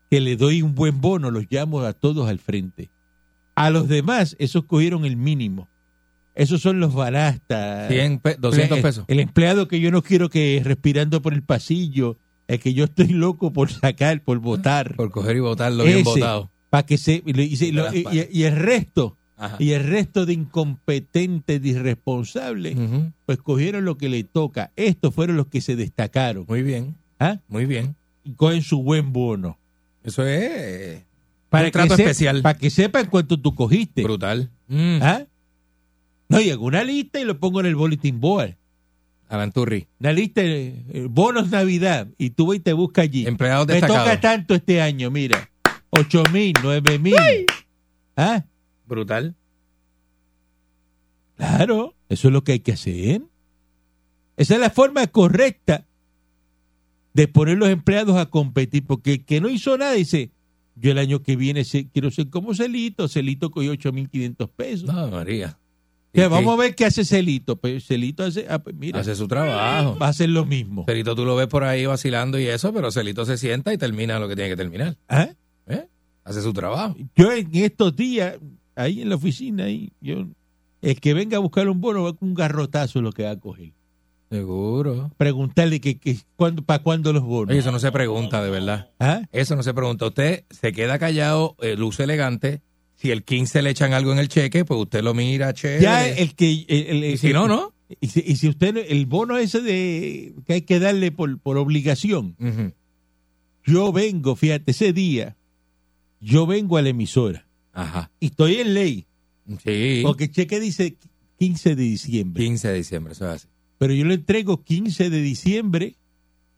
que 0.10 0.22
le 0.22 0.38
doy 0.38 0.62
un 0.62 0.76
buen 0.76 1.02
bono, 1.02 1.32
los 1.32 1.46
llamo 1.50 1.82
a 1.82 1.94
todos 1.94 2.30
al 2.30 2.40
frente. 2.40 2.90
A 3.56 3.70
los 3.72 3.88
demás, 3.88 4.36
esos 4.40 4.64
cogieron 4.66 5.04
el 5.06 5.18
mínimo. 5.18 5.68
Esos 6.38 6.62
son 6.62 6.80
los 6.80 6.94
balastas. 6.94 7.90
100 7.90 8.20
pe- 8.20 8.36
200 8.40 8.78
El- 8.78 8.82
pesos. 8.84 9.06
El 9.08 9.20
empleado 9.20 9.68
que 9.68 9.80
yo 9.80 9.92
no 9.92 10.02
quiero 10.04 10.30
que 10.30 10.62
respirando 10.64 11.22
por 11.22 11.34
el 11.34 11.42
pasillo, 11.44 12.18
el 12.48 12.60
que 12.60 12.74
yo 12.74 12.86
estoy 12.86 13.08
loco 13.10 13.52
por 13.52 13.72
sacar, 13.72 14.22
por 14.24 14.40
votar. 14.40 14.96
Por 14.96 15.12
coger 15.12 15.36
y 15.38 15.40
votarlo 15.40 15.84
bien 15.84 16.04
votado. 16.04 16.50
Para 16.70 16.86
que 16.86 16.98
se 16.98 17.24
y, 17.26 17.56
se- 17.58 17.72
lo- 17.72 17.88
el 17.90 18.56
resto, 18.56 19.18
Ajá. 19.36 19.56
y 19.60 19.72
el 19.72 19.84
resto 19.84 20.26
de 20.26 20.34
incompetentes, 20.34 21.62
de 21.62 21.70
irresponsables, 21.70 22.78
pues 23.26 23.40
cogieron 23.40 23.86
lo 23.86 23.98
que 23.98 24.10
le 24.10 24.24
toca. 24.24 24.72
Estos 24.76 25.14
fueron 25.14 25.38
los 25.38 25.48
que 25.48 25.62
se 25.62 25.76
destacaron. 25.76 26.46
Muy 26.48 26.62
bien. 26.62 26.96
¿ah? 27.20 27.40
Muy 27.48 27.66
bien. 27.66 27.96
Y 28.24 28.34
cogen 28.34 28.62
su 28.62 28.84
buen 28.84 29.12
bono. 29.14 29.58
Eso 30.04 30.26
es 30.26 31.04
Para 31.50 31.66
un 31.66 31.72
trato 31.72 31.90
que 31.90 31.96
se- 31.96 32.04
especial. 32.04 32.42
Para 32.42 32.58
que 32.58 32.70
sepan 32.70 33.08
cuánto 33.08 33.40
tú 33.40 33.56
cogiste. 33.56 34.04
Brutal. 34.04 34.52
Mm. 34.68 35.00
¿Ah? 35.02 35.24
No, 36.30 36.42
y 36.42 36.50
hago 36.50 36.66
una 36.66 36.84
lista 36.84 37.20
y 37.20 37.26
lo 37.26 37.40
pongo 37.40 37.60
en 37.62 37.68
el 37.68 37.76
bulletin 37.76 38.20
board. 38.20 38.56
Alan 39.30 39.52
Turri. 39.52 39.88
Una 40.00 40.14
lista 40.14 40.42
de 40.42 40.86
eh, 40.90 41.08
bonos 41.10 41.50
Navidad. 41.50 42.08
Y 42.18 42.30
tú 42.32 42.48
vas 42.48 42.58
y 42.58 42.60
te 42.62 42.74
buscas 42.74 43.04
allí. 43.04 43.26
Empleados 43.28 43.68
Me 43.68 43.74
destacados. 43.74 44.04
toca 44.06 44.22
tanto 44.22 44.56
este 44.56 44.82
año, 44.82 45.12
mira. 45.12 45.50
Ocho 45.90 46.24
mil, 46.32 46.54
nueve 46.64 47.00
mil. 47.00 47.16
¿Ah? 48.16 48.44
Brutal. 48.86 49.36
Claro, 51.36 51.94
eso 52.10 52.28
es 52.30 52.34
lo 52.34 52.44
que 52.44 52.54
hay 52.54 52.60
que 52.60 52.72
hacer. 52.74 53.22
Esa 54.38 54.56
es 54.56 54.60
la 54.60 54.70
forma 54.70 55.06
correcta 55.08 55.86
de 57.14 57.28
poner 57.28 57.58
los 57.58 57.70
empleados 57.70 58.18
a 58.18 58.28
competir, 58.28 58.86
porque 58.86 59.14
el 59.14 59.26
que 59.26 59.42
no 59.42 59.50
hizo 59.50 59.78
nada 59.78 59.94
dice, 59.94 60.32
yo 60.76 60.92
el 60.92 61.00
año 61.00 61.22
que 61.22 61.36
viene 61.36 61.64
quiero 61.92 62.12
ser 62.12 62.30
como 62.30 62.54
Celito, 62.54 63.08
Celito 63.08 63.50
cogió 63.52 63.74
8.500 63.74 64.50
pesos. 64.56 64.94
No, 64.94 65.10
María. 65.10 65.58
Que 66.14 66.22
¿Y 66.22 66.28
vamos 66.28 66.54
a 66.54 66.62
ver 66.62 66.74
qué 66.76 66.86
hace 66.86 67.06
Celito. 67.06 67.58
Pues 67.58 67.86
Celito 67.86 68.24
hace, 68.24 68.48
ah, 68.50 68.60
pues 68.60 68.76
mira, 68.76 69.00
Hace 69.00 69.16
su 69.16 69.28
trabajo. 69.28 69.98
va 70.00 70.08
a 70.08 70.10
hacer 70.10 70.30
lo 70.30 70.46
mismo. 70.46 70.86
Celito 70.86 71.16
tú 71.16 71.26
lo 71.26 71.36
ves 71.36 71.48
por 71.48 71.64
ahí 71.64 71.86
vacilando 71.86 72.40
y 72.40 72.48
eso, 72.48 72.74
pero 72.74 72.92
Celito 72.92 73.26
se 73.26 73.38
sienta 73.38 73.74
y 73.74 73.78
termina 73.78 74.18
lo 74.20 74.28
que 74.28 74.36
tiene 74.36 74.50
que 74.50 74.58
terminar. 74.58 74.98
¿Ah? 75.10 75.30
¿eh? 75.68 75.88
Hace 76.24 76.42
su 76.42 76.54
trabajo. 76.54 76.96
Yo 77.16 77.32
en 77.32 77.50
estos 77.54 77.96
días, 77.96 78.36
ahí 78.76 79.02
en 79.02 79.10
la 79.10 79.16
oficina, 79.16 79.66
ahí, 79.66 79.92
yo, 80.02 80.26
el 80.82 81.00
que 81.00 81.14
venga 81.14 81.38
a 81.38 81.40
buscar 81.40 81.68
un 81.70 81.82
bono 81.82 82.04
va 82.04 82.14
con 82.14 82.30
un 82.30 82.36
garrotazo 82.36 83.02
lo 83.02 83.12
que 83.12 83.24
va 83.24 83.32
a 83.32 83.40
coger. 83.40 83.74
Seguro. 84.30 85.12
Preguntarle 85.18 85.80
que, 85.80 86.00
que 86.00 86.18
cuándo, 86.36 86.62
para 86.62 86.84
cuándo 86.84 87.14
los 87.14 87.24
bonos. 87.24 87.52
Oye, 87.52 87.60
eso 87.60 87.72
no 87.72 87.80
se 87.80 87.92
pregunta, 87.94 88.44
de 88.44 88.50
verdad. 88.50 88.90
¿Ah? 89.00 89.22
Eso 89.32 89.56
no 89.56 89.64
se 89.64 89.74
pregunta. 89.74 90.06
Usted 90.06 90.44
se 90.50 90.74
queda 90.74 91.00
callado, 91.00 91.56
eh, 91.62 91.76
luce 91.78 92.04
elegante. 92.04 92.62
Si 92.98 93.12
el 93.12 93.24
15 93.24 93.62
le 93.62 93.70
echan 93.70 93.94
algo 93.94 94.12
en 94.12 94.20
el 94.20 94.28
cheque, 94.28 94.66
pues 94.66 94.80
usted 94.82 95.02
lo 95.04 95.14
mira, 95.14 95.54
chévere. 95.54 95.82
Ya 95.82 96.08
el 96.08 96.34
que... 96.36 96.66
el- 96.68 97.18
si 97.18 97.32
no, 97.32 97.48
no. 97.48 97.74
Y 98.02 98.08
si, 98.10 98.22
y 98.26 98.36
si 98.36 98.50
usted, 98.50 98.76
el 98.90 99.06
bono 99.06 99.38
ese 99.38 99.62
de 99.62 100.34
que 100.46 100.54
hay 100.54 100.62
que 100.64 100.80
darle 100.80 101.12
por, 101.12 101.40
por 101.40 101.58
obligación, 101.58 102.36
yo 103.66 103.92
vengo, 103.94 104.36
fíjate, 104.36 104.72
ese 104.72 104.92
día, 104.94 105.38
yo 106.20 106.46
vengo 106.46 106.76
a 106.78 106.82
la 106.82 106.90
emisora 106.90 107.48
Ajá. 107.74 108.12
y 108.20 108.26
estoy 108.28 108.56
en 108.56 108.74
ley. 108.74 109.06
Sí. 109.64 110.02
Porque 110.04 110.26
el 110.26 110.32
cheque 110.32 110.60
dice 110.60 110.98
15 111.40 111.76
de 111.76 111.84
diciembre. 111.84 112.44
15 112.44 112.68
de 112.68 112.74
diciembre, 112.74 113.14
eso 113.14 113.26
es 113.30 113.36
así. 113.44 113.48
Pero 113.78 113.94
yo 113.94 114.04
lo 114.06 114.14
entrego 114.14 114.64
15 114.64 115.10
de 115.10 115.22
diciembre 115.22 115.96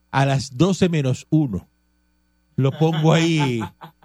a 0.09 0.25
las 0.25 0.57
12 0.57 0.89
menos 0.89 1.27
1. 1.29 1.67
Lo 2.55 2.71
pongo 2.79 3.13
ahí, 3.13 3.59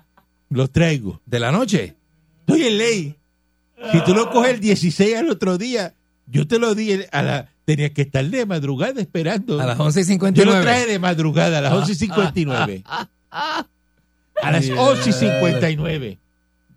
lo 0.51 0.69
traigo. 0.69 1.23
¿De 1.25 1.41
la 1.41 1.53
noche? 1.53 1.95
Estoy 2.47 2.63
en 2.67 2.79
ley. 2.79 3.15
Si 3.93 4.03
tú 4.05 4.15
lo 4.15 4.31
coges 4.31 4.55
el 4.55 4.61
16 4.61 5.17
al 5.17 5.31
otro 5.31 5.59
día, 5.59 5.95
yo 6.27 6.47
te 6.47 6.59
lo 6.59 6.75
di 6.75 7.01
a 7.13 7.23
la... 7.23 7.49
Tenía 7.65 7.93
que 7.95 8.03
estar 8.03 8.25
de 8.25 8.45
madrugada 8.45 9.01
esperando. 9.01 9.59
A 9.61 9.65
las 9.67 9.79
11.59. 9.79 10.33
Yo 10.35 10.45
lo 10.45 10.61
traje 10.61 10.87
de 10.87 10.99
madrugada 10.99 11.59
a 11.59 11.61
las 11.63 11.73
11.59. 11.73 12.83
A 13.31 13.67
las 14.43 14.69
11.59. 14.69 16.19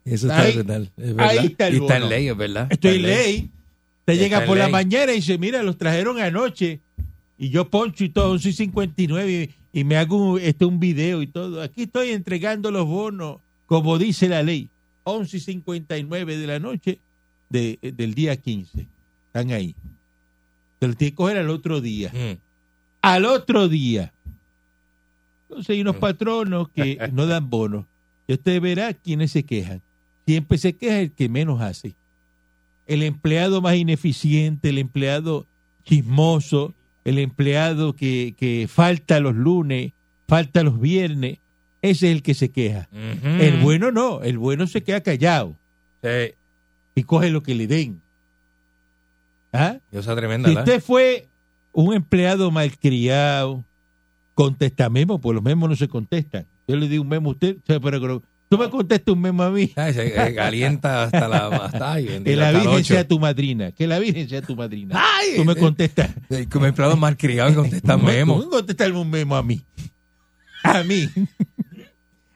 Eso 0.05 0.27
está 0.27 0.39
Ahí- 0.41 0.53
brutal. 0.53 0.91
Es 0.95 1.15
verdad. 1.15 1.29
ahí 1.29 1.45
está 1.47 1.67
el 1.67 1.73
Y 1.73 1.77
está 1.79 1.97
en 1.97 2.09
ley, 2.09 2.27
es 2.29 2.37
verdad. 2.37 2.67
Estoy 2.69 2.95
en 2.95 3.01
ley. 3.01 3.51
Te 4.05 4.13
Está 4.13 4.23
llega 4.23 4.45
por 4.45 4.57
la 4.57 4.69
mañana 4.69 5.11
y 5.11 5.15
dice, 5.17 5.37
mira, 5.37 5.61
los 5.63 5.77
trajeron 5.77 6.19
anoche. 6.21 6.79
Y 7.37 7.49
yo 7.49 7.69
poncho 7.69 8.05
y 8.05 8.09
todo, 8.09 8.33
11.59 8.37 9.49
y, 9.73 9.79
y 9.79 9.83
me 9.83 9.97
hago 9.97 10.15
un, 10.33 10.39
este, 10.39 10.63
un 10.63 10.79
video 10.79 11.21
y 11.21 11.27
todo. 11.27 11.61
Aquí 11.61 11.83
estoy 11.83 12.11
entregando 12.11 12.71
los 12.71 12.85
bonos, 12.85 13.39
como 13.65 13.97
dice 13.97 14.29
la 14.29 14.41
ley. 14.43 14.69
11.59 15.07 16.37
de 16.37 16.47
la 16.47 16.59
noche 16.59 16.99
de- 17.49 17.79
del 17.81 18.13
día 18.13 18.35
15. 18.35 18.87
Están 19.27 19.51
ahí. 19.51 19.75
Te 20.79 20.87
lo 20.87 20.93
tienes 20.93 21.11
que 21.13 21.15
coger 21.15 21.37
al 21.37 21.49
otro 21.49 21.81
día. 21.81 22.11
Mm. 22.13 22.37
Al 23.01 23.25
otro 23.25 23.67
día. 23.67 24.11
Entonces 25.49 25.69
hay 25.73 25.81
unos 25.81 25.95
patronos 25.97 26.69
que 26.69 26.97
no 27.13 27.25
dan 27.25 27.49
bonos. 27.49 27.85
Y 28.27 28.33
usted 28.33 28.61
verá 28.61 28.93
quiénes 28.93 29.31
se 29.31 29.43
quejan. 29.43 29.81
Siempre 30.25 30.57
se 30.57 30.73
queja 30.73 30.99
el 30.99 31.11
que 31.11 31.29
menos 31.29 31.61
hace. 31.61 31.93
El 32.85 33.01
empleado 33.03 33.61
más 33.61 33.75
ineficiente, 33.75 34.69
el 34.69 34.77
empleado 34.77 35.45
chismoso, 35.85 36.73
el 37.05 37.17
empleado 37.19 37.93
que, 37.95 38.35
que 38.37 38.67
falta 38.69 39.19
los 39.21 39.35
lunes, 39.35 39.93
falta 40.27 40.63
los 40.63 40.79
viernes, 40.81 41.39
ese 41.81 42.07
es 42.09 42.15
el 42.15 42.21
que 42.23 42.33
se 42.33 42.49
queja. 42.49 42.87
El 42.91 43.61
bueno 43.61 43.91
no, 43.91 44.21
el 44.21 44.37
bueno 44.37 44.67
se 44.67 44.83
queda 44.83 45.01
callado 45.01 45.55
Sí. 46.03 46.33
y 46.95 47.03
coge 47.03 47.29
lo 47.29 47.43
que 47.43 47.55
le 47.55 47.67
den. 47.67 48.01
¿Ah? 49.53 49.77
Cosa 49.91 50.15
tremenda, 50.15 50.49
Si 50.49 50.55
usted 50.57 50.81
fue 50.81 51.27
un 51.71 51.93
empleado 51.93 52.51
malcriado, 52.51 53.63
contesta 54.33 54.89
memo, 54.89 55.19
pues 55.19 55.33
los 55.35 55.43
memos 55.43 55.69
no 55.69 55.75
se 55.75 55.87
contestan. 55.87 56.45
Yo 56.67 56.75
le 56.75 56.87
di 56.87 56.97
un 56.97 57.07
memo 57.07 57.29
a 57.29 57.33
usted, 57.33 57.57
pero 57.65 58.21
tú 58.49 58.57
me 58.57 58.69
contestas 58.69 59.13
un 59.13 59.21
memo 59.21 59.43
a 59.43 59.49
mí. 59.49 59.71
Ay, 59.75 59.93
se 59.93 60.07
eh, 60.07 60.35
calienta 60.35 61.03
hasta 61.03 61.27
la... 61.27 61.47
Hasta, 61.47 61.93
ay, 61.93 62.21
Que 62.25 62.35
la 62.35 62.49
hasta 62.49 62.59
Virgen 62.61 62.83
sea 62.83 63.07
tu 63.07 63.19
madrina. 63.19 63.71
Que 63.71 63.87
la 63.87 63.99
Virgen 63.99 64.27
sea 64.29 64.41
tu 64.41 64.55
madrina. 64.55 64.95
Ay, 65.01 65.37
tú 65.37 65.45
me 65.45 65.53
eh, 65.53 65.55
contestas. 65.55 66.11
eh, 66.29 66.45
Como 66.51 66.65
empleado 66.65 66.97
malcriado 66.97 67.55
contesta 67.55 67.97
Tú 67.97 68.03
memo. 68.03 68.37
me 68.37 68.45
contestas 68.47 68.91
un 68.91 69.09
memo 69.09 69.35
a 69.35 69.43
mí. 69.43 69.61
A 70.63 70.83
mí. 70.83 71.07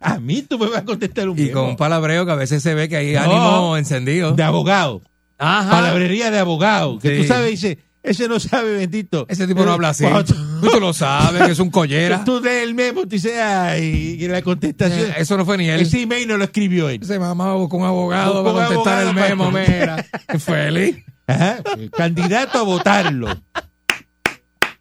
A 0.01 0.19
mí 0.19 0.41
tú 0.41 0.57
me 0.59 0.67
vas 0.67 0.79
a 0.79 0.85
contestar 0.85 1.29
un 1.29 1.37
Y 1.39 1.49
con 1.51 1.65
un 1.65 1.75
palabreo 1.77 2.25
que 2.25 2.31
a 2.31 2.35
veces 2.35 2.61
se 2.63 2.73
ve 2.73 2.89
que 2.89 2.97
hay 2.97 3.13
No. 3.13 3.19
ánimo 3.21 3.77
encendido. 3.77 4.33
De 4.33 4.43
abogado. 4.43 5.01
Ajá. 5.37 5.69
Palabrería 5.69 6.31
de 6.31 6.39
abogado. 6.39 6.99
Que 6.99 7.15
Sí. 7.17 7.21
tú 7.21 7.27
sabes, 7.27 7.51
dice, 7.51 7.77
ese 8.03 8.27
no 8.27 8.39
sabe, 8.39 8.73
bendito. 8.77 9.25
Ese 9.29 9.47
tipo 9.47 9.63
no 9.63 9.71
habla 9.73 9.89
así. 9.89 10.05
Tú, 10.25 10.69
tú 10.71 10.79
lo 10.79 10.91
sabes, 10.93 11.43
que 11.43 11.51
es 11.51 11.59
un 11.59 11.69
collera. 11.69 12.23
Tú 12.23 12.39
lees 12.43 12.63
el 12.63 12.73
memo, 12.73 13.01
tú 13.01 13.09
dices, 13.09 13.33
ay, 13.39 14.17
y 14.19 14.27
la 14.27 14.41
contestación. 14.41 15.11
Eh, 15.11 15.15
Eso 15.17 15.37
no 15.37 15.45
fue 15.45 15.57
ni 15.57 15.67
él. 15.69 15.81
Ese 15.81 16.01
email 16.01 16.27
no 16.27 16.37
lo 16.37 16.43
escribió 16.43 16.89
él. 16.89 16.99
Ese 17.01 17.17
mamá 17.19 17.53
buscó 17.53 17.77
un 17.77 17.85
abogado 17.85 18.43
para 18.43 18.67
contestar 18.67 19.07
el 19.07 19.13
memo, 19.13 19.51
para- 19.51 19.67
mira. 19.67 20.05
Feliz. 20.39 20.97
Ajá, 21.27 21.59
el 21.77 21.89
candidato 21.91 22.57
a 22.59 22.63
votarlo. 22.63 23.27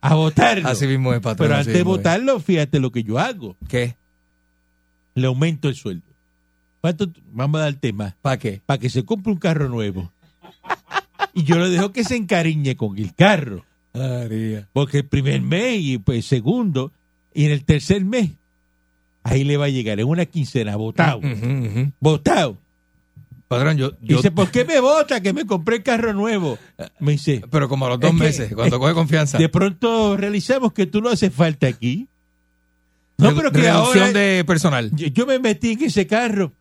A 0.03 0.15
votarlo. 0.15 0.67
Así 0.69 0.87
mismo 0.87 1.13
es, 1.13 1.21
patrón. 1.21 1.47
Pero 1.49 1.59
antes 1.59 1.73
de 1.75 1.81
es. 1.81 1.85
votarlo, 1.85 2.41
fíjate 2.41 2.81
lo 2.81 2.91
que 2.91 3.03
yo 3.03 3.19
hago. 3.19 3.57
¿Qué? 3.69 3.97
Le 5.15 5.27
aumento 5.27 5.69
el 5.69 5.75
sueldo. 5.75 6.07
¿Cuánto? 6.81 7.09
Vamos 7.33 7.61
a 7.61 7.65
dar 7.65 7.75
tema. 7.75 8.17
¿Para 8.23 8.39
qué? 8.39 8.61
Para 8.65 8.79
que 8.79 8.89
se 8.91 9.05
compre 9.05 9.33
un 9.33 9.39
carro 9.39 9.69
nuevo. 9.69 10.11
Y 11.35 11.45
yo 11.45 11.57
lo 11.59 11.69
dejo 11.69 11.93
que 11.93 12.05
se 12.05 12.17
encariñe 12.17 12.77
con 12.77 12.99
el 12.99 13.15
carro. 13.15 13.65
María. 13.93 14.69
Porque 14.73 14.99
el 14.99 15.07
primer 15.07 15.43
mes 15.43 15.81
y 15.81 15.99
pues 15.99 16.25
segundo 16.27 16.93
y 17.35 17.45
en 17.45 17.53
el 17.53 17.65
tercer 17.65 18.05
mes, 18.05 18.31
ahí 19.23 19.45
le 19.45 19.57
va 19.57 19.67
a 19.67 19.69
llegar 19.69 20.01
en 20.01 20.07
una 20.07 20.27
quincena, 20.27 20.77
votado. 20.77 21.21
Votado. 22.01 22.57
Patrón, 23.49 23.77
yo, 23.77 23.91
yo- 24.01 24.17
Dice, 24.19 24.31
¿por 24.31 24.51
qué 24.51 24.65
me 24.65 24.79
vota 24.79 25.21
que 25.21 25.33
me 25.33 25.45
compré 25.45 25.77
el 25.79 25.83
carro 25.83 26.13
nuevo? 26.15 26.57
Me 27.01 27.13
dice, 27.13 27.43
pero 27.51 27.69
como 27.69 27.87
a 27.87 27.91
los 27.91 28.01
dos 28.01 28.13
que- 28.13 28.17
meses, 28.17 28.55
cuando 28.55 28.79
coge 28.79 28.95
confianza. 28.95 29.39
de 29.39 29.49
pronto 29.49 30.17
realizamos 30.17 30.73
que 30.73 30.87
tú 30.87 31.01
no 31.01 31.09
haces 31.11 31.33
falta 31.35 31.67
aquí. 31.67 32.07
No, 33.21 33.35
pero 33.35 33.53
que 33.53 33.59
reducción 33.61 34.07
ahora 34.09 34.19
de 34.19 34.45
personal. 34.47 34.91
yo, 34.95 35.07
yo 35.09 35.27
me 35.27 35.39
metí 35.39 35.73
en 35.73 35.85
ese 35.85 36.07
carro. 36.07 36.53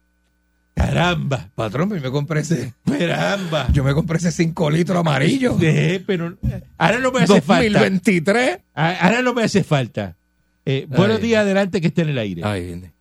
Caramba, 0.76 1.49
Patrón, 1.55 1.89
pues 1.89 2.01
yo 2.01 2.07
me 2.07 2.12
compré 2.12 2.39
ese. 2.39 2.74
caramba. 2.86 3.68
Yo 3.74 3.84
me 3.84 3.93
compré 3.93 4.18
ese 4.18 4.32
5 4.32 4.70
litros 4.72 4.97
amarillo. 4.97 5.57
Eh, 5.62 6.01
pero 6.05 6.38
ahora 6.78 6.99
no 6.99 7.12
me 7.12 7.20
hace 7.24 7.41
falta. 7.41 7.64
2023. 7.80 8.60
Ah, 8.76 8.95
Ahora 9.01 9.22
no 9.22 9.34
me 9.34 9.43
hace 9.43 9.64
falta. 9.64 10.16
Eh, 10.66 10.86
buenos 10.88 11.20
días, 11.20 11.41
adelante 11.41 11.82
que 11.82 11.88
esté 11.88 12.03
en 12.03 12.10
el 12.10 12.18
aire. 12.18 12.41
Ay, 12.45 12.66
viene. 12.66 12.93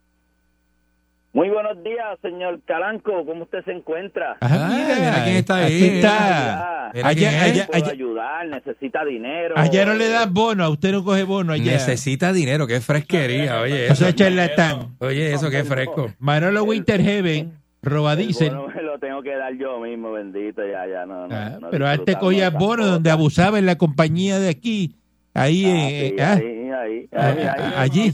Muy 1.31 1.49
buenos 1.49 1.81
días, 1.83 2.17
señor 2.21 2.59
Calanco. 2.65 3.23
¿Cómo 3.25 3.43
usted 3.43 3.63
se 3.63 3.71
encuentra? 3.71 4.37
Ajá, 4.41 4.67
mira 4.67 5.23
quién 5.23 5.35
está 5.37 5.55
ahí. 5.57 5.75
aquí 5.75 5.95
está. 5.97 6.68
Es. 6.93 7.03
allá, 7.03 7.29
puedo 7.67 7.83
allá, 7.85 7.91
ayudar, 7.91 8.47
necesita 8.47 9.05
dinero. 9.05 9.55
allá 9.57 9.85
no 9.85 9.93
le 9.93 10.09
dan 10.09 10.33
bono, 10.33 10.63
a 10.63 10.69
usted 10.69 10.91
no 10.91 11.03
coge 11.03 11.23
bono 11.23 11.53
allá. 11.53 11.71
Necesita 11.73 12.31
dinero, 12.33 12.65
qué 12.67 12.81
fresquería. 12.81 13.61
Oye, 13.61 13.85
eso. 13.85 13.95
sea, 13.95 14.13
charlatán. 14.15 14.95
Oye, 14.99 15.33
eso 15.33 15.49
qué 15.49 15.63
fresco. 15.63 16.11
Manolo 16.19 16.63
Winterheaven, 16.63 17.53
El 17.81 17.89
robadiesel. 17.91 18.55
bono 18.55 18.67
me 18.75 18.81
lo 18.81 18.97
tengo 18.99 19.21
que 19.21 19.35
dar 19.35 19.53
yo 19.55 19.79
mismo, 19.79 20.11
bendito, 20.11 20.61
ya, 20.65 20.85
ya, 20.87 21.05
no, 21.05 21.27
no. 21.27 21.35
Ah, 21.35 21.57
no 21.61 21.69
pero 21.69 21.87
antes 21.87 22.15
cogía 22.17 22.49
bono 22.49 22.85
donde 22.85 23.09
abusaba 23.11 23.59
en 23.59 23.65
la 23.65 23.77
compañía 23.77 24.39
de 24.39 24.49
aquí. 24.49 24.95
Ahí, 25.33 25.65
Ah, 25.65 25.89
eh, 25.89 26.13
sí, 26.15 26.21
ah, 26.21 26.33
ahí, 26.33 26.43
ahí, 26.43 26.71
ahí, 26.73 27.09
Ah, 27.15 27.27
ahí, 27.27 27.47
ah, 27.47 27.81
allí. 27.81 28.13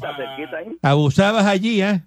abusabas 0.82 1.46
allí, 1.46 1.82
¿ah? 1.82 2.02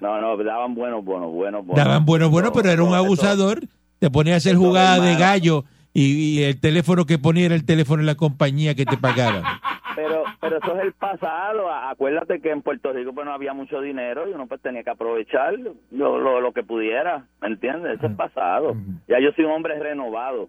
No, 0.00 0.20
no, 0.20 0.36
daban 0.42 0.74
buenos 0.74 1.04
bonos, 1.04 1.30
buenos 1.32 1.64
bonos. 1.64 1.76
Daban 1.84 2.04
bueno, 2.04 2.30
bueno, 2.30 2.52
pero 2.52 2.70
era 2.70 2.82
un 2.82 2.94
abusador. 2.94 3.60
Te 3.98 4.10
ponía 4.10 4.34
a 4.34 4.36
hacer 4.38 4.52
es 4.52 4.58
jugada 4.58 4.96
de 4.96 5.12
malo. 5.12 5.18
gallo 5.18 5.64
y, 5.94 6.40
y 6.40 6.42
el 6.42 6.60
teléfono 6.60 7.06
que 7.06 7.18
ponía 7.18 7.46
era 7.46 7.54
el 7.54 7.64
teléfono 7.64 8.02
de 8.02 8.06
la 8.06 8.16
compañía 8.16 8.74
que 8.74 8.84
te 8.84 8.96
pagaba. 8.98 9.60
Pero, 9.96 10.24
pero 10.40 10.58
eso 10.58 10.76
es 10.76 10.82
el 10.86 10.92
pasado. 10.92 11.70
Acuérdate 11.72 12.40
que 12.40 12.50
en 12.50 12.62
Puerto 12.62 12.92
Rico 12.92 13.12
pues 13.14 13.24
no 13.24 13.32
había 13.32 13.54
mucho 13.54 13.80
dinero 13.80 14.28
y 14.28 14.32
uno 14.32 14.48
pues 14.48 14.60
tenía 14.60 14.82
que 14.82 14.90
aprovechar 14.90 15.54
lo, 15.92 16.18
lo, 16.18 16.40
lo 16.40 16.52
que 16.52 16.64
pudiera, 16.64 17.26
¿me 17.40 17.46
entiendes? 17.46 17.98
Eso 17.98 18.08
es 18.08 18.16
pasado. 18.16 18.76
Ya 19.06 19.20
yo 19.20 19.30
soy 19.36 19.44
un 19.44 19.52
hombre 19.52 19.78
renovado. 19.78 20.48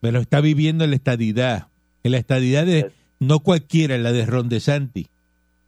Pero 0.00 0.20
está 0.20 0.40
viviendo 0.40 0.84
en 0.84 0.90
la 0.90 0.96
estadidad. 0.96 1.66
En 2.04 2.12
la 2.12 2.18
estadidad 2.18 2.66
de 2.66 2.92
no 3.18 3.40
cualquiera, 3.40 3.96
en 3.96 4.04
la 4.04 4.12
de 4.12 4.26
Ron 4.26 4.48
DeSantis. 4.48 5.08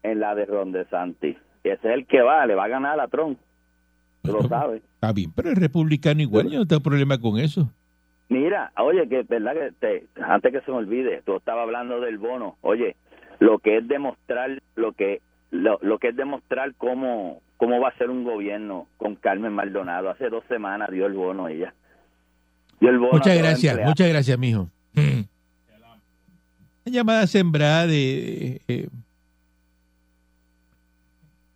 en 0.04 0.20
la 0.20 0.36
de 0.36 0.44
Ron 0.44 0.70
DeSantis. 0.70 1.36
Y 1.64 1.68
ese 1.70 1.88
es 1.88 1.94
el 1.94 2.06
que 2.06 2.22
va, 2.22 2.46
le 2.46 2.54
va 2.54 2.66
a 2.66 2.68
ganar 2.68 3.00
a 3.00 3.08
Trump. 3.08 3.38
Tú 4.22 4.32
lo 4.32 4.42
sabes. 4.46 4.82
Está 4.94 5.12
bien, 5.12 5.32
pero 5.34 5.50
es 5.50 5.58
republicano 5.58 6.22
igual, 6.22 6.48
yo 6.48 6.60
no 6.60 6.66
tengo 6.66 6.82
problema 6.82 7.18
con 7.18 7.38
eso. 7.40 7.72
Mira, 8.28 8.72
oye, 8.78 9.08
que 9.08 9.22
verdad 9.22 9.54
que 9.54 9.72
te, 9.78 10.06
antes 10.22 10.52
que 10.52 10.60
se 10.62 10.70
me 10.70 10.78
olvide, 10.78 11.22
tú 11.24 11.36
estabas 11.36 11.62
hablando 11.62 12.00
del 12.00 12.18
bono. 12.18 12.56
Oye, 12.60 12.96
lo 13.38 13.58
que 13.58 13.78
es 13.78 13.88
demostrar, 13.88 14.60
lo 14.74 14.92
que 14.92 15.20
lo, 15.50 15.78
lo 15.82 15.98
que 15.98 16.08
es 16.08 16.16
demostrar 16.16 16.74
cómo 16.76 17.40
cómo 17.56 17.80
va 17.80 17.88
a 17.88 17.98
ser 17.98 18.10
un 18.10 18.24
gobierno 18.24 18.88
con 18.96 19.14
Carmen 19.14 19.52
Maldonado. 19.52 20.10
Hace 20.10 20.28
dos 20.28 20.44
semanas 20.48 20.90
dio 20.90 21.06
el 21.06 21.14
bono 21.14 21.48
ella. 21.48 21.74
Dio 22.80 22.90
el 22.90 22.98
bono 22.98 23.12
Muchas 23.12 23.38
gracias, 23.38 23.72
empleados. 23.72 23.90
muchas 23.90 24.08
gracias, 24.08 24.38
mijo. 24.38 24.68
Mm. 24.94 25.20
Una 26.86 26.94
llamada 26.96 27.26
sembrada 27.26 27.86
de 27.86 28.60
eh, 28.68 28.88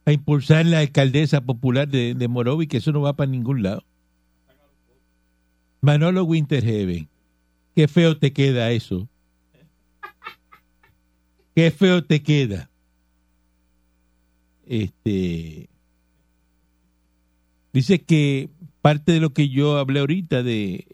a 0.05 0.13
impulsar 0.13 0.67
la 0.67 0.81
alcaldesa 0.81 1.41
popular 1.41 1.87
de, 1.87 2.15
de 2.15 2.29
Morovi, 2.29 2.67
que 2.67 2.79
eso 2.79 2.93
no 2.93 3.01
va 3.01 3.13
para 3.13 3.31
ningún 3.31 3.63
lado. 3.63 3.83
Manolo 5.81 6.25
Winterheaven, 6.25 7.09
qué 7.75 7.89
feo 7.89 8.17
te 8.19 8.33
queda 8.33 8.71
eso. 8.71 9.09
Qué 11.55 11.71
feo 11.71 12.05
te 12.05 12.23
queda. 12.23 12.71
Este 14.67 15.69
dice 17.73 18.01
que 18.01 18.51
parte 18.83 19.13
de 19.13 19.21
lo 19.21 19.33
que 19.33 19.49
yo 19.49 19.79
hablé 19.79 20.01
ahorita 20.01 20.43
de 20.43 20.87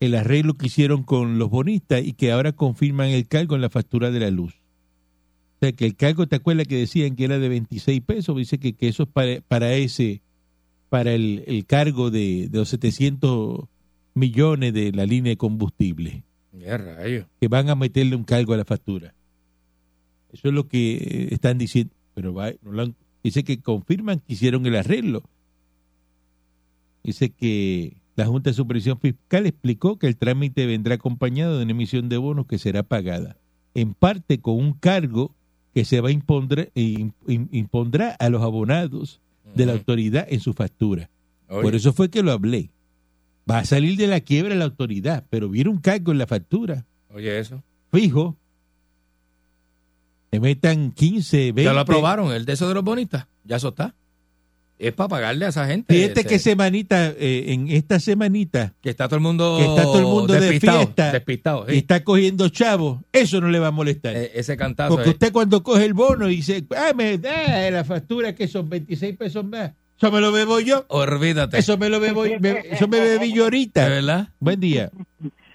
el 0.00 0.14
arreglo 0.14 0.54
que 0.54 0.66
hicieron 0.66 1.02
con 1.02 1.38
los 1.38 1.50
bonistas 1.50 2.04
y 2.04 2.12
que 2.12 2.32
ahora 2.32 2.52
confirman 2.52 3.08
el 3.08 3.26
cargo 3.26 3.54
en 3.54 3.62
la 3.62 3.70
factura 3.70 4.10
de 4.10 4.20
la 4.20 4.30
luz. 4.30 4.54
O 5.56 5.58
sea, 5.60 5.72
que 5.72 5.86
el 5.86 5.96
cargo, 5.96 6.26
¿te 6.26 6.36
acuerdas 6.36 6.66
que 6.66 6.76
decían 6.76 7.16
que 7.16 7.24
era 7.24 7.38
de 7.38 7.48
26 7.48 8.00
pesos? 8.02 8.36
Dice 8.36 8.58
que, 8.58 8.74
que 8.74 8.88
eso 8.88 9.04
es 9.04 9.08
para, 9.08 9.40
para 9.40 9.72
ese 9.74 10.20
para 10.88 11.12
el, 11.12 11.44
el 11.46 11.66
cargo 11.66 12.10
de, 12.10 12.48
de 12.48 12.58
los 12.58 12.68
700 12.68 13.64
millones 14.14 14.72
de 14.74 14.92
la 14.92 15.06
línea 15.06 15.30
de 15.30 15.36
combustible, 15.36 16.22
rayo. 16.52 17.26
que 17.40 17.48
van 17.48 17.68
a 17.68 17.74
meterle 17.74 18.14
un 18.16 18.24
cargo 18.24 18.52
a 18.54 18.56
la 18.56 18.64
factura. 18.64 19.14
Eso 20.32 20.48
es 20.48 20.54
lo 20.54 20.68
que 20.68 20.94
eh, 20.96 21.28
están 21.32 21.58
diciendo. 21.58 21.92
Pero 22.14 22.32
va, 22.34 22.50
no 22.62 22.72
lo 22.72 22.82
han- 22.82 22.94
dice 23.22 23.42
que 23.44 23.60
confirman 23.60 24.20
que 24.20 24.34
hicieron 24.34 24.64
el 24.66 24.76
arreglo. 24.76 25.22
Dice 27.02 27.30
que 27.30 27.96
la 28.16 28.26
Junta 28.26 28.50
de 28.50 28.54
Supervisión 28.54 28.98
Fiscal 28.98 29.46
explicó 29.46 29.98
que 29.98 30.06
el 30.06 30.16
trámite 30.16 30.66
vendrá 30.66 30.94
acompañado 30.94 31.56
de 31.58 31.64
una 31.64 31.72
emisión 31.72 32.08
de 32.08 32.16
bonos 32.16 32.46
que 32.46 32.58
será 32.58 32.82
pagada, 32.82 33.36
en 33.74 33.94
parte 33.94 34.38
con 34.40 34.56
un 34.56 34.72
cargo 34.74 35.34
que 35.74 35.84
se 35.84 36.00
va 36.00 36.08
a 36.08 36.12
impondrá, 36.12 36.68
im- 36.74 37.12
im- 37.26 37.48
impondrá 37.50 38.10
a 38.10 38.28
los 38.30 38.42
abonados 38.42 39.20
de 39.54 39.66
la 39.66 39.72
autoridad 39.72 40.26
en 40.28 40.40
su 40.40 40.52
factura. 40.52 41.10
Oye. 41.48 41.62
Por 41.62 41.74
eso 41.74 41.92
fue 41.92 42.10
que 42.10 42.22
lo 42.22 42.32
hablé. 42.32 42.70
Va 43.50 43.58
a 43.58 43.64
salir 43.64 43.96
de 43.98 44.06
la 44.06 44.20
quiebra 44.20 44.54
la 44.54 44.64
autoridad, 44.64 45.24
pero 45.28 45.48
viene 45.48 45.70
un 45.70 45.78
cargo 45.78 46.12
en 46.12 46.18
la 46.18 46.26
factura, 46.26 46.86
Oye, 47.12 47.38
eso. 47.38 47.62
fijo. 47.92 48.36
Te 50.30 50.40
metan 50.40 50.90
15, 50.92 51.36
20. 51.52 51.62
Ya 51.62 51.72
lo 51.72 51.80
aprobaron, 51.80 52.32
el 52.32 52.44
de 52.44 52.54
eso 52.54 52.66
de 52.66 52.74
los 52.74 52.82
bonistas. 52.82 53.26
Ya 53.44 53.56
eso 53.56 53.68
está. 53.68 53.94
Es 54.78 54.92
para 54.92 55.08
pagarle 55.08 55.46
a 55.46 55.48
esa 55.50 55.66
gente. 55.66 55.94
Fíjate 55.94 56.20
Ese- 56.20 56.28
que 56.28 56.38
semanita, 56.38 57.12
eh, 57.16 57.44
en 57.52 57.68
esta 57.68 58.00
semanita, 58.00 58.72
que 58.82 58.90
está 58.90 59.06
todo 59.06 59.16
el 59.16 59.22
mundo, 59.22 59.56
que 59.58 59.64
está 59.66 59.82
todo 59.84 59.98
el 59.98 60.04
mundo 60.04 60.32
de 60.32 60.40
despistado, 60.40 60.78
fiesta 60.80 61.12
despistado, 61.12 61.66
sí. 61.68 61.74
y 61.74 61.78
está 61.78 62.02
cogiendo 62.02 62.48
chavos, 62.48 63.00
eso 63.12 63.40
no 63.40 63.48
le 63.48 63.60
va 63.60 63.68
a 63.68 63.70
molestar. 63.70 64.16
Eh, 64.16 64.32
ese 64.34 64.56
cantazo. 64.56 64.94
Porque 64.94 65.10
eh. 65.10 65.12
usted 65.12 65.32
cuando 65.32 65.62
coge 65.62 65.84
el 65.84 65.94
bono 65.94 66.28
y 66.28 66.36
dice, 66.36 66.64
ah, 66.76 66.92
me 66.94 67.18
da 67.18 67.70
la 67.70 67.84
factura 67.84 68.34
que 68.34 68.48
son 68.48 68.68
26 68.68 69.16
pesos 69.16 69.44
más, 69.44 69.72
eso 69.96 70.10
me 70.10 70.20
lo 70.20 70.32
bebo 70.32 70.58
yo. 70.58 70.84
Olvídate. 70.88 71.56
Eso 71.58 71.78
me 71.78 71.88
lo 71.88 72.00
bebo, 72.00 72.24
me- 72.40 72.64
eso 72.70 72.88
me 72.88 72.98
bebí 73.00 73.32
yo 73.32 73.44
ahorita. 73.44 73.84
¿De 73.84 73.90
verdad? 73.90 74.28
Buen 74.40 74.58
día. 74.58 74.90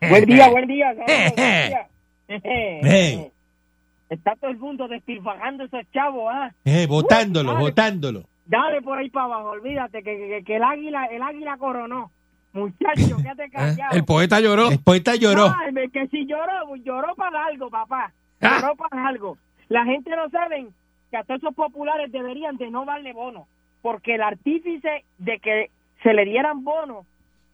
Buen 0.10 0.26
día, 0.26 0.48
buen 0.50 0.66
día. 0.66 0.94
buen 0.96 1.36
día. 1.36 1.88
Eh, 2.30 3.32
Está 4.10 4.36
todo 4.38 4.50
el 4.50 4.58
mundo 4.58 4.88
despilfajando 4.88 5.66
esos 5.66 5.82
chavos, 5.94 6.26
¿ah? 6.34 6.52
eh, 6.66 6.88
votándolo. 6.88 7.54
Dale 8.50 8.82
por 8.82 8.97
ahí 8.97 9.10
para 9.12 9.26
abajo, 9.26 9.52
olvídate 9.52 10.02
que, 10.04 10.18
que, 10.18 10.43
que 10.43 10.56
el 10.56 10.64
águila 10.64 11.06
el 11.06 11.22
águila 11.22 11.56
coronó. 11.58 12.12
Muchacho, 12.52 13.18
quédate 13.22 13.50
callado. 13.52 13.93
¿Eh? 13.93 13.97
El 13.97 14.06
poeta 14.06 14.39
lloró. 14.41 14.70
El 14.70 14.80
poeta 14.84 15.16
lloró. 15.16 15.54
Ay, 15.56 15.72
me- 15.72 15.89
que 15.89 16.08
si 16.08 16.26
lloró, 16.26 16.76
lloró 16.78 17.14
para 17.16 17.45
algo, 17.45 17.70
papá. 17.70 18.12
Ah. 18.41 18.58
Lloró 18.60 18.76
para 18.76 19.08
algo. 19.08 19.38
La 19.68 19.86
gente 19.86 20.10
no 20.16 20.28
sabe 20.32 20.68
que 21.12 21.18
a 21.18 21.24
todos 21.24 21.41
esos 21.43 21.54
populares 21.54 22.12
deberían 22.12 22.58
de 22.58 22.72
no 22.72 22.86
darle 22.86 23.14
bono, 23.14 23.47
porque 23.84 24.16
el 24.16 24.24
artífice 24.24 25.06
de 25.20 25.39
que 25.39 25.70
se 26.02 26.14
le 26.14 26.26
dieran 26.26 26.64
bonos, 26.64 27.06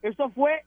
eso 0.01 0.29
fue 0.29 0.63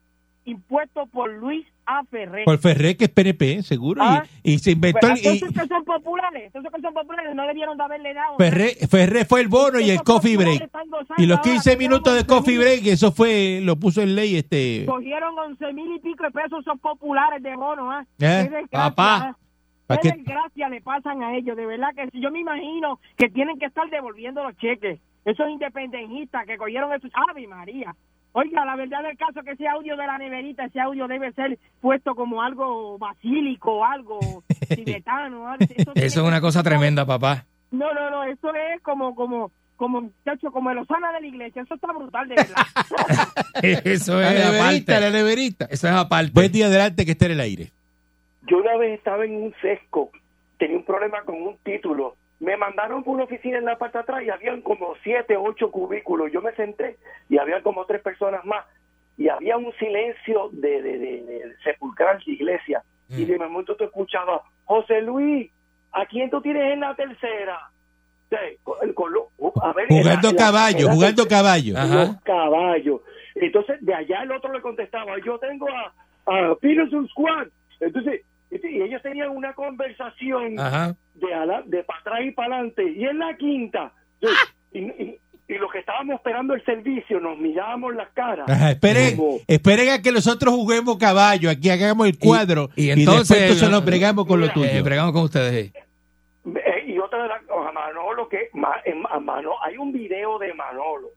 impuesto 0.49 1.07
por 1.07 1.31
Luis 1.33 1.67
A. 1.87 2.05
Ferrer. 2.05 2.45
Por 2.45 2.59
Ferrer, 2.59 2.97
que 2.97 3.05
es 3.05 3.11
PNP, 3.11 3.63
seguro. 3.63 4.03
y- 4.03 4.07
Ah. 4.07 4.25
Y, 4.43 4.59
se 4.59 4.73
inventó. 4.73 4.99
Pero 5.01 5.15
el- 5.15 5.21
y- 5.25 5.29
esos 5.39 5.53
que 5.53 5.67
son 5.67 5.85
populares, 5.85 6.55
esos 6.55 6.73
que 6.73 6.81
son 6.83 6.93
populares 6.95 7.35
no 7.35 7.47
debieron 7.47 7.79
de 7.79 7.85
haberle 7.85 8.13
dado. 8.15 8.37
Ferrer, 8.37 8.71
Ferrer 8.91 9.27
fue 9.27 9.41
el 9.41 9.49
bono 9.49 9.81
y 9.81 9.91
el 9.91 10.03
coffee 10.03 10.37
break. 10.37 10.69
Y 11.17 11.27
los 11.27 11.41
15 11.41 11.77
minutos 11.77 12.15
de 12.15 12.25
coffee 12.27 12.59
break, 12.59 12.87
eso 12.87 13.11
fue, 13.13 13.61
lo 13.63 13.77
puso 13.77 14.03
en 14.03 14.15
ley 14.15 14.37
este. 14.37 14.85
Cogieron 14.87 15.39
once 15.39 15.73
mil 15.73 15.95
y 15.97 15.99
pico 16.01 16.25
de 16.25 16.31
pesos 16.31 16.61
esos 16.61 16.79
populares 16.81 17.43
de 17.43 17.57
bono, 17.57 17.91
¿ah? 17.91 18.05
¿Eh? 18.19 18.51
Papá. 18.71 19.17
¿ah? 19.17 19.37
¿Pa' 19.87 19.97
Qué 19.97 20.11
desgracia 20.11 20.69
le 20.69 20.83
pasan 20.83 21.23
a 21.23 21.35
ellos, 21.35 21.57
de 21.57 21.65
verdad 21.65 21.89
que 21.97 22.11
sí. 22.11 22.21
yo 22.21 22.31
me 22.31 22.41
imagino 22.41 23.01
que 23.17 23.31
tienen 23.31 23.59
que 23.59 23.65
estar 23.65 23.89
devolviendo 23.89 24.43
los 24.45 24.55
cheques. 24.59 25.01
Esos 25.25 25.49
independentistas 25.49 26.47
que 26.47 26.59
cogieron 26.59 26.93
esos, 26.93 27.11
¡Ave 27.31 27.47
María! 27.47 27.95
Oiga, 28.33 28.65
la 28.65 28.77
verdad 28.77 29.03
del 29.03 29.17
caso 29.17 29.41
es 29.41 29.45
que 29.47 29.53
ese 29.53 29.67
audio 29.67 29.97
de 29.97 30.07
la 30.07 30.19
neverita, 30.19 30.65
ese 30.67 30.81
audio 30.81 31.09
debe 31.09 31.33
ser 31.33 31.59
puesto 31.81 32.15
como 32.15 32.43
algo 32.43 32.99
basílico, 32.99 33.85
algo 33.85 34.19
tibetano. 34.75 35.49
algo- 35.49 35.65
Eso, 35.77 35.93
es 35.95 36.17
una 36.19 36.41
cosa 36.41 36.63
tremenda, 36.63 37.05
papá. 37.07 37.45
No, 37.71 37.93
no, 37.95 38.11
no, 38.11 38.25
eso 38.25 38.55
es 38.55 38.81
como, 38.83 39.15
como, 39.15 39.51
como, 39.77 40.03
muchacho, 40.03 40.51
como 40.53 40.71
el 40.71 40.79
Osana 40.79 41.13
de 41.13 41.21
la 41.23 41.27
iglesia. 41.27 41.63
Eso 41.63 41.75
está 41.75 41.89
brutal, 41.93 42.29
de 42.29 42.35
verdad. 42.37 42.63
Eso 43.85 44.21
La 44.21 44.33
es 44.33 44.39
neverita, 44.45 44.93
aparte. 44.93 45.01
la 45.01 45.11
neverita. 45.11 45.65
Eso 45.71 45.87
es 45.89 45.93
aparte. 45.95 46.31
Buen 46.33 46.53
día 46.53 46.67
adelante 46.67 47.05
que 47.05 47.13
esté 47.13 47.27
en 47.27 47.33
el 47.33 47.41
aire. 47.41 47.71
Yo 48.47 48.59
una 48.59 48.77
vez 48.77 48.99
estaba 48.99 49.25
en 49.25 49.35
un 49.35 49.55
sesco, 49.61 50.11
tenía 50.59 50.77
un 50.77 50.85
problema 50.85 51.23
con 51.23 51.35
un 51.43 51.57
título. 51.65 52.15
Me 52.41 52.57
mandaron 52.57 53.03
por 53.03 53.15
una 53.17 53.25
oficina 53.25 53.59
en 53.59 53.65
la 53.65 53.77
parte 53.79 53.99
de 53.99 54.03
atrás 54.03 54.23
y 54.25 54.31
habían 54.31 54.63
como 54.63 54.95
siete, 55.03 55.37
ocho 55.37 55.71
cubículos. 55.71 56.31
Yo 56.33 56.41
me 56.41 56.53
senté 56.53 56.97
y 57.29 57.37
había 57.39 57.63
como 57.63 57.85
tres 57.85 58.01
personas 58.01 58.45
más. 58.45 58.65
Y 59.17 59.29
había 59.29 59.57
un 59.57 59.73
silencio 59.75 60.49
de, 60.53 60.81
de, 60.83 60.99
de- 60.99 61.23
de 61.23 61.57
sepulcral 61.65 62.23
de 62.25 62.33
iglesia. 62.33 62.83
Y 63.09 63.25
de 63.25 63.39
momento 63.39 63.75
tú 63.75 63.85
escuchabas, 63.85 64.43
José 64.67 65.01
Luis, 65.03 65.51
¿a 65.93 66.07
quién 66.07 66.31
tú 66.31 66.41
tienes 66.41 66.73
en 66.75 66.81
la 66.81 66.95
tercera? 66.95 67.59
Sí, 68.31 68.37
con- 68.63 68.93
con 68.93 69.13
lo- 69.13 69.31
uh, 69.39 69.53
a 69.63 69.73
ver, 69.73 69.87
Jugando 69.89 70.37
caballo, 70.37 70.89
jugando 70.91 71.27
caballo. 71.27 71.73
los 71.75 72.21
caballos. 72.23 73.01
Entonces, 73.35 73.79
de 73.81 73.95
allá 73.95 74.23
el 74.23 74.31
otro 74.31 74.53
le 74.53 74.61
contestaba, 74.61 75.15
yo 75.25 75.39
tengo 75.39 75.67
a, 75.69 75.93
a 76.27 76.55
Peterson 76.57 77.09
Squad. 77.09 77.49
Entonces, 77.81 78.23
y 78.51 78.83
ellos 78.83 79.03
tenían 79.03 79.31
una 79.31 79.53
conversación 79.55 80.59
Ajá. 80.59 80.95
de, 81.15 81.35
ala- 81.35 81.63
de 81.67 81.83
para 81.85 82.01
atrás 82.01 82.21
y 82.25 82.31
para 82.31 82.55
adelante. 82.57 82.91
Y 82.93 83.05
en 83.05 83.19
la 83.19 83.37
quinta, 83.37 83.93
y, 84.73 84.79
y, 84.81 85.19
y 85.49 85.55
los 85.55 85.71
que 85.73 85.79
estábamos 85.81 86.17
esperando 86.17 86.55
el 86.55 86.65
servicio, 86.65 87.21
nos 87.21 87.39
mirábamos 87.39 87.95
las 87.95 88.09
caras. 88.11 88.49
Ajá, 88.49 88.71
esperen, 88.71 89.17
como, 89.17 89.39
esperen 89.47 89.89
a 89.91 90.03
que 90.03 90.13
nosotros 90.13 90.55
juguemos 90.55 90.97
caballo, 90.99 91.51
aquí 91.51 91.71
hagamos 91.71 92.07
el 92.07 92.19
cuadro 92.19 92.71
y, 92.77 92.87
y 92.87 92.91
entonces- 92.91 93.43
entonces 93.43 93.71
nos 93.71 93.85
bregamos 93.85 94.27
con 94.27 94.41
lo 94.41 94.47
Mira, 94.47 94.55
tuyo. 94.55 94.67
Eh, 94.71 94.83
bregamos 94.83 95.13
con 95.13 95.23
ustedes. 95.25 95.67
eh. 95.67 95.73
Eh, 96.47 96.85
y 96.93 96.99
otra 96.99 97.23
de 97.23 97.29
las 97.29 97.43
cosas, 97.43 97.75
Manolo, 97.75 98.29
que 98.29 98.49
Ma- 98.55 98.81
Manolo, 99.21 99.63
hay 99.63 99.77
un 99.77 99.93
video 99.93 100.39
de 100.39 100.55
Manolo 100.55 101.09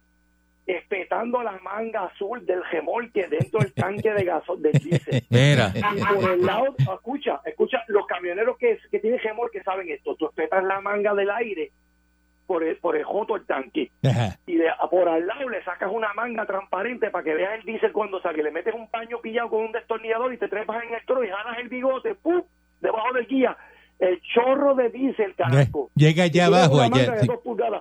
espetando 0.72 1.42
la 1.44 1.58
manga 1.60 2.04
azul 2.04 2.46
del 2.46 2.64
remolque 2.66 3.28
dentro 3.28 3.60
del 3.60 3.74
tanque 3.74 4.14
de 4.14 4.24
gaso 4.24 4.56
del 4.56 4.74
diésel. 4.74 5.24
Mira. 5.30 5.72
Y 5.76 6.04
por 6.04 6.32
el 6.32 6.46
lado, 6.46 6.76
escucha, 6.78 7.42
escucha, 7.46 7.84
los 7.88 8.06
camioneros 8.08 8.58
que, 8.58 8.80
que 8.90 9.00
tienen 9.00 9.20
remolque 9.20 9.64
saben 9.64 9.90
esto, 9.90 10.16
tú 10.16 10.28
espetas 10.28 10.64
la 10.64 10.82
manga 10.82 11.14
del 11.14 11.30
aire 11.30 11.72
por 12.46 12.64
el, 12.64 12.76
por 12.78 12.98
el 12.98 13.04
joto 13.04 13.36
del 13.36 13.46
tanque 13.46 13.92
Ajá. 14.04 14.38
y 14.46 14.58
de, 14.58 14.70
por 14.90 15.08
al 15.08 15.26
lado 15.26 15.48
le 15.48 15.64
sacas 15.64 15.90
una 15.92 16.14
manga 16.14 16.46
transparente 16.46 17.10
para 17.10 17.24
que 17.24 17.34
veas 17.34 17.54
el 17.60 17.64
diésel 17.64 17.94
cuando 17.94 18.22
sale, 18.22 18.44
le 18.44 18.52
metes 18.52 18.74
un 18.74 18.90
paño 18.90 19.22
pillado 19.22 19.50
con 19.50 19.64
un 19.66 19.72
destornillador 19.72 20.34
y 20.34 20.38
te 20.38 20.50
trepas 20.50 20.84
en 20.84 20.94
el 20.94 21.06
tro 21.06 21.24
y 21.24 21.30
jalas 21.30 21.60
el 21.60 21.70
bigote, 21.70 22.16
¡pum! 22.16 22.44
debajo 22.82 23.14
del 23.14 23.28
guía, 23.28 23.56
el 24.02 24.20
chorro 24.34 24.74
de 24.74 24.90
diésel, 24.90 25.36
carajo. 25.36 25.92
Llega 25.96 26.24
allá 26.24 26.48
abajo, 26.48 26.82
allá. 26.82 27.12
de 27.12 27.20
sí. 27.22 27.28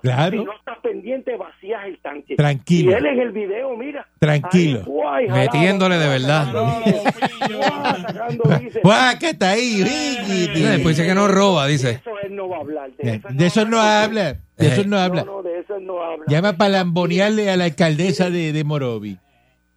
Claro. 0.03 0.39
Si 0.39 0.45
no 0.45 0.53
estás 0.53 0.79
pendiente, 0.83 1.35
vacías 1.37 1.81
el 1.87 1.99
tanque. 2.01 2.37
Tranquilo. 2.37 2.91
Y 2.91 2.95
él 2.95 3.07
en 3.07 3.21
el 3.21 3.33
video, 3.33 3.75
mira. 3.77 4.07
Tranquilo. 4.19 4.81
ahí, 4.81 4.85
guay, 4.87 5.29
jalado, 5.29 5.45
Metiéndole 5.53 5.99
de 5.99 6.09
verdad. 6.09 6.53
Guau, 8.83 9.19
que 9.19 9.31
está 9.31 9.51
ahí, 9.51 9.83
riquiti. 9.83 10.63
Eh, 10.63 10.69
Después 10.69 10.97
dice 10.97 11.09
que 11.09 11.15
no 11.15 11.27
roba, 11.27 11.67
dice. 11.67 11.91
Eso 11.93 12.11
él 12.23 12.37
no 12.37 12.49
va 12.51 12.59
a 12.59 12.61
hablar. 12.61 12.91
De 12.99 13.47
eso, 13.47 13.65
De 13.65 13.71
no 13.71 13.81
habla, 13.81 14.37
de 14.59 14.67
eso 14.69 14.85
no 14.85 14.99
habla. 14.99 15.25
de 15.25 15.59
eso 15.61 15.77
él 15.77 15.87
no 15.87 16.03
habla. 16.03 16.25
Llama 16.29 16.53
para 16.59 16.71
lambonearle 16.71 17.51
a 17.51 17.57
la 17.57 17.65
alcaldesa 17.65 18.29
de, 18.29 18.53
de 18.53 18.65
Morovi. 18.65 19.17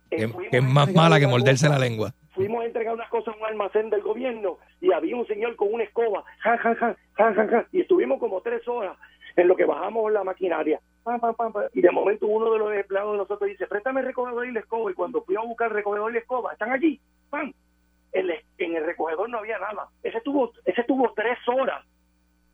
Que, 0.09 0.29
que 0.51 0.57
es 0.57 0.63
más 0.63 0.93
mala 0.93 1.19
que 1.19 1.27
morderse 1.27 1.69
la 1.69 1.79
lengua. 1.79 2.13
Fuimos 2.93 2.99
a 2.99 3.03
entregar 3.03 3.03
unas 3.03 3.09
cosas 3.09 3.35
a 3.35 3.37
un 3.37 3.45
almacén 3.45 3.89
del 3.89 4.01
gobierno 4.01 4.57
y 4.81 4.91
había 4.91 5.15
un 5.15 5.27
señor 5.27 5.55
con 5.55 5.73
una 5.73 5.83
escoba, 5.83 6.23
ja, 6.39 6.57
ja, 6.57 6.75
ja, 6.75 6.95
ja, 7.13 7.33
ja, 7.33 7.47
ja, 7.47 7.67
y 7.71 7.81
estuvimos 7.81 8.19
como 8.19 8.41
tres 8.41 8.67
horas 8.67 8.97
en 9.35 9.47
lo 9.47 9.55
que 9.55 9.65
bajamos 9.65 10.11
la 10.11 10.23
maquinaria. 10.23 10.79
Pam, 11.03 11.19
pam, 11.19 11.35
pam, 11.35 11.51
y 11.73 11.81
de 11.81 11.91
momento 11.91 12.27
uno 12.27 12.51
de 12.51 12.59
los 12.59 12.73
empleados 12.73 13.13
de 13.13 13.17
nosotros 13.17 13.49
dice, 13.49 13.67
préstame 13.67 14.01
el 14.01 14.07
recogedor 14.07 14.45
y 14.45 14.51
la 14.51 14.61
escoba. 14.61 14.89
Y 14.91 14.93
cuando 14.93 15.21
fui 15.23 15.35
a 15.35 15.41
buscar 15.41 15.67
el 15.67 15.73
recogedor 15.73 16.11
y 16.11 16.13
la 16.13 16.19
escoba, 16.19 16.53
están 16.53 16.71
allí. 16.71 16.99
¡Pam! 17.29 17.51
En, 18.13 18.29
el 18.75 18.85
recogedor 18.85 19.27
no 19.29 19.39
había 19.39 19.57
nada. 19.57 19.89
Ese 20.03 20.21
tuvo, 20.21 20.51
ese 20.65 20.83
tuvo 20.83 21.11
tres 21.15 21.37
horas 21.47 21.83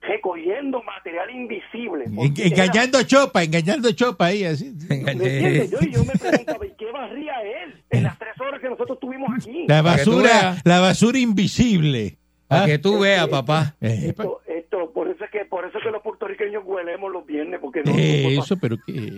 recogiendo 0.02 0.82
material 0.84 1.30
invisible. 1.32 2.06
Era- 2.08 2.48
engañando 2.48 3.04
chopa, 3.04 3.44
engañando 3.44 3.92
chopa 3.92 4.28
ahí, 4.28 4.44
así. 4.46 4.74
Yo, 4.78 5.78
y 5.82 5.92
yo 5.92 6.04
me 6.06 6.14
preguntaba, 6.20 6.66
¿y 6.66 6.72
qué 6.78 6.92
barría 6.92 7.34
él 7.64 7.84
en 7.90 8.04
las 8.04 8.18
tres 8.18 8.34
horas 8.40 8.62
que 8.62 8.70
nosotros 8.70 8.98
estuvimos 8.98 9.30
aquí? 9.36 9.66
La 9.68 9.82
basura, 9.82 10.58
la 10.64 10.80
basura 10.80 11.20
invisible. 11.20 12.18
Para 12.48 12.64
Ah. 12.64 12.66
que 12.66 12.80
tú 12.80 13.00
veas, 13.00 13.28
papá. 13.28 13.76
Eh, 13.80 14.08
Esto, 14.10 14.42
esto, 14.48 14.92
por 14.92 15.08
eso 15.08 15.24
es 15.24 15.30
que, 15.30 15.46
por 15.46 15.66
eso 15.66 15.78
es 15.78 15.84
que 15.84 15.92
los 15.92 16.02
puertorriqueños 16.02 16.64
huelemos 16.66 17.12
los 17.12 17.24
viernes, 17.26 17.60
porque 17.62 17.84
no, 17.84 17.92
eh, 17.96 18.34
no- 18.36 18.42
eso, 18.42 18.58
pero 18.60 18.76
qué. 18.88 19.14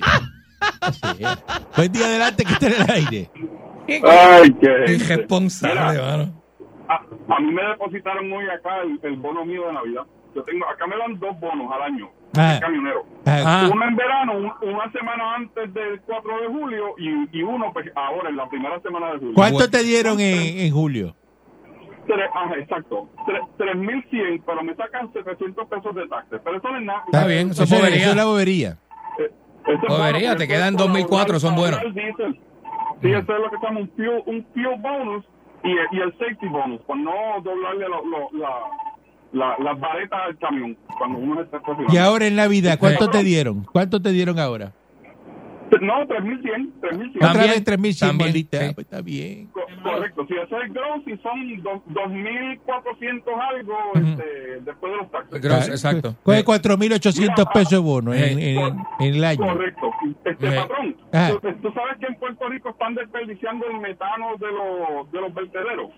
Buen 1.77 1.91
día 1.91 2.05
adelante 2.07 2.43
que 2.43 2.53
esté 2.53 2.67
en 2.67 2.73
el 2.73 2.91
aire. 2.91 3.29
Ay, 4.03 4.53
qué 4.59 4.93
Irresponsable, 4.93 6.01
mano. 6.01 6.43
a, 6.89 6.95
a 7.36 7.39
mí 7.39 7.51
me 7.53 7.63
depositaron 7.63 8.32
hoy 8.34 8.45
acá 8.49 8.82
el, 8.84 8.99
el 9.01 9.15
bono 9.17 9.45
mío 9.45 9.67
de 9.67 9.73
Navidad. 9.73 10.01
Yo 10.36 10.43
tengo, 10.43 10.65
acá 10.69 10.88
me 10.88 10.97
dan 10.97 11.19
dos 11.19 11.39
bonos 11.39 11.71
al 11.73 11.82
año. 11.84 12.09
Ah. 12.38 12.57
camionero. 12.61 13.05
Ah. 13.25 13.69
Uno 13.71 13.86
en 13.86 13.95
verano, 13.97 14.34
un- 14.38 14.69
una 14.69 14.89
semana 14.93 15.36
antes 15.36 15.73
del 15.73 15.99
4 16.01 16.41
de 16.41 16.47
julio 16.47 16.95
y, 16.97 17.38
y 17.38 17.43
uno 17.43 17.71
pues 17.73 17.88
ahora 17.95 18.29
en 18.29 18.38
la 18.38 18.47
primera 18.47 18.79
semana 18.79 19.11
de 19.13 19.17
julio. 19.19 19.34
¿Cuánto 19.36 19.69
te 19.69 19.84
dieron 19.84 20.19
en, 20.21 20.59
en 20.59 20.71
julio? 20.71 21.13
Tres, 22.07 22.29
ajá, 22.34 22.55
exacto. 22.57 23.09
Tres- 23.25 23.41
3.100, 23.57 24.43
pero 24.45 24.63
me 24.63 24.73
sacan 24.75 25.11
700 25.11 25.67
pesos 25.67 25.93
de 25.95 26.07
taxes. 26.07 26.39
Pero 26.43 26.57
eso 26.57 26.69
no 26.69 26.77
es 26.77 26.84
nada. 26.86 27.03
Está 27.05 27.27
bien, 27.27 27.49
eso 27.51 27.63
es 27.63 27.69
Eso 27.71 27.75
es- 27.75 27.82
bobería. 27.82 28.01
eso 28.01 28.09
es 28.11 28.15
la 28.15 28.25
bobería. 28.25 28.77
Eh, 29.19 29.32
eso 29.67 29.88
Bobería, 29.88 30.29
bueno, 30.29 30.38
te 30.38 30.47
quedan 30.47 30.73
es 30.73 30.77
por 30.77 30.88
2004, 30.88 31.39
son 31.39 31.55
buenos. 31.55 31.79
Sí, 31.82 33.11
eso 33.11 33.34
es 33.34 33.39
lo 33.39 33.49
que 33.49 33.57
se 33.57 33.65
llama 33.65 33.79
un 33.82 33.89
fuel, 33.95 34.23
un 34.25 34.45
fuel 34.53 34.79
bonus 34.79 35.25
y, 35.63 35.69
y 35.95 35.99
el 35.99 36.11
safety 36.17 36.47
bonus, 36.47 36.82
por 36.84 36.97
no 36.97 37.11
doblarle 37.43 37.88
lo- 37.89 38.05
lo- 38.05 38.29
la, 38.39 38.49
la, 39.34 39.55
las 39.59 39.79
varetas 39.79 40.19
al 40.27 40.38
camión 40.38 40.77
cuando 40.97 41.19
uno 41.19 41.41
está 41.41 41.57
estacionado. 41.57 41.93
Y 41.93 41.97
ahora 41.97 42.27
en 42.27 42.36
Navidad, 42.36 42.77
¿cuánto 42.79 43.09
te 43.09 43.23
dieron? 43.23 43.63
¿Cuánto 43.71 44.01
te 44.01 44.11
dieron 44.11 44.39
ahora? 44.39 44.73
No, 45.79 46.05
3.100, 46.05 46.73
3.100. 46.82 47.15
Otra 47.15 47.19
También, 47.32 47.49
vez 47.51 47.63
3.100 47.63 47.99
también, 47.99 48.29
bolitas. 48.29 48.59
sí. 48.61 48.67
Ah, 48.69 48.71
pues 48.75 48.86
está 48.88 49.01
bien. 49.01 49.47
Co- 49.53 49.61
Correcto, 49.84 50.25
si 50.27 50.34
ese 50.34 50.43
es 50.43 50.51
el 50.63 50.69
gross 50.73 51.01
y 51.07 51.17
son 51.23 51.63
dos- 51.63 51.82
2.400 51.88 53.23
algo 53.39 53.73
este, 53.95 54.59
después 54.65 54.91
de 54.91 54.97
los 54.97 55.11
taxes. 55.11 55.41
Gross, 55.41 55.69
exacto. 55.69 56.15
Coge 56.23 56.43
4.800 56.43 57.51
pesos 57.53 57.71
de 57.71 57.77
bono 57.77 58.13
en, 58.13 58.38
en- 58.38 58.75
en 58.99 59.15
el 59.15 59.23
año. 59.23 59.47
Correcto. 59.47 59.91
Este 60.25 60.47
Eh. 60.47 60.55
patrón, 60.59 60.95
tú, 61.41 61.53
tú 61.61 61.73
sabes 61.73 61.97
que 61.99 62.05
en 62.07 62.15
Puerto 62.15 62.49
Rico 62.49 62.69
están 62.69 62.93
desperdiciando 62.95 63.65
el 63.67 63.79
metano 63.79 64.36
de 64.39 64.47
los, 64.51 65.11
de 65.11 65.21
los 65.21 65.34
vertederos. 65.34 65.89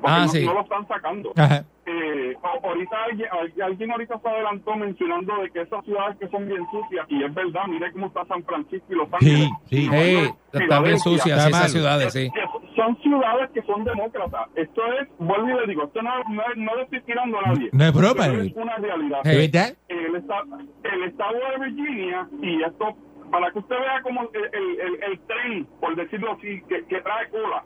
Porque 0.00 0.16
Ah, 0.16 0.22
no, 0.22 0.28
sí. 0.28 0.46
no 0.46 0.54
lo 0.54 0.60
están 0.62 0.88
sacando. 0.88 1.32
Ajá. 1.36 1.64
Eh, 1.86 2.36
ahorita 2.62 2.96
alguien, 3.04 3.28
al- 3.32 3.62
alguien 3.62 3.90
ahorita 3.90 4.18
se 4.20 4.28
adelantó 4.28 4.76
mencionando 4.76 5.36
de 5.42 5.50
que 5.50 5.62
esas 5.62 5.84
ciudades 5.84 6.16
que 6.18 6.28
son 6.28 6.46
bien 6.46 6.64
sucias, 6.70 7.04
y 7.08 7.24
es 7.24 7.34
verdad, 7.34 7.62
mire 7.68 7.90
cómo 7.92 8.06
está 8.06 8.24
San 8.26 8.44
Francisco 8.44 8.86
y 8.90 8.94
Los 8.94 9.12
Ángeles. 9.12 9.48
Sí, 9.68 9.88
sí. 9.88 10.12
York, 10.12 10.36
están 10.52 10.82
bien 10.84 10.98
sucias 11.00 11.44
Está 11.46 11.48
esas 11.58 11.72
ciudades, 11.72 12.12
sí. 12.12 12.30
Que 12.32 12.40
son 12.76 12.96
ciudades 13.02 13.50
que 13.52 13.62
son 13.62 13.84
demócratas. 13.84 14.48
Esto 14.54 14.82
es, 15.00 15.08
vuelvo 15.18 15.50
y 15.50 15.54
le 15.60 15.66
digo, 15.66 15.84
esto 15.84 16.00
no, 16.02 16.10
no, 16.30 16.42
no 16.56 16.76
le 16.76 16.82
estoy 16.82 17.00
tirando 17.02 17.38
a 17.38 17.42
nadie. 17.42 17.68
No 17.72 17.84
es 17.84 17.92
broma, 17.92 18.26
eh. 18.28 18.46
es 18.46 18.56
una 18.56 18.76
realidad. 18.76 19.22
¿De 19.24 19.36
verdad? 19.36 19.74
El, 19.88 20.14
el 20.14 21.04
estado 21.04 21.34
de 21.58 21.66
Virginia, 21.70 22.28
y 22.40 22.62
esto, 22.62 22.96
para 23.32 23.50
que 23.50 23.58
usted 23.58 23.76
vea 23.78 24.00
como 24.02 24.22
el, 24.22 24.28
el, 24.44 24.80
el- 24.80 25.02
el 25.02 25.20
tren, 25.26 25.66
por 25.80 25.96
decirlo 25.96 26.32
así, 26.32 26.62
que, 26.68 26.84
que 26.84 27.00
trae 27.00 27.28
cola. 27.30 27.64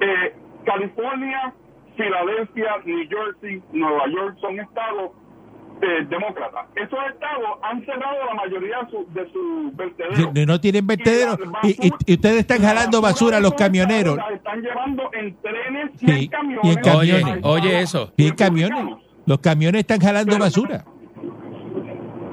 Eh, 0.00 0.34
California, 0.64 1.52
Filadelfia, 1.96 2.70
New 2.84 3.08
Jersey, 3.08 3.62
Nueva 3.72 4.04
York 4.08 4.36
son 4.40 4.58
estados 4.60 5.10
eh, 5.82 6.06
demócratas. 6.08 6.66
Esos 6.76 6.98
estados 7.12 7.48
han 7.62 7.84
cerrado 7.84 8.16
la 8.26 8.34
mayoría 8.34 8.78
de 8.82 8.90
sus 8.90 9.12
de 9.14 9.32
sus 9.32 9.76
vertederos. 9.76 10.32
No, 10.34 10.46
no 10.46 10.60
tienen 10.60 10.86
vertedero. 10.86 11.36
Y 11.62 11.88
Y, 12.06 12.12
ustedes 12.14 12.38
están 12.38 12.62
La 12.62 12.68
jalando 12.68 13.00
basura 13.00 13.36
a 13.38 13.40
los 13.40 13.54
camioneros. 13.54 14.16
La 14.16 14.28
están 14.30 14.60
llevando 14.62 15.10
en 15.12 15.36
trenes 15.42 15.90
y 16.00 16.06
Sí, 16.06 16.12
en 16.24 16.28
camiones. 16.28 16.64
y 16.64 16.68
en 16.70 16.82
camiones. 16.82 17.44
a 17.44 17.48
Oye, 17.48 17.80
eso. 17.80 18.12
Y 18.16 18.28
en 18.28 18.34
camiones. 18.34 18.96
Los 19.26 19.38
camiones 19.40 19.80
están 19.80 20.00
jalando 20.00 20.38
basura. 20.38 20.84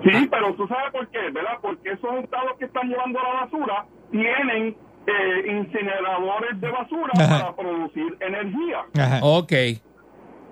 Sí, 0.03 0.27
pero 0.31 0.53
tú 0.55 0.67
sabes 0.67 0.91
por 0.91 1.07
qué, 1.09 1.19
¿verdad? 1.31 1.57
Porque 1.61 1.91
esos 1.91 2.15
estados 2.23 2.51
que 2.57 2.65
están 2.65 2.89
llevando 2.89 3.19
la 3.21 3.41
basura 3.41 3.85
tienen 4.11 4.75
eh, 5.07 5.43
incineradores 5.47 6.59
de 6.61 6.69
basura 6.69 7.11
Ajá. 7.17 7.39
para 7.39 7.55
producir 7.55 8.17
energía. 8.19 8.85
Ajá. 8.97 9.19
Ok. 9.21 9.51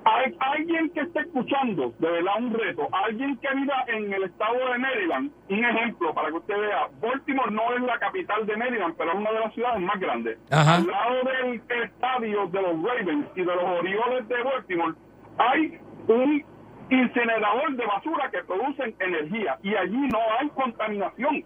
Hay 0.05 0.35
alguien 0.39 0.89
que 0.91 1.01
esté 1.01 1.19
escuchando, 1.19 1.93
de 1.99 2.09
verdad, 2.09 2.33
un 2.39 2.53
reto, 2.53 2.87
alguien 2.91 3.37
que 3.37 3.47
viva 3.53 3.83
en 3.87 4.11
el 4.11 4.23
estado 4.23 4.55
de 4.71 4.77
Maryland, 4.79 5.31
un 5.49 5.65
ejemplo 5.65 6.13
para 6.13 6.29
que 6.29 6.35
usted 6.35 6.57
vea, 6.57 6.87
Baltimore 7.01 7.51
no 7.51 7.73
es 7.75 7.81
la 7.83 7.99
capital 7.99 8.45
de 8.45 8.57
Maryland, 8.57 8.95
pero 8.97 9.11
es 9.11 9.17
una 9.17 9.31
de 9.31 9.39
las 9.39 9.53
ciudades 9.53 9.81
más 9.81 9.99
grandes. 9.99 10.39
Ajá. 10.49 10.75
Al 10.75 10.87
lado 10.87 11.15
del 11.23 11.61
estadio 11.83 12.47
de 12.47 12.61
los 12.61 12.81
Ravens 12.81 13.27
y 13.35 13.39
de 13.41 13.55
los 13.55 13.63
Orioles 13.63 14.27
de 14.27 14.43
Baltimore, 14.43 14.93
hay 15.37 15.79
un 16.07 16.43
incinerador 16.89 17.75
de 17.75 17.85
basura 17.85 18.31
que 18.31 18.43
producen 18.45 18.95
energía 18.99 19.59
y 19.61 19.75
allí 19.75 20.07
no 20.11 20.19
hay 20.39 20.49
contaminación. 20.49 21.43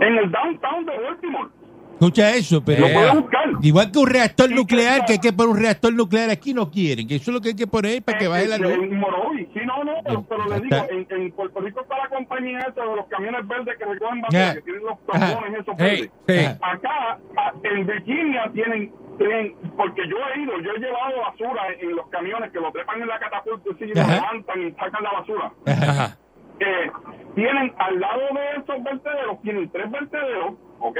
En 0.00 0.16
el 0.16 0.30
downtown 0.30 0.84
de 0.84 0.96
Baltimore. 0.96 1.48
Escucha 2.00 2.30
eso, 2.36 2.62
pero 2.64 2.86
Lo 2.86 2.92
puede 2.94 3.10
buscar. 3.12 3.44
igual 3.60 3.90
que 3.90 3.98
un 3.98 4.06
reactor 4.06 4.50
nuclear, 4.52 5.04
que 5.04 5.14
hay 5.14 5.18
que 5.18 5.32
poner 5.32 5.50
un 5.50 5.58
reactor 5.58 5.92
nuclear 5.92 6.30
aquí, 6.30 6.54
no 6.54 6.70
quieren, 6.70 7.08
que 7.08 7.16
eso 7.16 7.30
es 7.32 7.34
lo 7.34 7.40
que 7.40 7.48
hay 7.48 7.56
que 7.56 7.66
poner 7.66 8.02
para 8.04 8.18
que 8.18 8.28
baje 8.28 8.46
la 8.46 8.56
luz. 8.56 8.70
En 8.72 9.00
Morovis, 9.00 9.48
sí, 9.52 9.60
no, 9.66 9.82
no, 9.82 9.94
pero, 10.04 10.22
pero 10.28 10.46
le 10.48 10.60
digo, 10.60 10.76
en, 10.90 11.06
en 11.10 11.32
Puerto 11.32 11.58
Rico 11.60 11.80
está 11.80 11.98
la 11.98 12.08
compañía 12.08 12.60
esa 12.60 12.82
de 12.82 12.94
los 12.96 13.06
camiones 13.08 13.48
verdes 13.48 13.76
que 13.76 13.84
recogen 13.84 14.20
basura, 14.20 14.54
que 14.54 14.62
tienen 14.62 14.82
los 14.84 14.92
Ajá. 15.12 15.26
trombones 15.32 15.60
esos 15.60 15.74
Hey, 15.78 16.10
verdes. 16.26 16.52
sí. 16.52 16.58
Acá, 16.62 17.18
a- 17.36 17.52
en 17.64 17.86
Virginia, 17.86 18.50
tienen, 18.54 18.92
tienen, 19.18 19.54
porque 19.76 20.02
yo 20.08 20.16
he 20.36 20.40
ido, 20.40 20.52
yo 20.60 20.70
he 20.70 20.78
llevado 20.78 21.20
basura 21.20 21.62
en, 21.72 21.88
en 21.90 21.96
los 21.96 22.06
camiones 22.10 22.52
que 22.52 22.60
lo 22.60 22.70
trepan 22.70 23.02
en 23.02 23.08
la 23.08 23.18
catapulta 23.18 23.70
y 23.84 23.86
lo 23.88 24.00
Ajá. 24.00 24.14
levantan 24.14 24.62
y 24.62 24.70
sacan 24.72 25.02
la 25.02 25.12
basura. 25.12 25.52
Ajá. 25.66 26.16
Eh, 26.60 26.90
tienen 27.34 27.72
al 27.78 28.00
lado 28.00 28.20
de 28.34 28.62
esos 28.62 28.82
vertederos, 28.84 29.40
tienen 29.42 29.70
tres 29.70 29.90
vertederos, 29.90 30.54
¿ok? 30.80 30.98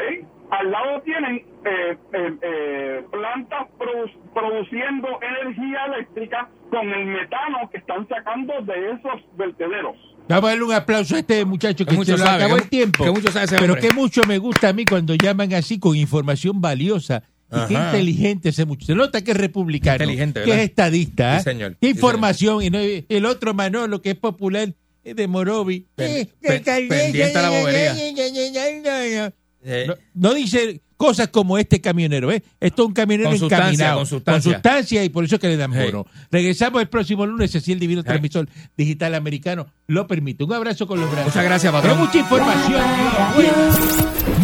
Al 0.50 0.70
lado 0.70 1.02
tienen 1.02 1.36
eh, 1.64 1.96
eh, 2.12 2.36
eh, 2.42 3.04
plantas 3.10 3.66
produ- 3.78 4.12
produciendo 4.32 5.08
energía 5.20 5.78
eléctrica 5.94 6.48
con 6.70 6.88
el 6.88 7.06
metano 7.06 7.68
que 7.70 7.78
están 7.78 8.06
sacando 8.08 8.54
de 8.62 8.90
esos 8.92 9.20
vertederos. 9.36 9.96
Vamos 10.28 10.44
a 10.44 10.48
darle 10.48 10.64
un 10.64 10.72
aplauso 10.72 11.16
a 11.16 11.18
este 11.18 11.44
muchacho 11.44 11.84
que 11.84 11.90
Que 11.90 11.96
mucho 11.96 12.12
se 12.16 12.18
lo 12.18 12.24
sabe, 12.24 12.44
acabó 12.44 12.56
que 12.56 12.62
el 12.64 12.68
tiempo. 12.70 13.04
que 13.04 13.10
mucho 13.10 13.32
sabe 13.32 13.46
ese 13.46 13.56
pero 13.58 13.74
que 13.76 13.90
mucho 13.92 14.22
me 14.26 14.38
gusta 14.38 14.68
a 14.68 14.72
mí 14.72 14.84
cuando 14.84 15.14
llaman 15.14 15.52
así 15.54 15.78
con 15.80 15.96
información 15.96 16.60
valiosa. 16.60 17.22
Y 17.50 17.66
qué 17.66 17.74
inteligente 17.74 18.50
ese 18.50 18.66
muchacho. 18.66 18.92
Se 18.92 18.94
nota 18.94 19.24
que 19.24 19.30
es 19.30 19.36
republicano. 19.38 19.94
Inteligente, 20.04 20.42
que 20.44 20.50
es 20.52 20.58
estadista. 20.58 21.40
Sí, 21.40 21.48
¿eh? 21.48 21.52
señor. 21.52 21.70
Qué 21.80 21.86
Sí, 21.86 21.92
información. 21.94 22.62
Y 22.62 22.68
no- 22.68 22.78
el 22.78 23.24
otro 23.24 23.54
Manolo, 23.54 24.02
que 24.02 24.10
es 24.10 24.16
popular, 24.16 24.68
de 25.04 25.26
Morovi. 25.28 25.86
Eh, 25.96 26.28
pen- 26.40 26.62
que- 26.62 26.86
pendiente 26.88 27.38
a 27.38 27.42
la 27.42 27.50
bobería. 27.50 29.32
Eh, 29.64 29.86
No, 29.88 29.94
no 30.14 30.34
dice 30.34 30.80
cosas 30.96 31.28
como 31.28 31.58
este 31.58 31.80
camionero, 31.80 32.30
¿eh? 32.32 32.42
Esto 32.60 32.82
es 32.82 32.88
un 32.88 32.94
camionero 32.94 33.30
Con 33.30 33.38
sustancia, 33.38 33.66
encaminado. 33.68 33.98
con 33.98 34.06
sustancia. 34.06 34.52
sustancia 34.52 35.04
y 35.04 35.08
por 35.08 35.24
eso 35.24 35.38
que 35.38 35.48
le 35.48 35.56
dan 35.56 35.72
Hey. 35.72 35.86
bono. 35.92 36.06
Regresamos 36.30 36.80
el 36.82 36.88
próximo 36.88 37.24
lunes, 37.26 37.50
si 37.50 37.72
el 37.72 37.78
divino 37.78 38.00
Hey. 38.02 38.06
transmisor 38.08 38.48
digital 38.76 39.14
americano 39.14 39.66
lo 39.86 40.06
permite. 40.06 40.44
Un 40.44 40.52
abrazo 40.52 40.86
con 40.86 41.00
los 41.00 41.10
brazos. 41.10 41.26
Muchas 41.34 41.44
gracias, 41.44 41.72
Pero 41.72 41.82
patrón. 41.82 41.98
mucha 42.06 42.18
información. 42.18 42.82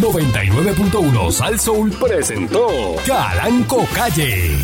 99.1 0.01 1.31
Sal 1.31 1.59
Soul 1.59 1.91
presentó 1.91 2.95
Calanco 3.05 3.85
Calle. 3.93 4.57